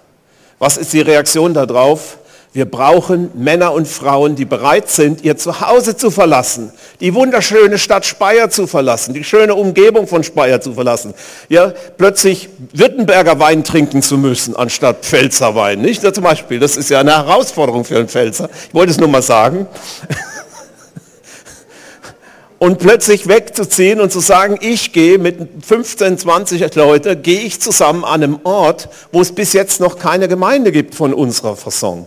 Was 0.58 0.78
ist 0.78 0.94
die 0.94 1.02
Reaktion 1.02 1.54
darauf? 1.54 2.19
Wir 2.52 2.66
brauchen 2.66 3.30
Männer 3.36 3.74
und 3.74 3.88
Frauen, 3.88 4.36
die 4.36 4.46
bereit 4.46 4.90
sind, 4.90 5.24
ihr 5.24 5.38
Zuhause 5.38 5.96
zu 5.96 6.10
verlassen, 6.10 6.72
die 7.00 7.14
wunderschöne 7.14 7.78
Stadt 7.78 8.08
Speyer 8.08 8.50
zu 8.50 8.66
verlassen, 8.66 9.14
die 9.14 9.24
schöne 9.24 9.54
Umgebung 9.54 10.08
von 10.08 10.24
Speyer 10.24 10.60
zu 10.60 10.74
verlassen. 10.74 11.14
Ja, 11.48 11.72
plötzlich 12.00 12.50
Württemberger 12.74 13.40
Wein 13.40 13.64
trinken 13.64 14.02
zu 14.02 14.18
müssen, 14.18 14.56
anstatt 14.56 15.06
Pfälzer 15.06 15.54
Wein. 15.54 15.82
Nicht? 15.82 16.02
Ja, 16.02 16.12
zum 16.12 16.24
Beispiel, 16.24 16.60
das 16.60 16.76
ist 16.76 16.90
ja 16.90 17.02
eine 17.02 17.12
Herausforderung 17.12 17.86
für 17.86 17.98
einen 17.98 18.08
Pfälzer. 18.08 18.50
Ich 18.68 18.74
wollte 18.74 18.94
es 18.94 18.98
nur 18.98 19.10
mal 19.10 19.22
sagen. 19.22 19.68
Und 22.58 22.80
plötzlich 22.80 23.28
wegzuziehen 23.30 24.02
und 24.02 24.12
zu 24.12 24.20
sagen, 24.20 24.58
ich 24.60 24.92
gehe 24.92 25.18
mit 25.18 25.66
15, 25.66 26.18
20 26.18 26.76
Leute, 26.76 27.16
gehe 27.16 27.40
ich 27.40 27.62
zusammen 27.62 28.04
an 28.04 28.22
einem 28.22 28.40
Ort, 28.44 28.90
wo 29.14 29.22
es 29.22 29.32
bis 29.32 29.54
jetzt 29.54 29.80
noch 29.80 29.98
keine 29.98 30.28
Gemeinde 30.28 30.74
gibt 30.74 30.94
von 30.94 31.14
unserer 31.14 31.56
Fasson 31.56 32.06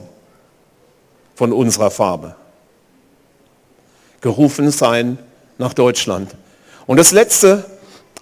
von 1.34 1.52
unserer 1.52 1.90
Farbe. 1.90 2.34
Gerufen 4.20 4.70
sein 4.70 5.18
nach 5.58 5.74
Deutschland. 5.74 6.34
Und 6.86 6.96
das 6.96 7.12
Letzte, 7.12 7.64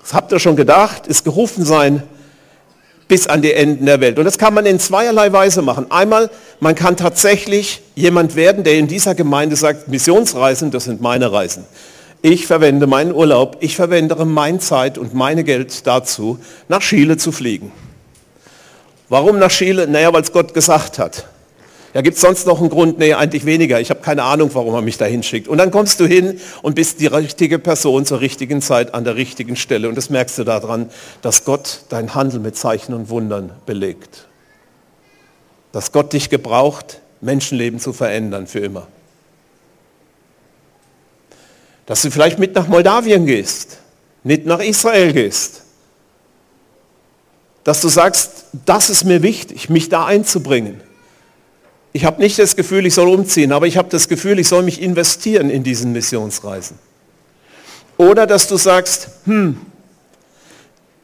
das 0.00 0.14
habt 0.14 0.32
ihr 0.32 0.38
schon 0.38 0.56
gedacht, 0.56 1.06
ist 1.06 1.24
gerufen 1.24 1.64
sein 1.64 2.02
bis 3.08 3.26
an 3.26 3.42
die 3.42 3.52
Enden 3.52 3.86
der 3.86 4.00
Welt. 4.00 4.18
Und 4.18 4.24
das 4.24 4.38
kann 4.38 4.54
man 4.54 4.66
in 4.66 4.78
zweierlei 4.78 5.32
Weise 5.32 5.62
machen. 5.62 5.90
Einmal, 5.90 6.30
man 6.60 6.76
kann 6.76 6.96
tatsächlich 6.96 7.82
jemand 7.96 8.36
werden, 8.36 8.62
der 8.62 8.74
in 8.74 8.86
dieser 8.86 9.16
Gemeinde 9.16 9.56
sagt, 9.56 9.88
Missionsreisen, 9.88 10.70
das 10.70 10.84
sind 10.84 11.00
meine 11.00 11.32
Reisen. 11.32 11.64
Ich 12.22 12.46
verwende 12.46 12.86
meinen 12.86 13.12
Urlaub, 13.12 13.56
ich 13.60 13.74
verwende 13.74 14.24
meine 14.24 14.60
Zeit 14.60 14.96
und 14.96 15.12
meine 15.12 15.42
Geld 15.42 15.86
dazu, 15.86 16.38
nach 16.68 16.82
Chile 16.82 17.16
zu 17.16 17.32
fliegen. 17.32 17.72
Warum 19.08 19.40
nach 19.40 19.50
Chile? 19.50 19.88
Naja, 19.88 20.12
weil 20.12 20.22
es 20.22 20.30
Gott 20.30 20.54
gesagt 20.54 21.00
hat. 21.00 21.24
Ja, 21.92 22.02
gibt 22.02 22.16
es 22.16 22.22
sonst 22.22 22.46
noch 22.46 22.60
einen 22.60 22.70
Grund? 22.70 22.98
Nee, 22.98 23.14
eigentlich 23.14 23.44
weniger. 23.44 23.80
Ich 23.80 23.90
habe 23.90 24.00
keine 24.00 24.22
Ahnung, 24.22 24.50
warum 24.52 24.74
er 24.74 24.82
mich 24.82 24.96
da 24.96 25.06
hinschickt. 25.06 25.48
Und 25.48 25.58
dann 25.58 25.72
kommst 25.72 25.98
du 25.98 26.06
hin 26.06 26.40
und 26.62 26.74
bist 26.74 27.00
die 27.00 27.08
richtige 27.08 27.58
Person 27.58 28.06
zur 28.06 28.20
richtigen 28.20 28.62
Zeit 28.62 28.94
an 28.94 29.02
der 29.02 29.16
richtigen 29.16 29.56
Stelle. 29.56 29.88
Und 29.88 29.96
das 29.96 30.08
merkst 30.08 30.38
du 30.38 30.44
daran, 30.44 30.88
dass 31.20 31.44
Gott 31.44 31.82
dein 31.88 32.14
Handel 32.14 32.38
mit 32.38 32.56
Zeichen 32.56 32.94
und 32.94 33.08
Wundern 33.08 33.52
belegt. 33.66 34.28
Dass 35.72 35.90
Gott 35.90 36.12
dich 36.12 36.30
gebraucht, 36.30 37.00
Menschenleben 37.20 37.80
zu 37.80 37.92
verändern 37.92 38.46
für 38.46 38.60
immer. 38.60 38.86
Dass 41.86 42.02
du 42.02 42.10
vielleicht 42.12 42.38
mit 42.38 42.54
nach 42.54 42.68
Moldawien 42.68 43.26
gehst, 43.26 43.78
nicht 44.22 44.46
nach 44.46 44.60
Israel 44.60 45.12
gehst. 45.12 45.62
Dass 47.64 47.80
du 47.80 47.88
sagst, 47.88 48.44
das 48.64 48.90
ist 48.90 49.04
mir 49.04 49.24
wichtig, 49.24 49.68
mich 49.70 49.88
da 49.88 50.06
einzubringen 50.06 50.82
ich 51.92 52.04
habe 52.04 52.20
nicht 52.20 52.38
das 52.38 52.56
Gefühl, 52.56 52.86
ich 52.86 52.94
soll 52.94 53.08
umziehen, 53.08 53.52
aber 53.52 53.66
ich 53.66 53.76
habe 53.76 53.88
das 53.88 54.08
Gefühl, 54.08 54.38
ich 54.38 54.48
soll 54.48 54.62
mich 54.62 54.80
investieren 54.80 55.50
in 55.50 55.64
diesen 55.64 55.92
Missionsreisen. 55.92 56.78
Oder 57.96 58.26
dass 58.26 58.48
du 58.48 58.56
sagst, 58.56 59.08
hm, 59.24 59.58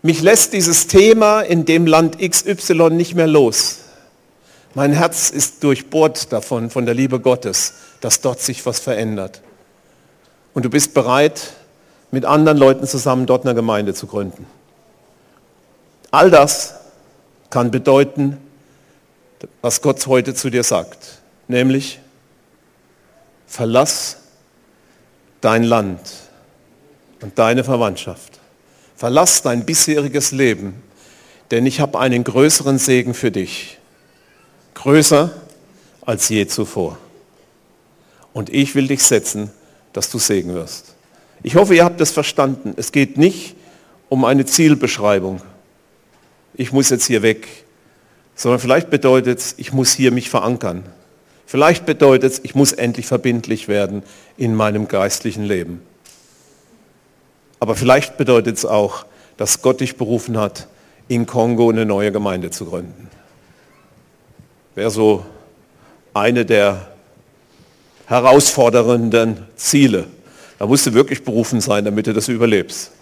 mich 0.03 0.23
lässt 0.23 0.53
dieses 0.53 0.87
Thema 0.87 1.41
in 1.41 1.65
dem 1.65 1.87
Land 1.87 2.19
XY 2.19 2.91
nicht 2.91 3.15
mehr 3.15 3.27
los. 3.27 3.79
Mein 4.75 4.93
Herz 4.93 5.31
ist 5.31 5.65
durchbohrt 5.65 6.33
davon, 6.33 6.71
von 6.71 6.87
der 6.87 6.95
Liebe 6.95 7.19
Gottes, 7.19 7.75
dass 8.01 8.21
dort 8.21 8.41
sich 8.41 8.65
was 8.67 8.79
verändert. 8.79 9.41
Und 10.55 10.65
du 10.65 10.71
bist 10.71 10.95
bereit, 10.95 11.55
mit 12.13 12.25
anderen 12.25 12.57
Leuten 12.57 12.87
zusammen 12.87 13.27
dort 13.27 13.45
eine 13.45 13.55
Gemeinde 13.55 13.95
zu 13.95 14.07
gründen. 14.07 14.47
All 16.11 16.31
das 16.31 16.75
kann 17.51 17.71
bedeuten, 17.71 18.39
was 19.63 19.83
Gott 19.83 20.07
heute 20.07 20.35
zu 20.35 20.51
dir 20.51 20.63
sagt, 20.63 21.21
nämlich 21.49 22.01
verlass 23.47 24.19
dein 25.41 25.63
Land 25.63 26.01
und 27.21 27.39
deine 27.39 27.65
Verwandtschaft. 27.65 28.41
Verlass 28.97 29.43
dein 29.43 29.67
bisheriges 29.67 30.33
Leben, 30.33 30.83
denn 31.51 31.67
ich 31.67 31.81
habe 31.81 31.99
einen 32.01 32.25
größeren 32.25 32.79
Segen 32.79 33.15
für 33.15 33.31
dich. 33.31 33.79
Größer 34.75 35.33
als 36.03 36.29
je 36.29 36.47
zuvor. 36.47 36.99
Und 38.33 38.51
ich 38.51 38.75
will 38.75 38.89
dich 38.89 39.03
setzen, 39.03 39.51
dass 39.93 40.11
du 40.11 40.19
Segen 40.19 40.55
wirst. 40.55 40.95
Ich 41.43 41.57
hoffe, 41.57 41.75
ihr 41.75 41.85
habt 41.85 42.01
es 42.01 42.11
verstanden. 42.11 42.75
Es 42.77 42.93
geht 42.93 43.19
nicht 43.19 43.57
um 44.09 44.25
eine 44.25 44.47
Zielbeschreibung. 44.47 45.41
Ich 46.55 46.73
muss 46.73 46.91
jetzt 46.91 47.07
hier 47.07 47.23
weg 47.23 47.66
sondern 48.37 48.61
vielleicht 48.61 48.91
bedeutet 48.91 49.39
es, 49.39 49.55
ich 49.57 49.73
muss 49.73 49.93
hier 49.93 50.13
mich 50.13 50.31
verankern. 50.31 50.85
Vielleicht 51.47 51.87
bedeutet 51.87 52.33
es, 52.33 52.41
ich 52.45 52.55
muss 52.55 52.73
endlich 52.73 53.07
verbindlich 53.07 53.67
werden 53.67 54.03
in 54.37 54.55
meinem 54.55 54.89
geistlichen 54.89 55.45
Leben. 55.45 55.81
Aber 57.59 57.75
vielleicht 57.75 58.19
bedeutet 58.19 58.59
es 58.59 58.67
auch, 58.67 59.07
dass 59.39 59.63
Gott 59.63 59.81
dich 59.81 59.97
berufen 59.97 60.39
hat, 60.39 60.69
in 61.09 61.25
Kongo 61.27 61.71
eine 61.71 61.87
neue 61.87 62.13
Gemeinde 62.13 62.51
zu 62.51 62.67
gründen. 62.67 63.09
Wäre 64.75 64.91
so 64.91 65.25
eine 66.13 66.45
der 66.45 66.89
herausfordernden 68.07 69.47
Ziele. 69.57 70.07
Da 70.59 70.67
musst 70.67 70.87
du 70.87 70.95
wirklich 70.95 71.25
berufen 71.25 71.61
sein, 71.61 71.85
damit 71.85 72.07
du 72.07 72.13
das 72.13 72.29
überlebst. 72.29 72.93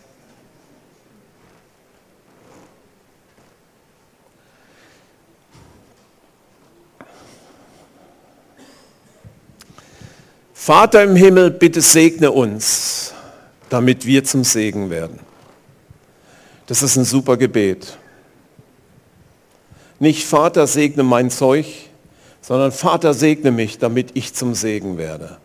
Vater 10.64 11.02
im 11.02 11.14
Himmel, 11.14 11.50
bitte 11.50 11.82
segne 11.82 12.32
uns, 12.32 13.12
damit 13.68 14.06
wir 14.06 14.24
zum 14.24 14.44
Segen 14.44 14.88
werden. 14.88 15.18
Das 16.64 16.82
ist 16.82 16.96
ein 16.96 17.04
super 17.04 17.36
Gebet. 17.36 17.98
Nicht 19.98 20.24
Vater 20.24 20.66
segne 20.66 21.02
mein 21.02 21.28
Zeug, 21.30 21.66
sondern 22.40 22.72
Vater 22.72 23.12
segne 23.12 23.50
mich, 23.50 23.78
damit 23.78 24.12
ich 24.14 24.32
zum 24.32 24.54
Segen 24.54 24.96
werde. 24.96 25.36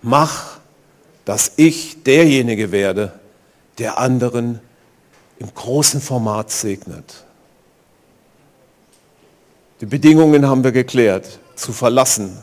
Mach, 0.00 0.60
dass 1.26 1.52
ich 1.56 2.02
derjenige 2.02 2.72
werde, 2.72 3.12
der 3.76 3.98
anderen 3.98 4.60
im 5.40 5.52
großen 5.52 6.00
Format 6.00 6.50
segnet. 6.50 7.26
Die 9.82 9.86
Bedingungen 9.86 10.48
haben 10.48 10.64
wir 10.64 10.72
geklärt, 10.72 11.38
zu 11.54 11.74
verlassen, 11.74 12.38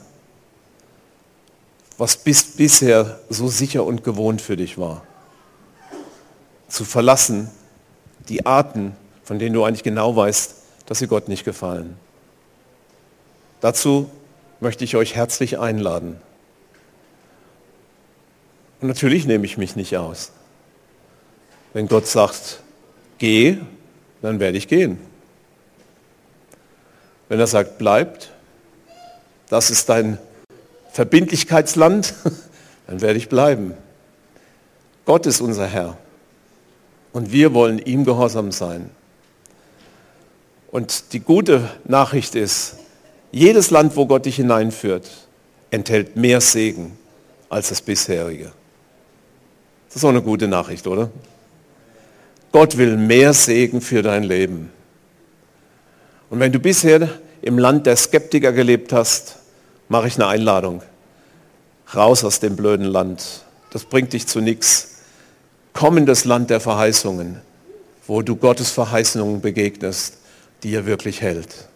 was 2.00 2.16
bis 2.16 2.44
bisher 2.46 3.20
so 3.30 3.50
sicher 3.50 3.84
und 3.84 4.06
gewohnt 4.06 4.42
für 4.42 4.56
dich 4.56 4.78
war. 4.78 5.06
Zu 6.70 6.86
verlassen 6.86 7.52
die 8.30 8.46
Arten, 8.46 8.96
von 9.24 9.38
denen 9.38 9.54
du 9.54 9.66
eigentlich 9.66 9.84
genau 9.84 10.16
weißt, 10.16 10.56
dass 10.86 11.00
sie 11.00 11.08
Gott 11.08 11.28
nicht 11.28 11.44
gefallen. 11.44 11.98
Dazu 13.60 14.10
möchte 14.62 14.86
ich 14.86 14.96
euch 14.96 15.16
herzlich 15.16 15.60
einladen. 15.60 16.22
Und 18.80 18.88
natürlich 18.88 19.26
nehme 19.26 19.46
ich 19.46 19.58
mich 19.58 19.76
nicht 19.76 19.98
aus. 19.98 20.32
Wenn 21.74 21.90
Gott 21.90 22.08
sagt, 22.08 22.62
geh, 23.18 23.58
dann 24.22 24.40
werde 24.40 24.58
ich 24.58 24.70
gehen. 24.70 25.00
Wenn 27.28 27.42
er 27.42 27.48
sagt, 27.48 27.78
bleibt, 27.78 28.32
das 29.50 29.70
ist 29.70 29.90
dein 29.90 30.18
Verbindlichkeitsland, 30.92 32.14
dann 32.88 33.02
werde 33.02 33.18
ich 33.18 33.30
bleiben. 33.30 33.74
Gott 35.06 35.26
ist 35.26 35.42
unser 35.42 35.68
Herr 35.68 35.98
und 37.14 37.32
wir 37.32 37.54
wollen 37.54 37.80
ihm 37.80 38.06
gehorsam 38.06 38.52
sein. 38.52 38.90
Und 40.72 41.14
die 41.14 41.20
gute 41.20 41.68
Nachricht 41.86 42.36
ist, 42.36 42.76
jedes 43.32 43.72
Land, 43.72 43.96
wo 43.96 44.06
Gott 44.06 44.26
dich 44.26 44.36
hineinführt, 44.36 45.10
enthält 45.72 46.16
mehr 46.16 46.42
Segen 46.42 46.98
als 47.50 47.70
das 47.70 47.82
bisherige. 47.82 48.52
Das 49.88 49.98
ist 49.98 50.04
auch 50.04 50.10
eine 50.10 50.22
gute 50.22 50.48
Nachricht, 50.48 50.86
oder? 50.86 51.10
Gott 52.52 52.78
will 52.78 52.98
mehr 52.98 53.34
Segen 53.34 53.82
für 53.82 54.04
dein 54.04 54.24
Leben. 54.24 54.72
Und 56.30 56.40
wenn 56.40 56.52
du 56.52 56.60
bisher 56.60 57.10
im 57.42 57.58
Land 57.58 57.88
der 57.88 57.96
Skeptiker 57.96 58.52
gelebt 58.52 58.94
hast, 58.94 59.39
mache 59.90 60.08
ich 60.08 60.16
eine 60.16 60.28
Einladung. 60.28 60.82
Raus 61.94 62.24
aus 62.24 62.40
dem 62.40 62.56
blöden 62.56 62.86
Land. 62.86 63.44
Das 63.72 63.84
bringt 63.84 64.14
dich 64.14 64.28
zu 64.28 64.40
nichts. 64.40 65.00
Komm 65.74 65.98
in 65.98 66.06
das 66.06 66.26
Land 66.26 66.50
der 66.50 66.60
Verheißungen, 66.60 67.42
wo 68.08 68.22
du 68.22 68.36
Gottes 68.36 68.72
Verheißungen 68.72 69.42
begegnest, 69.42 70.18
die 70.64 70.74
er 70.74 70.86
wirklich 70.86 71.22
hält. 71.22 71.68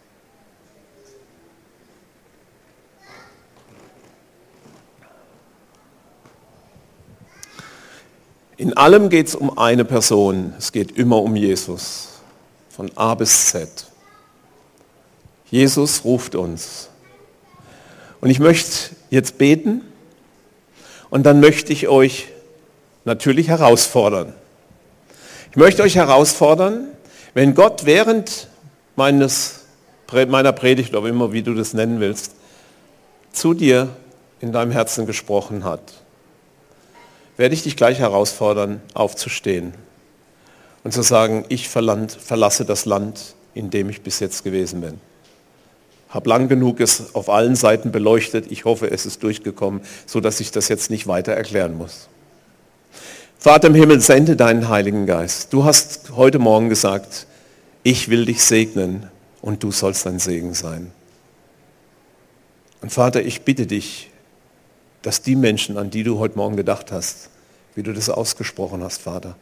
In 8.57 8.77
allem 8.77 9.09
geht 9.09 9.27
es 9.27 9.35
um 9.35 9.57
eine 9.57 9.83
Person. 9.83 10.53
Es 10.57 10.71
geht 10.71 10.97
immer 10.97 11.21
um 11.21 11.35
Jesus. 11.35 12.09
Von 12.69 12.91
A 12.95 13.13
bis 13.15 13.47
Z. 13.47 13.87
Jesus 15.49 16.03
ruft 16.05 16.35
uns. 16.35 16.89
Und 18.23 18.29
ich 18.29 18.39
möchte 18.39 18.95
jetzt 19.09 19.37
beten 19.37 19.81
und 21.09 21.23
dann 21.23 21.41
möchte 21.41 21.73
ich 21.73 21.89
euch 21.89 22.29
natürlich 23.03 23.49
herausfordern. 23.49 24.31
Ich 25.51 25.57
möchte 25.57 25.83
euch 25.83 25.95
herausfordern, 25.95 26.87
wenn 27.33 27.53
Gott 27.53 27.83
während 27.83 28.47
meines, 28.95 29.65
meiner 30.09 30.53
Predigt 30.53 30.95
oder 30.95 31.09
immer 31.09 31.33
wie 31.33 31.43
du 31.43 31.53
das 31.53 31.73
nennen 31.73 31.99
willst, 31.99 32.31
zu 33.33 33.53
dir 33.53 33.89
in 34.39 34.53
deinem 34.53 34.71
Herzen 34.71 35.05
gesprochen 35.05 35.65
hat, 35.65 35.81
werde 37.35 37.53
ich 37.53 37.63
dich 37.63 37.75
gleich 37.75 37.99
herausfordern, 37.99 38.81
aufzustehen 38.93 39.73
und 40.85 40.93
zu 40.93 41.01
sagen, 41.01 41.43
ich 41.49 41.67
verlasse 41.67 42.63
das 42.63 42.85
Land, 42.85 43.35
in 43.53 43.69
dem 43.69 43.89
ich 43.89 44.01
bis 44.01 44.21
jetzt 44.21 44.45
gewesen 44.45 44.79
bin 44.79 45.01
habe 46.13 46.29
lang 46.29 46.47
genug 46.47 46.79
es 46.79 47.15
auf 47.15 47.27
allen 47.27 47.55
Seiten 47.55 47.91
beleuchtet. 47.91 48.51
Ich 48.51 48.65
hoffe, 48.65 48.91
es 48.91 49.07
ist 49.07 49.23
durchgekommen, 49.23 49.81
so 50.05 50.19
dass 50.19 50.39
ich 50.39 50.51
das 50.51 50.67
jetzt 50.67 50.91
nicht 50.91 51.07
weiter 51.07 51.33
erklären 51.33 51.75
muss. 51.75 52.07
Vater 53.39 53.67
im 53.67 53.75
Himmel, 53.75 53.99
sende 53.99 54.35
deinen 54.35 54.69
Heiligen 54.69 55.07
Geist. 55.07 55.51
Du 55.51 55.63
hast 55.63 56.11
heute 56.15 56.37
Morgen 56.37 56.69
gesagt, 56.69 57.25
ich 57.81 58.09
will 58.09 58.25
dich 58.25 58.43
segnen 58.43 59.09
und 59.41 59.63
du 59.63 59.71
sollst 59.71 60.05
ein 60.05 60.19
Segen 60.19 60.53
sein. 60.53 60.91
Und 62.81 62.91
Vater, 62.91 63.23
ich 63.23 63.41
bitte 63.41 63.65
dich, 63.65 64.11
dass 65.01 65.23
die 65.23 65.35
Menschen, 65.35 65.77
an 65.77 65.89
die 65.89 66.03
du 66.03 66.19
heute 66.19 66.37
Morgen 66.37 66.55
gedacht 66.55 66.91
hast, 66.91 67.29
wie 67.73 67.81
du 67.81 67.91
das 67.91 68.09
ausgesprochen 68.09 68.83
hast, 68.83 69.01
Vater, 69.01 69.35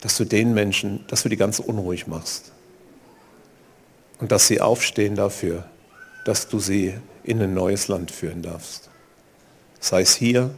dass 0.00 0.16
du 0.16 0.24
den 0.24 0.54
Menschen, 0.54 1.04
dass 1.08 1.22
du 1.22 1.28
die 1.28 1.36
ganz 1.36 1.58
unruhig 1.58 2.06
machst 2.06 2.52
und 4.18 4.32
dass 4.32 4.46
sie 4.46 4.60
aufstehen 4.62 5.14
dafür, 5.14 5.64
dass 6.24 6.48
du 6.48 6.58
sie 6.58 6.94
in 7.22 7.40
ein 7.40 7.54
neues 7.54 7.88
Land 7.88 8.10
führen 8.10 8.42
darfst. 8.42 8.90
Sei 9.80 10.00
es 10.00 10.14
hier, 10.14 10.50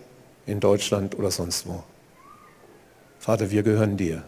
in 0.46 0.60
Deutschland 0.60 1.18
oder 1.18 1.30
sonst 1.30 1.66
wo. 1.66 1.82
Vater, 3.18 3.50
wir 3.50 3.62
gehören 3.62 3.96
dir. 3.96 4.22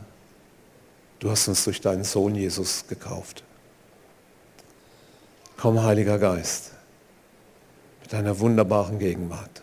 Du 1.20 1.30
hast 1.30 1.49
uns 1.49 1.64
durch 1.64 1.80
deinen 1.80 2.05
Sohn 2.05 2.34
Jesus 2.34 2.84
gekauft. 2.89 3.45
Komm, 5.57 5.82
Heiliger 5.82 6.18
Geist, 6.18 6.72
mit 8.03 8.12
deiner 8.12 8.39
wunderbaren 8.39 8.99
Gegenwart. 8.99 9.62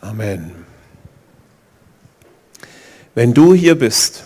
Amen. 0.00 0.52
Wenn 3.14 3.34
du 3.34 3.54
hier 3.54 3.78
bist 3.78 4.24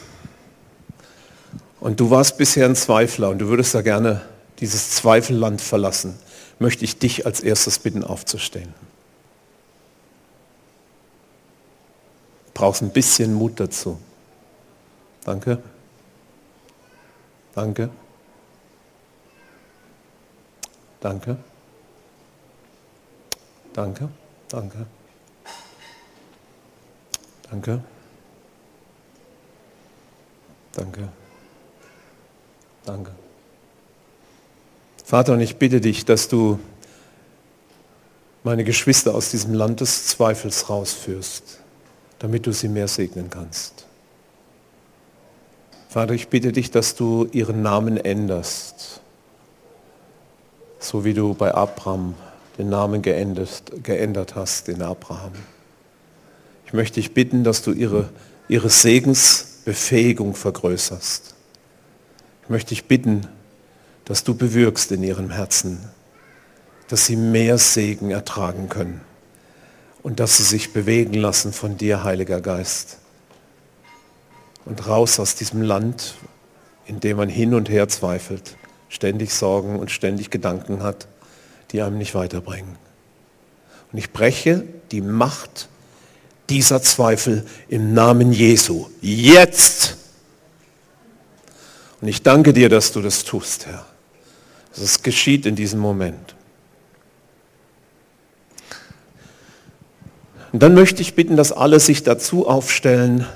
und 1.80 1.98
du 1.98 2.10
warst 2.10 2.36
bisher 2.36 2.66
ein 2.66 2.76
Zweifler 2.76 3.30
und 3.30 3.38
du 3.38 3.48
würdest 3.48 3.74
da 3.74 3.82
gerne 3.82 4.22
dieses 4.60 4.90
Zweifelland 4.90 5.60
verlassen, 5.60 6.18
möchte 6.58 6.84
ich 6.84 6.98
dich 6.98 7.26
als 7.26 7.40
erstes 7.40 7.78
bitten, 7.78 8.04
aufzustehen. 8.04 8.72
Du 12.46 12.52
brauchst 12.54 12.82
ein 12.82 12.90
bisschen 12.90 13.34
Mut 13.34 13.58
dazu. 13.58 13.98
Danke. 15.24 15.62
Danke. 17.54 17.90
Danke. 21.00 21.36
Danke. 23.72 24.08
Danke. 24.48 24.86
Danke. 27.50 27.84
Danke. 30.72 31.08
Danke. 32.84 33.23
Vater, 35.04 35.34
und 35.34 35.40
ich 35.40 35.56
bitte 35.56 35.82
dich, 35.82 36.06
dass 36.06 36.28
du 36.28 36.58
meine 38.42 38.64
Geschwister 38.64 39.14
aus 39.14 39.30
diesem 39.30 39.52
Land 39.52 39.80
des 39.80 40.06
Zweifels 40.06 40.70
rausführst, 40.70 41.60
damit 42.18 42.46
du 42.46 42.52
sie 42.52 42.68
mehr 42.68 42.88
segnen 42.88 43.28
kannst. 43.28 43.84
Vater, 45.90 46.14
ich 46.14 46.28
bitte 46.28 46.52
dich, 46.52 46.70
dass 46.70 46.94
du 46.94 47.28
ihren 47.32 47.60
Namen 47.60 47.98
änderst, 47.98 49.02
so 50.78 51.04
wie 51.04 51.12
du 51.12 51.34
bei 51.34 51.54
Abraham 51.54 52.14
den 52.56 52.70
Namen 52.70 53.02
geändert, 53.02 53.62
geändert 53.82 54.34
hast, 54.34 54.70
in 54.70 54.80
Abraham. 54.80 55.32
Ich 56.66 56.72
möchte 56.72 56.94
dich 56.94 57.12
bitten, 57.12 57.44
dass 57.44 57.62
du 57.62 57.72
ihre, 57.72 58.08
ihre 58.48 58.70
Segensbefähigung 58.70 60.34
vergrößerst. 60.34 61.34
Ich 62.42 62.48
möchte 62.48 62.70
dich 62.70 62.86
bitten, 62.86 63.28
dass 64.04 64.24
du 64.24 64.34
bewirkst 64.34 64.92
in 64.92 65.02
ihrem 65.02 65.30
Herzen, 65.30 65.78
dass 66.88 67.06
sie 67.06 67.16
mehr 67.16 67.58
Segen 67.58 68.10
ertragen 68.10 68.68
können 68.68 69.00
und 70.02 70.20
dass 70.20 70.36
sie 70.36 70.42
sich 70.42 70.72
bewegen 70.72 71.14
lassen 71.14 71.52
von 71.52 71.76
dir, 71.76 72.04
Heiliger 72.04 72.40
Geist. 72.40 72.98
Und 74.66 74.86
raus 74.86 75.18
aus 75.18 75.34
diesem 75.34 75.62
Land, 75.62 76.14
in 76.86 77.00
dem 77.00 77.16
man 77.16 77.28
hin 77.28 77.54
und 77.54 77.68
her 77.68 77.88
zweifelt, 77.88 78.56
ständig 78.88 79.32
Sorgen 79.32 79.78
und 79.78 79.90
ständig 79.90 80.30
Gedanken 80.30 80.82
hat, 80.82 81.08
die 81.72 81.82
einem 81.82 81.98
nicht 81.98 82.14
weiterbringen. 82.14 82.76
Und 83.92 83.98
ich 83.98 84.12
breche 84.12 84.64
die 84.90 85.00
Macht 85.00 85.68
dieser 86.50 86.82
Zweifel 86.82 87.46
im 87.68 87.94
Namen 87.94 88.32
Jesu. 88.32 88.88
Jetzt! 89.00 89.96
Und 92.00 92.08
ich 92.08 92.22
danke 92.22 92.52
dir, 92.52 92.68
dass 92.68 92.92
du 92.92 93.00
das 93.00 93.24
tust, 93.24 93.66
Herr. 93.66 93.86
Es 94.76 95.02
geschieht 95.02 95.46
in 95.46 95.56
diesem 95.56 95.80
Moment. 95.80 96.34
Und 100.52 100.62
dann 100.62 100.74
möchte 100.74 101.02
ich 101.02 101.14
bitten, 101.14 101.36
dass 101.36 101.52
alle 101.52 101.80
sich 101.80 102.02
dazu 102.02 102.46
aufstellen, 102.46 103.26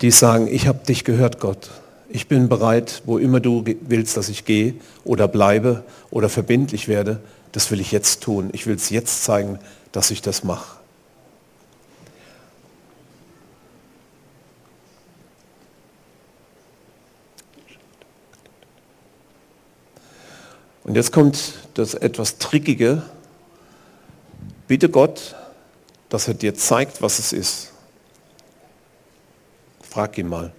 die 0.00 0.10
sagen, 0.10 0.48
ich 0.50 0.66
habe 0.66 0.84
dich 0.86 1.04
gehört, 1.04 1.40
Gott. 1.40 1.70
Ich 2.08 2.28
bin 2.28 2.48
bereit, 2.48 3.02
wo 3.04 3.18
immer 3.18 3.40
du 3.40 3.64
willst, 3.82 4.16
dass 4.16 4.28
ich 4.28 4.44
gehe 4.44 4.74
oder 5.04 5.28
bleibe 5.28 5.84
oder 6.10 6.28
verbindlich 6.28 6.88
werde, 6.88 7.20
das 7.52 7.70
will 7.70 7.80
ich 7.80 7.92
jetzt 7.92 8.22
tun. 8.22 8.50
Ich 8.52 8.66
will 8.66 8.76
es 8.76 8.90
jetzt 8.90 9.24
zeigen, 9.24 9.58
dass 9.92 10.10
ich 10.10 10.22
das 10.22 10.44
mache. 10.44 10.78
Und 20.86 20.94
jetzt 20.94 21.10
kommt 21.10 21.54
das 21.74 21.94
etwas 21.94 22.38
Trickige. 22.38 23.02
Bitte 24.68 24.88
Gott, 24.88 25.34
dass 26.08 26.28
er 26.28 26.34
dir 26.34 26.54
zeigt, 26.54 27.02
was 27.02 27.18
es 27.18 27.32
ist. 27.32 27.72
Frag 29.82 30.16
ihn 30.16 30.28
mal. 30.28 30.52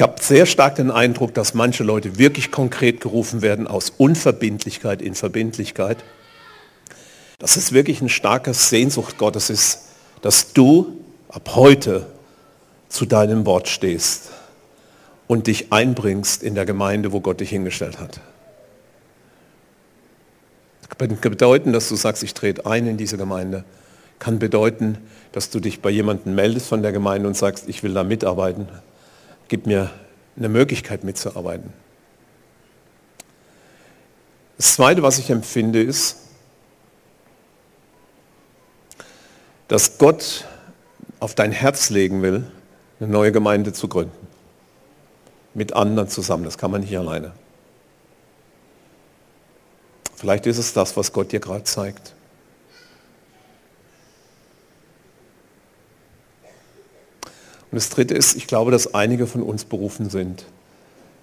Ich 0.00 0.02
habe 0.02 0.14
sehr 0.18 0.46
stark 0.46 0.76
den 0.76 0.90
Eindruck, 0.90 1.34
dass 1.34 1.52
manche 1.52 1.84
Leute 1.84 2.16
wirklich 2.16 2.50
konkret 2.50 3.02
gerufen 3.02 3.42
werden 3.42 3.66
aus 3.66 3.92
Unverbindlichkeit 3.98 5.02
in 5.02 5.14
Verbindlichkeit. 5.14 5.98
Dass 7.38 7.56
es 7.56 7.72
wirklich 7.72 8.00
ein 8.00 8.08
starker 8.08 8.54
Sehnsucht 8.54 9.18
Gottes 9.18 9.50
ist, 9.50 9.88
dass 10.22 10.54
du 10.54 10.96
ab 11.28 11.50
heute 11.54 12.06
zu 12.88 13.04
deinem 13.04 13.44
Wort 13.44 13.68
stehst 13.68 14.30
und 15.26 15.48
dich 15.48 15.70
einbringst 15.70 16.42
in 16.42 16.54
der 16.54 16.64
Gemeinde, 16.64 17.12
wo 17.12 17.20
Gott 17.20 17.40
dich 17.40 17.50
hingestellt 17.50 18.00
hat. 18.00 18.20
Kann 20.98 21.18
bedeuten, 21.20 21.74
dass 21.74 21.90
du 21.90 21.96
sagst, 21.96 22.22
ich 22.22 22.32
trete 22.32 22.64
ein 22.64 22.86
in 22.86 22.96
diese 22.96 23.18
Gemeinde. 23.18 23.64
Kann 24.18 24.38
bedeuten, 24.38 24.96
dass 25.32 25.50
du 25.50 25.60
dich 25.60 25.82
bei 25.82 25.90
jemandem 25.90 26.34
meldest 26.34 26.68
von 26.68 26.80
der 26.80 26.92
Gemeinde 26.92 27.28
und 27.28 27.36
sagst, 27.36 27.68
ich 27.68 27.82
will 27.82 27.92
da 27.92 28.02
mitarbeiten 28.02 28.66
gibt 29.50 29.66
mir 29.66 29.90
eine 30.36 30.48
Möglichkeit 30.48 31.04
mitzuarbeiten. 31.04 31.72
Das 34.56 34.74
Zweite, 34.74 35.02
was 35.02 35.18
ich 35.18 35.28
empfinde, 35.28 35.82
ist, 35.82 36.18
dass 39.68 39.98
Gott 39.98 40.46
auf 41.18 41.34
dein 41.34 41.50
Herz 41.52 41.90
legen 41.90 42.22
will, 42.22 42.44
eine 43.00 43.08
neue 43.10 43.32
Gemeinde 43.32 43.72
zu 43.72 43.88
gründen. 43.88 44.26
Mit 45.52 45.72
anderen 45.72 46.08
zusammen, 46.08 46.44
das 46.44 46.56
kann 46.56 46.70
man 46.70 46.82
nicht 46.82 46.96
alleine. 46.96 47.32
Vielleicht 50.14 50.46
ist 50.46 50.58
es 50.58 50.72
das, 50.72 50.96
was 50.96 51.12
Gott 51.12 51.32
dir 51.32 51.40
gerade 51.40 51.64
zeigt. 51.64 52.14
Und 57.70 57.76
das 57.76 57.88
Dritte 57.88 58.14
ist, 58.14 58.36
ich 58.36 58.46
glaube, 58.46 58.70
dass 58.70 58.94
einige 58.94 59.26
von 59.26 59.42
uns 59.42 59.64
berufen 59.64 60.10
sind, 60.10 60.44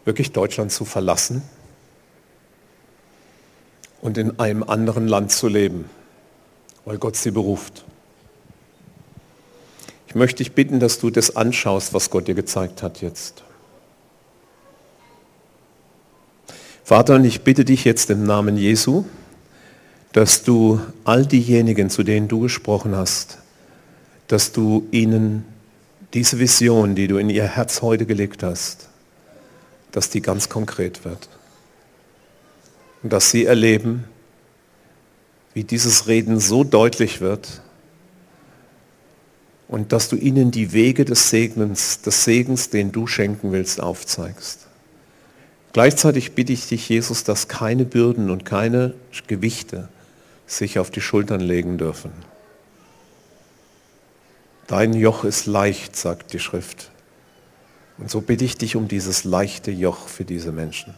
wirklich 0.06 0.32
Deutschland 0.32 0.72
zu 0.72 0.86
verlassen 0.86 1.41
und 4.02 4.18
in 4.18 4.39
einem 4.39 4.64
anderen 4.64 5.08
Land 5.08 5.32
zu 5.32 5.50
leben, 5.50 5.89
weil 6.86 6.98
Gott 6.98 7.18
sie 7.18 7.32
beruft. 7.32 7.84
Ich 10.08 10.16
möchte 10.16 10.38
dich 10.38 10.54
bitten, 10.54 10.80
dass 10.80 11.00
du 11.00 11.10
das 11.10 11.36
anschaust, 11.36 11.93
was 11.93 12.10
Gott 12.10 12.30
dir 12.30 12.36
gezeigt 12.36 12.82
hat 12.82 13.02
jetzt. 13.02 13.43
Vater, 16.86 17.16
und 17.16 17.26
ich 17.26 17.41
bitte 17.41 17.66
dich 17.66 17.84
jetzt 17.84 18.10
im 18.10 18.24
Namen 18.24 18.56
Jesu, 18.56 19.04
dass 20.14 20.43
du 20.43 20.80
all 21.04 21.26
diejenigen, 21.26 21.89
zu 21.89 22.04
denen 22.04 22.30
du 22.30 22.39
gesprochen 22.39 22.95
hast, 22.95 23.39
dass 24.28 24.54
du 24.54 24.88
ihnen 24.91 25.43
diese 26.14 26.39
Vision, 26.39 26.95
die 26.95 27.08
du 27.08 27.18
in 27.18 27.30
ihr 27.30 27.47
Herz 27.47 27.82
heute 27.82 28.05
gelegt 28.05 28.43
hast, 28.43 28.89
dass 29.91 30.10
die 30.10 30.22
ganz 30.22 30.49
konkret 30.49 31.05
wird. 31.05 31.30
Und 33.03 33.14
dass 33.14 33.32
sie 33.32 33.45
erleben, 33.45 34.05
wie 35.53 35.64
dieses 35.64 36.08
Reden 36.08 36.39
so 36.39 36.64
deutlich 36.64 37.22
wird 37.22 37.62
und 39.68 39.91
dass 39.91 40.10
du 40.10 40.16
ihnen 40.16 40.51
die 40.51 40.72
Wege 40.72 41.03
des 41.03 41.30
Segens, 41.30 42.01
des 42.01 42.24
Segens, 42.24 42.70
den 42.70 42.91
du 42.91 43.08
schenken 43.08 43.51
willst, 43.51 43.82
aufzeigst. 43.82 44.68
Gleichzeitig 45.74 46.34
bitte 46.34 46.53
ich 46.53 46.68
dich, 46.68 46.88
Jesus, 46.89 47.24
dass 47.24 47.47
keine 47.47 47.86
Bürden 47.86 48.30
und 48.30 48.45
keine 48.45 48.93
Gewichte 49.28 49.89
sich 50.47 50.80
auf 50.80 50.89
die 50.89 51.01
Schultern 51.01 51.41
legen 51.41 51.78
dürfen. 51.78 52.12
Dein 54.68 54.93
Joch 54.93 55.24
ist 55.24 55.45
leicht, 55.45 55.95
sagt 55.95 56.34
die 56.34 56.39
Schrift. 56.39 56.91
Und 57.97 58.11
so 58.11 58.22
bitte 58.22 58.43
ich 58.43 58.57
dich 58.57 58.76
um 58.76 58.88
dieses 58.88 59.24
leichte 59.24 59.72
Joch 59.72 60.07
für 60.07 60.26
diese 60.26 60.51
Menschen. 60.51 60.93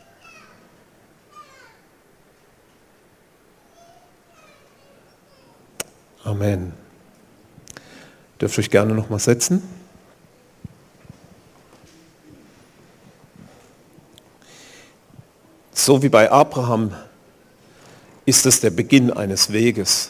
Amen. 6.23 6.73
Dürft 8.41 8.57
euch 8.59 8.69
gerne 8.69 8.93
noch 8.93 9.09
mal 9.09 9.19
setzen. 9.19 9.61
So 15.71 16.01
wie 16.03 16.09
bei 16.09 16.31
Abraham 16.31 16.93
ist 18.25 18.45
es 18.45 18.61
der 18.61 18.69
Beginn 18.69 19.11
eines 19.11 19.51
Weges. 19.51 20.09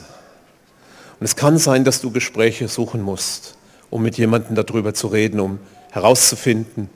Und 1.20 1.26
es 1.26 1.36
kann 1.36 1.58
sein, 1.58 1.84
dass 1.84 2.02
du 2.02 2.12
Gespräche 2.12 2.68
suchen 2.68 3.02
musst, 3.02 3.56
um 3.90 4.02
mit 4.02 4.18
jemandem 4.18 4.56
darüber 4.56 4.94
zu 4.94 5.08
reden, 5.08 5.40
um 5.40 5.60
herauszufinden, 5.92 6.90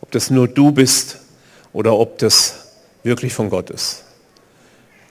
ob 0.00 0.10
das 0.10 0.30
nur 0.30 0.48
du 0.48 0.72
bist 0.72 1.18
oder 1.72 1.94
ob 1.94 2.18
das 2.18 2.66
wirklich 3.02 3.34
von 3.34 3.50
Gott 3.50 3.70
ist. 3.70 4.04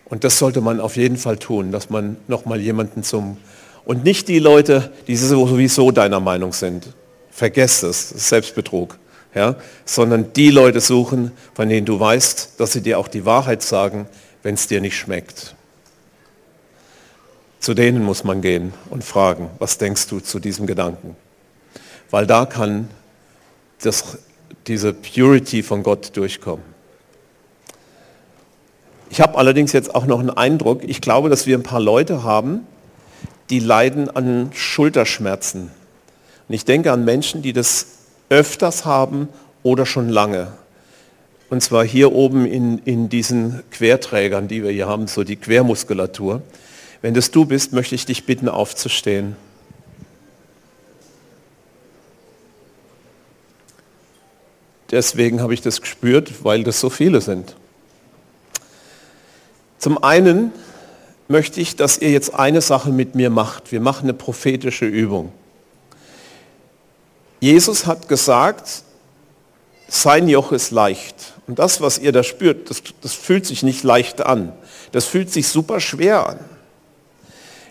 Und 0.06 0.24
das 0.24 0.40
sollte 0.40 0.62
man 0.62 0.80
auf 0.80 0.98
jeden 0.98 1.18
Fall 1.18 1.38
tun, 1.38 1.72
dass 1.72 1.90
man 1.90 2.18
nochmal 2.28 2.60
jemanden 2.60 3.04
zum... 3.04 3.38
Und 3.86 4.04
nicht 4.04 4.28
die 4.28 4.40
Leute, 4.40 4.92
die 5.08 5.16
sowieso 5.16 5.92
deiner 5.92 6.20
Meinung 6.20 6.54
sind. 6.54 6.88
Vergesst 7.30 7.84
es, 7.84 8.10
Selbstbetrug. 8.10 8.98
Ja? 9.36 9.58
Sondern 9.86 10.34
die 10.34 10.50
Leute 10.50 10.82
suchen, 10.82 11.32
von 11.54 11.70
denen 11.70 11.86
du 11.86 12.00
weißt, 12.00 12.54
dass 12.58 12.74
sie 12.74 12.82
dir 12.82 12.98
auch 12.98 13.08
die 13.08 13.26
Wahrheit 13.26 13.62
sagen, 13.62 14.08
wenn 14.42 14.56
es 14.56 14.68
dir 14.68 14.82
nicht 14.82 14.98
schmeckt. 14.98 15.55
Zu 17.66 17.74
denen 17.74 18.04
muss 18.04 18.24
man 18.24 18.42
gehen 18.42 18.76
und 18.92 19.04
fragen, 19.04 19.50
was 19.58 19.80
denkst 19.80 20.06
du 20.10 20.20
zu 20.20 20.40
diesem 20.40 20.68
Gedanken? 20.68 21.16
Weil 22.12 22.28
da 22.28 22.46
kann 22.46 22.90
das, 23.82 24.20
diese 24.68 24.94
Purity 24.94 25.64
von 25.64 25.82
Gott 25.82 26.16
durchkommen. 26.16 26.64
Ich 29.10 29.20
habe 29.20 29.40
allerdings 29.40 29.74
jetzt 29.74 29.96
auch 29.96 30.06
noch 30.06 30.20
einen 30.20 30.30
Eindruck, 30.30 30.84
ich 30.84 31.02
glaube, 31.02 31.32
dass 31.32 31.48
wir 31.48 31.58
ein 31.58 31.64
paar 31.64 31.80
Leute 31.80 32.22
haben, 32.22 32.68
die 33.50 33.60
leiden 33.60 34.16
an 34.16 34.52
Schulterschmerzen. 34.54 35.72
Und 36.48 36.54
ich 36.54 36.66
denke 36.66 36.92
an 36.92 37.04
Menschen, 37.04 37.42
die 37.42 37.52
das 37.52 37.88
öfters 38.30 38.86
haben 38.86 39.28
oder 39.64 39.88
schon 39.88 40.10
lange. 40.10 40.50
Und 41.50 41.64
zwar 41.64 41.84
hier 41.84 42.12
oben 42.12 42.46
in, 42.46 42.78
in 42.86 43.10
diesen 43.10 43.64
Querträgern, 43.72 44.48
die 44.48 44.62
wir 44.62 44.70
hier 44.70 44.86
haben, 44.86 45.08
so 45.08 45.24
die 45.24 45.36
Quermuskulatur. 45.36 46.44
Wenn 47.06 47.14
das 47.14 47.30
du 47.30 47.46
bist, 47.46 47.72
möchte 47.72 47.94
ich 47.94 48.08
dich 48.08 48.26
bitten, 48.26 48.50
aufzustehen. 48.50 49.36
Deswegen 54.90 55.40
habe 55.40 55.54
ich 55.54 55.62
das 55.62 55.82
gespürt, 55.82 56.44
weil 56.44 56.64
das 56.64 56.80
so 56.80 56.90
viele 56.90 57.22
sind. 57.22 57.56
Zum 59.78 60.04
einen 60.04 60.52
möchte 61.28 61.62
ich, 61.62 61.76
dass 61.76 62.00
ihr 62.00 62.10
jetzt 62.10 62.34
eine 62.34 62.62
Sache 62.62 62.90
mit 62.90 63.14
mir 63.14 63.30
macht. 63.30 63.72
Wir 63.72 63.82
machen 63.82 64.06
eine 64.06 64.16
prophetische 64.16 64.88
Übung. 64.88 65.32
Jesus 67.40 67.86
hat 67.86 68.10
gesagt, 68.10 68.82
sein 69.88 70.28
Joch 70.28 70.52
ist 70.52 70.72
leicht. 70.72 71.34
Und 71.46 71.60
das, 71.60 71.82
was 71.82 72.00
ihr 72.00 72.12
da 72.12 72.24
spürt, 72.24 72.72
das, 72.72 72.82
das 73.02 73.14
fühlt 73.14 73.46
sich 73.46 73.62
nicht 73.62 73.84
leicht 73.84 74.26
an. 74.26 74.54
Das 74.92 75.06
fühlt 75.06 75.32
sich 75.32 75.48
super 75.48 75.80
schwer 75.80 76.30
an. 76.30 76.55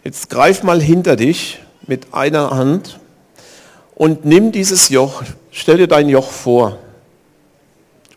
Jetzt 0.05 0.29
greif 0.29 0.63
mal 0.63 0.83
hinter 0.83 1.17
dich 1.17 1.61
mit 1.87 2.13
einer 2.13 2.51
Hand 2.51 3.01
und 3.95 4.27
nimm 4.27 4.53
dieses 4.53 4.91
Joch, 4.91 5.23
stell 5.51 5.79
dir 5.79 5.89
dein 5.89 6.11
Joch 6.11 6.31
vor. 6.31 6.79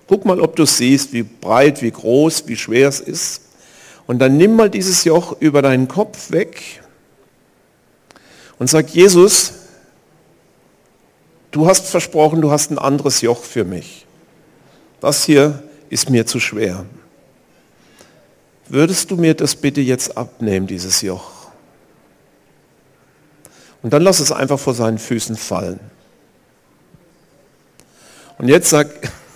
Guck 0.05 0.25
mal, 0.25 0.41
ob 0.41 0.57
du 0.57 0.65
siehst, 0.65 1.13
wie 1.13 1.23
breit, 1.23 1.81
wie 1.81 1.91
groß, 1.91 2.47
wie 2.47 2.57
schwer 2.57 2.89
es 2.89 2.99
ist. 2.99 3.41
Und 4.05 4.19
dann 4.19 4.35
nimm 4.35 4.57
mal 4.57 4.69
dieses 4.69 5.05
Joch 5.05 5.37
über 5.39 5.61
deinen 5.61 5.87
Kopf 5.87 6.31
weg 6.31 6.81
und 8.59 8.69
sag, 8.69 8.89
Jesus, 8.89 9.53
du 11.51 11.67
hast 11.67 11.87
versprochen, 11.87 12.41
du 12.41 12.51
hast 12.51 12.69
ein 12.69 12.79
anderes 12.79 13.21
Joch 13.21 13.43
für 13.43 13.63
mich. 13.63 14.05
Das 14.99 15.23
hier 15.23 15.63
ist 15.89 16.09
mir 16.09 16.25
zu 16.25 16.41
schwer. 16.41 16.85
Würdest 18.67 19.09
du 19.11 19.15
mir 19.15 19.35
das 19.35 19.55
bitte 19.55 19.79
jetzt 19.79 20.17
abnehmen, 20.17 20.67
dieses 20.67 21.01
Joch? 21.01 21.36
Und 23.87 23.93
dann 23.93 24.01
lass 24.01 24.19
es 24.19 24.33
einfach 24.33 24.59
vor 24.59 24.73
seinen 24.73 24.97
Füßen 24.97 25.37
fallen. 25.37 25.79
Und 28.37 28.49
jetzt 28.49 28.69
sag, 28.69 28.89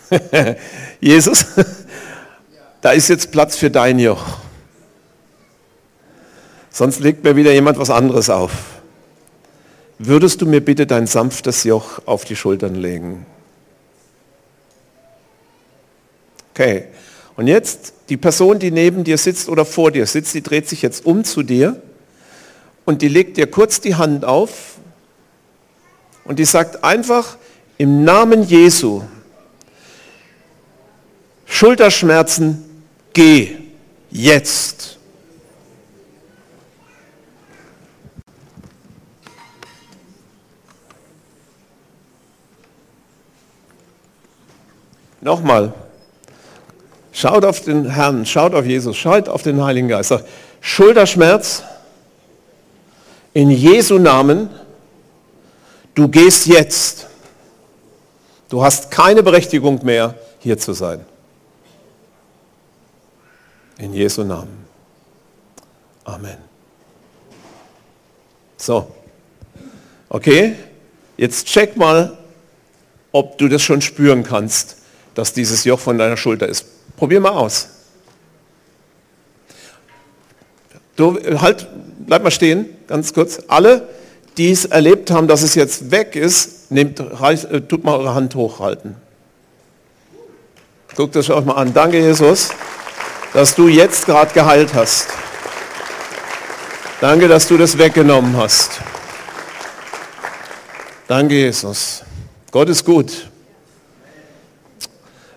Jesus, 0.99 1.45
da 2.81 2.91
ist 2.91 3.07
jetzt 3.07 3.31
Platz 3.31 3.55
für 3.55 3.71
dein 3.71 3.97
Joch. 3.97 4.21
Sonst 6.69 6.99
legt 6.99 7.23
mir 7.23 7.37
wieder 7.37 7.53
jemand 7.53 7.79
was 7.79 7.89
anderes 7.89 8.29
auf. 8.29 8.51
Würdest 9.97 10.41
du 10.41 10.45
mir 10.45 10.59
bitte 10.59 10.85
dein 10.85 11.07
sanftes 11.07 11.63
Joch 11.63 12.01
auf 12.05 12.25
die 12.25 12.35
Schultern 12.35 12.75
legen? 12.75 13.25
Okay. 16.53 16.87
Und 17.37 17.47
jetzt 17.47 17.93
die 18.09 18.17
Person, 18.17 18.59
die 18.59 18.71
neben 18.71 19.05
dir 19.05 19.17
sitzt 19.17 19.47
oder 19.47 19.63
vor 19.63 19.91
dir 19.91 20.07
sitzt, 20.07 20.33
die 20.33 20.43
dreht 20.43 20.67
sich 20.67 20.81
jetzt 20.81 21.05
um 21.05 21.23
zu 21.23 21.41
dir 21.41 21.81
und 22.85 23.01
die 23.01 23.07
legt 23.07 23.37
dir 23.37 23.49
kurz 23.49 23.81
die 23.81 23.95
Hand 23.95 24.25
auf 24.25 24.77
und 26.23 26.39
die 26.39 26.45
sagt 26.45 26.83
einfach 26.83 27.37
im 27.77 28.03
Namen 28.03 28.43
Jesu, 28.43 29.03
Schulterschmerzen, 31.45 32.63
geh 33.13 33.57
jetzt. 34.09 34.97
Nochmal. 45.21 45.73
Schaut 47.11 47.45
auf 47.45 47.61
den 47.61 47.89
Herrn, 47.89 48.25
schaut 48.25 48.55
auf 48.55 48.65
Jesus, 48.65 48.97
schaut 48.97 49.29
auf 49.29 49.43
den 49.43 49.63
Heiligen 49.63 49.87
Geist. 49.87 50.13
Schulterschmerz, 50.61 51.63
in 53.33 53.49
Jesu 53.49 53.97
Namen, 53.97 54.49
du 55.93 56.07
gehst 56.07 56.47
jetzt. 56.47 57.07
Du 58.49 58.63
hast 58.63 58.91
keine 58.91 59.23
Berechtigung 59.23 59.83
mehr, 59.85 60.15
hier 60.39 60.57
zu 60.57 60.73
sein. 60.73 61.05
In 63.77 63.93
Jesu 63.93 64.23
Namen. 64.23 64.65
Amen. 66.03 66.37
So. 68.57 68.91
Okay, 70.09 70.55
jetzt 71.15 71.47
check 71.47 71.77
mal, 71.77 72.17
ob 73.13 73.37
du 73.37 73.47
das 73.47 73.61
schon 73.61 73.81
spüren 73.81 74.23
kannst, 74.23 74.77
dass 75.15 75.33
dieses 75.33 75.63
Joch 75.63 75.79
von 75.79 75.97
deiner 75.97 76.17
Schulter 76.17 76.47
ist. 76.47 76.65
Probier 76.97 77.21
mal 77.21 77.31
aus. 77.31 77.69
Du, 80.95 81.17
halt, 81.39 81.67
bleib 82.05 82.23
mal 82.23 82.31
stehen, 82.31 82.77
ganz 82.91 83.13
kurz. 83.13 83.39
Alle, 83.47 83.87
die 84.37 84.51
es 84.51 84.65
erlebt 84.65 85.09
haben, 85.09 85.27
dass 85.27 85.41
es 85.41 85.55
jetzt 85.55 85.89
weg 85.91 86.15
ist, 86.15 86.71
nehmt, 86.71 86.99
äh, 86.99 87.61
tut 87.61 87.83
mal 87.83 87.97
eure 87.97 88.13
Hand 88.13 88.35
hochhalten. 88.35 88.95
Guckt 90.95 91.15
das 91.15 91.29
euch 91.29 91.43
mal 91.43 91.55
an. 91.55 91.73
Danke, 91.73 91.99
Jesus 91.99 92.49
dass 93.33 93.55
du 93.55 93.67
jetzt 93.67 94.05
gerade 94.05 94.33
geheilt 94.33 94.73
hast. 94.73 95.07
Danke, 96.99 97.27
dass 97.27 97.47
du 97.47 97.57
das 97.57 97.77
weggenommen 97.77 98.35
hast. 98.37 98.81
Danke, 101.07 101.35
Jesus. 101.35 102.03
Gott 102.51 102.69
ist 102.69 102.85
gut. 102.85 103.29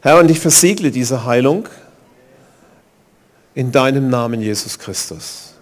Herr, 0.03 0.19
und 0.19 0.31
ich 0.31 0.39
versiegle 0.39 0.91
diese 0.91 1.25
Heilung 1.25 1.69
in 3.55 3.73
deinem 3.73 4.11
Namen, 4.11 4.41
Jesus 4.41 4.79
Christus. 4.79 5.54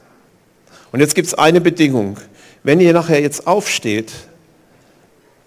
Und 0.93 1.01
jetzt 1.01 1.15
gibt 1.15 1.27
es 1.27 1.35
eine 1.35 1.61
Bedingung. 1.61 2.19
Wenn 2.63 2.81
ihr 2.81 2.93
nachher 2.93 3.21
jetzt 3.21 3.47
aufsteht, 3.47 4.13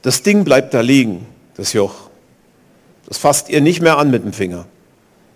das 0.02 0.24
Ding 0.24 0.43
bleibt 0.43 0.74
da 0.74 0.82
liegen, 0.82 1.26
das 1.56 1.74
Joch. 1.74 2.10
Das 3.08 3.18
fasst 3.18 3.50
ihr 3.50 3.62
nicht 3.62 3.82
mehr 3.82 3.98
an 3.98 4.12
mit 4.12 4.24
dem 4.24 4.34
Finger. 4.34 4.66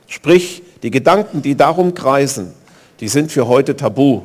Sprich, 0.07 0.63
die 0.81 0.91
Gedanken, 0.91 1.41
die 1.41 1.55
darum 1.55 1.93
kreisen, 1.93 2.53
die 2.99 3.07
sind 3.07 3.31
für 3.31 3.47
heute 3.47 3.75
tabu. 3.75 4.21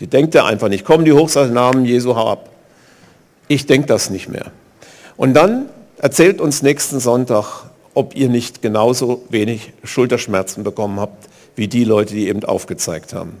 Die 0.00 0.06
denkt 0.06 0.34
er 0.34 0.46
einfach 0.46 0.68
nicht. 0.68 0.84
Kommen 0.84 1.04
die 1.04 1.12
hoch, 1.12 1.28
sagt 1.28 1.52
Namen 1.52 1.84
Jesu, 1.84 2.14
hau 2.14 2.30
ab. 2.30 2.50
Ich 3.48 3.66
denke 3.66 3.86
das 3.86 4.10
nicht 4.10 4.28
mehr. 4.28 4.46
Und 5.16 5.34
dann 5.34 5.68
erzählt 5.98 6.40
uns 6.40 6.62
nächsten 6.62 7.00
Sonntag, 7.00 7.64
ob 7.92 8.16
ihr 8.16 8.28
nicht 8.28 8.62
genauso 8.62 9.22
wenig 9.28 9.72
Schulterschmerzen 9.84 10.64
bekommen 10.64 10.98
habt, 10.98 11.28
wie 11.56 11.68
die 11.68 11.84
Leute, 11.84 12.14
die 12.14 12.28
eben 12.28 12.44
aufgezeigt 12.44 13.12
haben. 13.14 13.36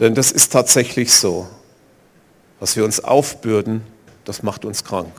Denn 0.00 0.14
das 0.14 0.30
ist 0.30 0.52
tatsächlich 0.52 1.12
so. 1.12 1.46
Was 2.60 2.76
wir 2.76 2.84
uns 2.84 3.00
aufbürden, 3.00 3.82
das 4.24 4.42
macht 4.42 4.64
uns 4.64 4.82
krank, 4.82 5.12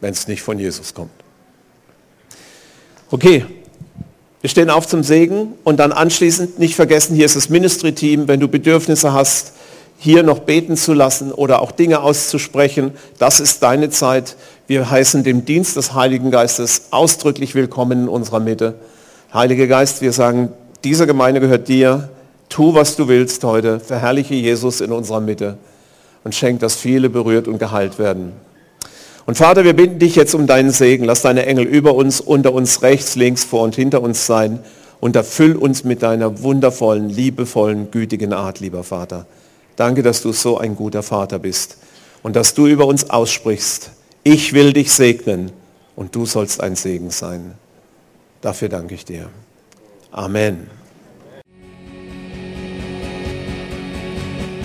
wenn 0.00 0.12
es 0.12 0.28
nicht 0.28 0.42
von 0.42 0.58
Jesus 0.58 0.94
kommt. 0.94 1.10
Okay, 3.10 3.46
wir 4.40 4.48
stehen 4.48 4.70
auf 4.70 4.86
zum 4.86 5.02
Segen 5.02 5.54
und 5.64 5.78
dann 5.78 5.92
anschließend 5.92 6.58
nicht 6.58 6.74
vergessen, 6.74 7.16
hier 7.16 7.26
ist 7.26 7.36
das 7.36 7.48
Ministry-Team, 7.48 8.28
wenn 8.28 8.40
du 8.40 8.48
Bedürfnisse 8.48 9.12
hast, 9.12 9.52
hier 9.98 10.22
noch 10.22 10.38
beten 10.38 10.76
zu 10.76 10.94
lassen 10.94 11.30
oder 11.30 11.60
auch 11.60 11.72
Dinge 11.72 12.00
auszusprechen, 12.00 12.92
das 13.18 13.40
ist 13.40 13.62
deine 13.62 13.90
Zeit. 13.90 14.36
Wir 14.66 14.90
heißen 14.90 15.24
dem 15.24 15.44
Dienst 15.44 15.76
des 15.76 15.92
Heiligen 15.92 16.30
Geistes 16.30 16.84
ausdrücklich 16.90 17.54
willkommen 17.54 18.04
in 18.04 18.08
unserer 18.08 18.40
Mitte. 18.40 18.76
Heiliger 19.34 19.66
Geist, 19.66 20.00
wir 20.00 20.12
sagen, 20.12 20.52
diese 20.84 21.06
Gemeinde 21.06 21.40
gehört 21.40 21.68
dir. 21.68 22.08
Tu, 22.50 22.74
was 22.74 22.96
du 22.96 23.08
willst 23.08 23.42
heute. 23.44 23.80
Verherrliche 23.80 24.34
Jesus 24.34 24.82
in 24.82 24.92
unserer 24.92 25.20
Mitte 25.20 25.56
und 26.24 26.34
schenk, 26.34 26.60
dass 26.60 26.74
viele 26.74 27.08
berührt 27.08 27.48
und 27.48 27.58
geheilt 27.58 27.98
werden. 27.98 28.32
Und 29.24 29.36
Vater, 29.36 29.64
wir 29.64 29.74
bitten 29.74 29.98
dich 29.98 30.16
jetzt 30.16 30.34
um 30.34 30.46
deinen 30.46 30.72
Segen. 30.72 31.04
Lass 31.04 31.22
deine 31.22 31.46
Engel 31.46 31.64
über 31.64 31.94
uns, 31.94 32.20
unter 32.20 32.52
uns, 32.52 32.82
rechts, 32.82 33.14
links, 33.16 33.44
vor 33.44 33.62
und 33.62 33.76
hinter 33.76 34.02
uns 34.02 34.26
sein. 34.26 34.60
Und 34.98 35.16
erfüll 35.16 35.56
uns 35.56 35.84
mit 35.84 36.02
deiner 36.02 36.42
wundervollen, 36.42 37.08
liebevollen, 37.08 37.90
gütigen 37.90 38.34
Art, 38.34 38.60
lieber 38.60 38.84
Vater. 38.84 39.24
Danke, 39.76 40.02
dass 40.02 40.20
du 40.20 40.32
so 40.32 40.58
ein 40.58 40.76
guter 40.76 41.02
Vater 41.02 41.38
bist 41.38 41.78
und 42.22 42.36
dass 42.36 42.52
du 42.52 42.66
über 42.66 42.86
uns 42.86 43.08
aussprichst. 43.08 43.92
Ich 44.24 44.52
will 44.52 44.74
dich 44.74 44.92
segnen 44.92 45.52
und 45.96 46.14
du 46.14 46.26
sollst 46.26 46.62
ein 46.62 46.76
Segen 46.76 47.10
sein. 47.10 47.54
Dafür 48.42 48.68
danke 48.68 48.94
ich 48.94 49.06
dir. 49.06 49.30
Amen. 50.10 50.79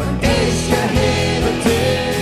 Und 0.00 0.22
ich 0.22 0.72
erhebe 0.72 1.50
dich. 1.62 2.19